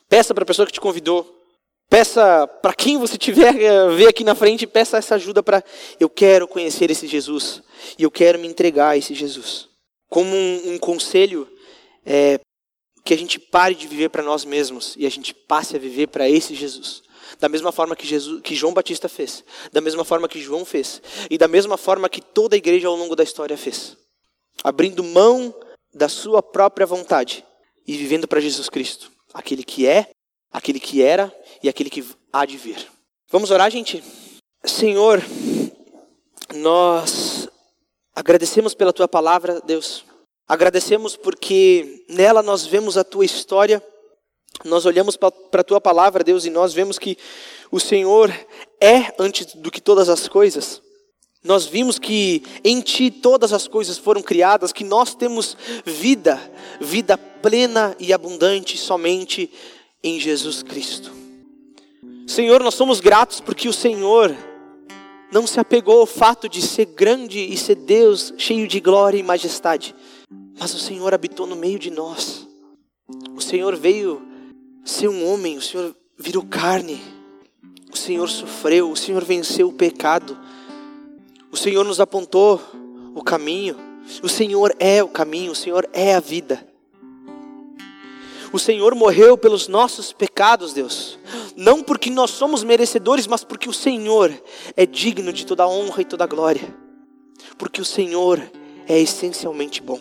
peça 0.08 0.34
para 0.34 0.44
a 0.44 0.46
pessoa 0.46 0.66
que 0.66 0.72
te 0.72 0.80
convidou, 0.80 1.37
peça 1.90 2.48
para 2.62 2.74
quem 2.74 2.98
você 2.98 3.18
tiver 3.18 3.56
eh, 3.62 3.90
ver 3.96 4.08
aqui 4.08 4.24
na 4.24 4.36
frente, 4.36 4.68
peça 4.68 4.98
essa 4.98 5.16
ajuda 5.16 5.42
para 5.42 5.64
eu 6.00 6.10
quero 6.10 6.48
conhecer 6.48 6.92
esse 6.92 7.08
Jesus 7.08 7.62
e 7.98 8.04
eu 8.04 8.12
quero 8.12 8.40
me 8.40 8.48
entregar 8.48 8.90
a 8.90 8.98
esse 8.98 9.14
Jesus. 9.14 9.70
Como 10.10 10.34
um, 10.34 10.74
um 10.74 10.78
conselho 10.78 11.48
é, 12.06 12.40
que 13.04 13.14
a 13.14 13.18
gente 13.18 13.40
pare 13.40 13.76
de 13.76 13.88
viver 13.88 14.10
para 14.10 14.24
nós 14.24 14.46
mesmos 14.46 14.96
e 14.98 15.06
a 15.06 15.10
gente 15.10 15.34
passe 15.34 15.76
a 15.76 15.80
viver 15.80 16.08
para 16.08 16.30
esse 16.30 16.54
Jesus. 16.54 17.04
Da 17.40 17.50
mesma 17.50 17.72
forma 17.72 17.96
que, 17.96 18.08
Jesus, 18.08 18.42
que 18.42 18.56
João 18.56 18.74
Batista 18.74 19.10
fez, 19.10 19.44
da 19.72 19.82
mesma 19.82 20.06
forma 20.06 20.30
que 20.30 20.40
João 20.40 20.64
fez, 20.64 21.02
e 21.30 21.38
da 21.38 21.48
mesma 21.48 21.78
forma 21.78 22.08
que 22.08 22.22
toda 22.22 22.56
a 22.56 22.58
igreja 22.58 22.88
ao 22.88 22.96
longo 22.96 23.16
da 23.16 23.24
história 23.24 23.58
fez. 23.58 23.98
Abrindo 24.64 25.04
mão 25.04 25.54
da 25.94 26.08
sua 26.08 26.42
própria 26.42 26.86
vontade 26.86 27.46
e 27.86 27.96
vivendo 27.96 28.28
para 28.28 28.40
Jesus 28.40 28.70
Cristo, 28.70 29.12
aquele 29.34 29.64
que 29.64 29.86
é, 29.86 30.10
aquele 30.52 30.80
que 30.80 31.02
era 31.02 31.34
e 31.62 31.70
aquele 31.70 31.90
que 31.90 32.06
há 32.32 32.46
de 32.46 32.58
vir. 32.58 32.88
Vamos 33.30 33.52
orar, 33.52 33.70
gente? 33.70 34.04
Senhor, 34.64 35.22
nós 36.56 37.48
agradecemos 38.16 38.74
pela 38.74 38.94
tua 38.94 39.08
palavra, 39.08 39.62
Deus. 39.62 40.06
Agradecemos 40.48 41.16
porque 41.16 42.06
nela 42.10 42.42
nós 42.42 42.66
vemos 42.66 42.98
a 42.98 43.04
tua 43.04 43.26
história 43.26 43.84
nós 44.66 44.86
olhamos 44.86 45.16
para 45.16 45.32
a 45.54 45.64
tua 45.64 45.80
palavra, 45.80 46.24
Deus, 46.24 46.46
e 46.46 46.50
nós 46.50 46.74
vemos 46.74 46.98
que 46.98 47.18
o 47.72 47.80
Senhor 47.80 48.34
é 48.82 49.14
antes 49.20 49.54
do 49.56 49.70
que 49.70 49.82
todas 49.82 50.10
as 50.10 50.28
coisas. 50.28 50.82
Nós 51.44 51.66
vimos 51.66 52.00
que 52.00 52.44
em 52.64 52.82
ti 52.82 53.12
todas 53.12 53.54
as 53.54 53.68
coisas 53.68 53.98
foram 53.98 54.22
criadas, 54.22 54.74
que 54.74 54.84
nós 54.84 55.14
temos 55.14 55.56
vida, 55.86 56.40
vida 56.82 57.18
plena 57.18 57.96
e 58.00 58.12
abundante 58.12 58.78
somente 58.78 59.50
em 60.04 60.20
Jesus 60.20 60.64
Cristo. 60.64 61.12
Senhor, 62.28 62.62
nós 62.62 62.74
somos 62.74 63.00
gratos 63.00 63.40
porque 63.40 63.70
o 63.70 63.74
Senhor 63.74 64.36
não 65.32 65.48
se 65.48 65.62
apegou 65.62 66.02
ao 66.02 66.06
fato 66.06 66.50
de 66.50 66.62
ser 66.62 66.86
grande 66.86 67.40
e 67.40 67.58
ser 67.58 67.76
Deus, 67.76 68.34
cheio 68.38 68.68
de 68.68 68.82
glória 68.82 69.18
e 69.18 69.24
majestade, 69.24 69.96
mas 70.60 70.74
o 70.74 70.80
Senhor 70.80 71.14
habitou 71.14 71.48
no 71.48 71.56
meio 71.56 71.80
de 71.80 71.90
nós. 71.90 72.46
O 73.34 73.42
Senhor 73.42 73.78
veio 73.78 74.22
ser 74.84 75.08
um 75.08 75.26
homem, 75.32 75.58
o 75.58 75.62
Senhor 75.62 75.96
virou 76.18 76.44
carne. 76.44 77.02
O 77.92 77.98
Senhor 77.98 78.28
sofreu, 78.28 78.92
o 78.92 78.96
Senhor 78.98 79.24
venceu 79.24 79.70
o 79.70 79.74
pecado. 79.74 80.38
O 81.50 81.56
Senhor 81.56 81.86
nos 81.86 82.02
apontou 82.02 82.62
o 83.16 83.24
caminho. 83.24 83.78
O 84.22 84.28
Senhor 84.28 84.76
é 84.80 85.02
o 85.02 85.08
caminho, 85.08 85.54
o 85.54 85.56
Senhor 85.56 85.88
é 85.94 86.14
a 86.14 86.20
vida. 86.20 86.68
O 88.58 88.60
Senhor 88.60 88.96
morreu 88.96 89.38
pelos 89.38 89.68
nossos 89.68 90.12
pecados, 90.12 90.74
Deus. 90.74 91.20
Não 91.56 91.84
porque 91.84 92.10
nós 92.10 92.32
somos 92.32 92.64
merecedores, 92.64 93.28
mas 93.28 93.44
porque 93.44 93.70
o 93.70 93.74
Senhor 93.74 94.34
é 94.76 94.84
digno 94.84 95.32
de 95.32 95.46
toda 95.46 95.68
honra 95.68 96.02
e 96.02 96.06
toda 96.06 96.26
glória. 96.26 96.76
Porque 97.56 97.80
o 97.80 97.86
Senhor 97.86 98.42
é 98.88 99.00
essencialmente 99.00 99.80
bom. 99.80 100.00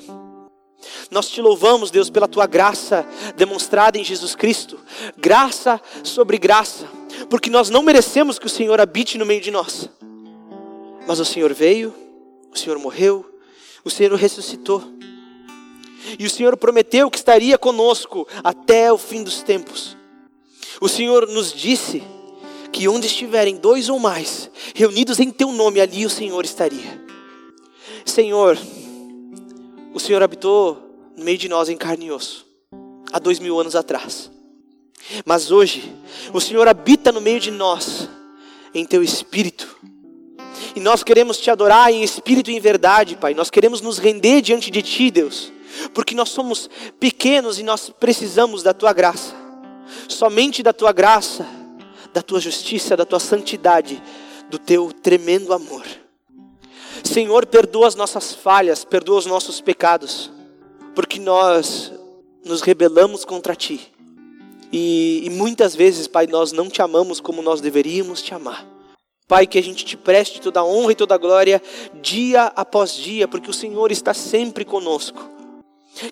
Nós 1.10 1.28
te 1.28 1.42
louvamos, 1.42 1.90
Deus, 1.90 2.08
pela 2.08 2.26
tua 2.26 2.46
graça 2.46 3.06
demonstrada 3.36 3.98
em 3.98 4.04
Jesus 4.04 4.34
Cristo, 4.34 4.78
graça 5.18 5.78
sobre 6.02 6.38
graça, 6.38 6.88
porque 7.28 7.50
nós 7.50 7.68
não 7.68 7.82
merecemos 7.82 8.38
que 8.38 8.46
o 8.46 8.50
Senhor 8.50 8.80
habite 8.80 9.18
no 9.18 9.26
meio 9.26 9.42
de 9.42 9.50
nós, 9.50 9.90
mas 11.06 11.20
o 11.20 11.26
Senhor 11.26 11.52
veio, 11.52 11.94
o 12.50 12.56
Senhor 12.58 12.78
morreu, 12.78 13.38
o 13.84 13.90
Senhor 13.90 14.14
ressuscitou, 14.14 14.82
e 16.18 16.26
o 16.26 16.30
Senhor 16.30 16.56
prometeu 16.56 17.10
que 17.10 17.18
estaria 17.18 17.58
conosco 17.58 18.26
até 18.42 18.92
o 18.92 18.98
fim 18.98 19.22
dos 19.22 19.42
tempos. 19.42 19.96
O 20.80 20.88
Senhor 20.88 21.26
nos 21.26 21.52
disse 21.52 22.02
que 22.72 22.88
onde 22.88 23.06
estiverem 23.06 23.56
dois 23.56 23.88
ou 23.88 23.98
mais 23.98 24.50
reunidos 24.74 25.18
em 25.18 25.30
teu 25.30 25.50
nome, 25.52 25.80
ali 25.80 26.04
o 26.04 26.10
Senhor 26.10 26.44
estaria. 26.44 27.04
Senhor, 28.04 28.58
o 29.94 29.98
Senhor 29.98 30.22
habitou 30.22 31.10
no 31.16 31.24
meio 31.24 31.38
de 31.38 31.48
nós 31.48 31.68
em 31.68 31.76
carne 31.76 32.06
e 32.06 32.12
osso, 32.12 32.46
há 33.12 33.18
dois 33.18 33.38
mil 33.38 33.58
anos 33.58 33.74
atrás. 33.74 34.30
Mas 35.24 35.50
hoje, 35.50 35.92
o 36.32 36.40
Senhor 36.40 36.68
habita 36.68 37.10
no 37.12 37.20
meio 37.20 37.40
de 37.40 37.50
nós, 37.50 38.08
em 38.74 38.84
teu 38.84 39.02
espírito. 39.02 39.76
E 40.74 40.80
nós 40.80 41.02
queremos 41.02 41.38
te 41.38 41.50
adorar 41.50 41.90
em 41.90 42.02
espírito 42.02 42.50
e 42.50 42.56
em 42.56 42.60
verdade, 42.60 43.16
Pai. 43.16 43.32
Nós 43.32 43.48
queremos 43.48 43.80
nos 43.80 43.98
render 43.98 44.42
diante 44.42 44.70
de 44.70 44.82
Ti, 44.82 45.10
Deus, 45.10 45.50
porque 45.92 46.14
nós 46.14 46.28
somos 46.28 46.68
pequenos 46.98 47.58
e 47.58 47.62
nós 47.62 47.90
precisamos 47.90 48.62
da 48.62 48.74
Tua 48.74 48.92
graça. 48.92 49.34
Somente 50.08 50.62
da 50.62 50.72
Tua 50.72 50.92
graça, 50.92 51.46
da 52.12 52.22
Tua 52.22 52.40
justiça, 52.40 52.96
da 52.96 53.04
Tua 53.04 53.20
santidade, 53.20 54.02
do 54.48 54.58
Teu 54.58 54.92
tremendo 54.92 55.52
amor. 55.52 55.84
Senhor, 57.04 57.46
perdoa 57.46 57.86
as 57.86 57.94
nossas 57.94 58.34
falhas, 58.34 58.84
perdoa 58.84 59.18
os 59.18 59.26
nossos 59.26 59.60
pecados, 59.60 60.30
porque 60.94 61.20
nós 61.20 61.92
nos 62.44 62.62
rebelamos 62.62 63.24
contra 63.24 63.54
Ti. 63.54 63.92
E, 64.72 65.22
e, 65.24 65.30
muitas 65.30 65.76
vezes, 65.76 66.06
Pai, 66.06 66.26
nós 66.26 66.52
não 66.52 66.68
te 66.68 66.82
amamos 66.82 67.20
como 67.20 67.42
nós 67.42 67.60
deveríamos 67.60 68.20
te 68.20 68.34
amar. 68.34 68.66
Pai, 69.28 69.46
que 69.46 69.58
a 69.58 69.62
gente 69.62 69.84
te 69.84 69.96
preste 69.96 70.40
toda 70.40 70.60
a 70.60 70.64
honra 70.64 70.92
e 70.92 70.96
toda 70.96 71.14
a 71.14 71.18
glória 71.18 71.60
dia 72.00 72.44
após 72.54 72.94
dia, 72.94 73.26
porque 73.26 73.50
o 73.50 73.54
Senhor 73.54 73.90
está 73.90 74.14
sempre 74.14 74.64
conosco. 74.64 75.35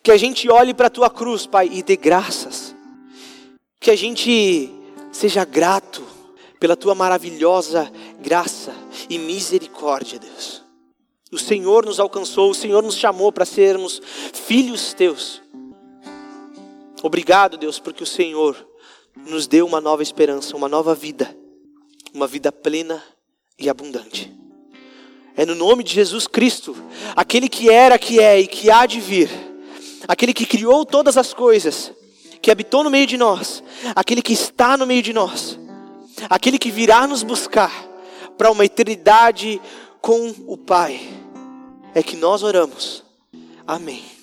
Que 0.03 0.11
a 0.11 0.16
gente 0.16 0.49
olhe 0.51 0.72
para 0.72 0.87
a 0.87 0.91
tua 0.91 1.11
cruz, 1.11 1.47
Pai, 1.47 1.68
e 1.70 1.82
dê 1.82 1.97
graças. 1.97 2.74
Que 3.80 3.91
a 3.91 3.97
gente 3.97 4.70
seja 5.12 5.45
grato 5.45 6.03
pela 6.59 6.76
tua 6.76 6.95
maravilhosa 6.95 7.93
graça 8.20 8.74
e 9.11 9.18
misericórdia, 9.18 10.18
Deus. 10.18 10.62
O 11.30 11.39
Senhor 11.39 11.85
nos 11.85 12.01
alcançou, 12.01 12.51
o 12.51 12.55
Senhor 12.55 12.82
nos 12.82 12.97
chamou 12.97 13.30
para 13.30 13.45
sermos 13.45 14.01
filhos 14.32 14.95
teus. 14.95 15.43
Obrigado, 17.03 17.59
Deus, 17.59 17.78
porque 17.78 18.03
o 18.03 18.07
Senhor 18.07 18.57
nos 19.26 19.47
deu 19.47 19.66
uma 19.66 19.80
nova 19.80 20.03
esperança, 20.03 20.57
uma 20.57 20.68
nova 20.68 20.95
vida, 20.95 21.37
uma 22.14 22.26
vida 22.26 22.51
plena 22.51 23.03
e 23.59 23.68
abundante. 23.68 24.32
É 25.37 25.45
no 25.45 25.55
nome 25.55 25.82
de 25.82 25.93
Jesus 25.93 26.26
Cristo, 26.26 26.74
aquele 27.14 27.49
que 27.49 27.68
era, 27.68 27.99
que 27.99 28.20
é 28.20 28.41
e 28.41 28.47
que 28.47 28.70
há 28.70 28.87
de 28.87 29.01
vir, 29.01 29.28
aquele 30.07 30.32
que 30.32 30.46
criou 30.46 30.84
todas 30.84 31.16
as 31.16 31.32
coisas, 31.32 31.92
que 32.40 32.50
habitou 32.50 32.84
no 32.84 32.90
meio 32.90 33.07
de 33.07 33.16
nós, 33.16 33.62
aquele 33.94 34.22
que 34.22 34.32
está 34.32 34.76
no 34.76 34.86
meio 34.86 35.02
de 35.02 35.12
nós, 35.12 35.59
aquele 36.28 36.59
que 36.59 36.70
virá 36.70 37.07
nos 37.07 37.22
buscar 37.22 37.72
para 38.36 38.50
uma 38.50 38.64
eternidade 38.64 39.61
com 40.00 40.34
o 40.46 40.57
Pai, 40.57 41.00
é 41.94 42.02
que 42.02 42.16
nós 42.16 42.42
oramos. 42.42 43.02
Amém. 43.66 44.13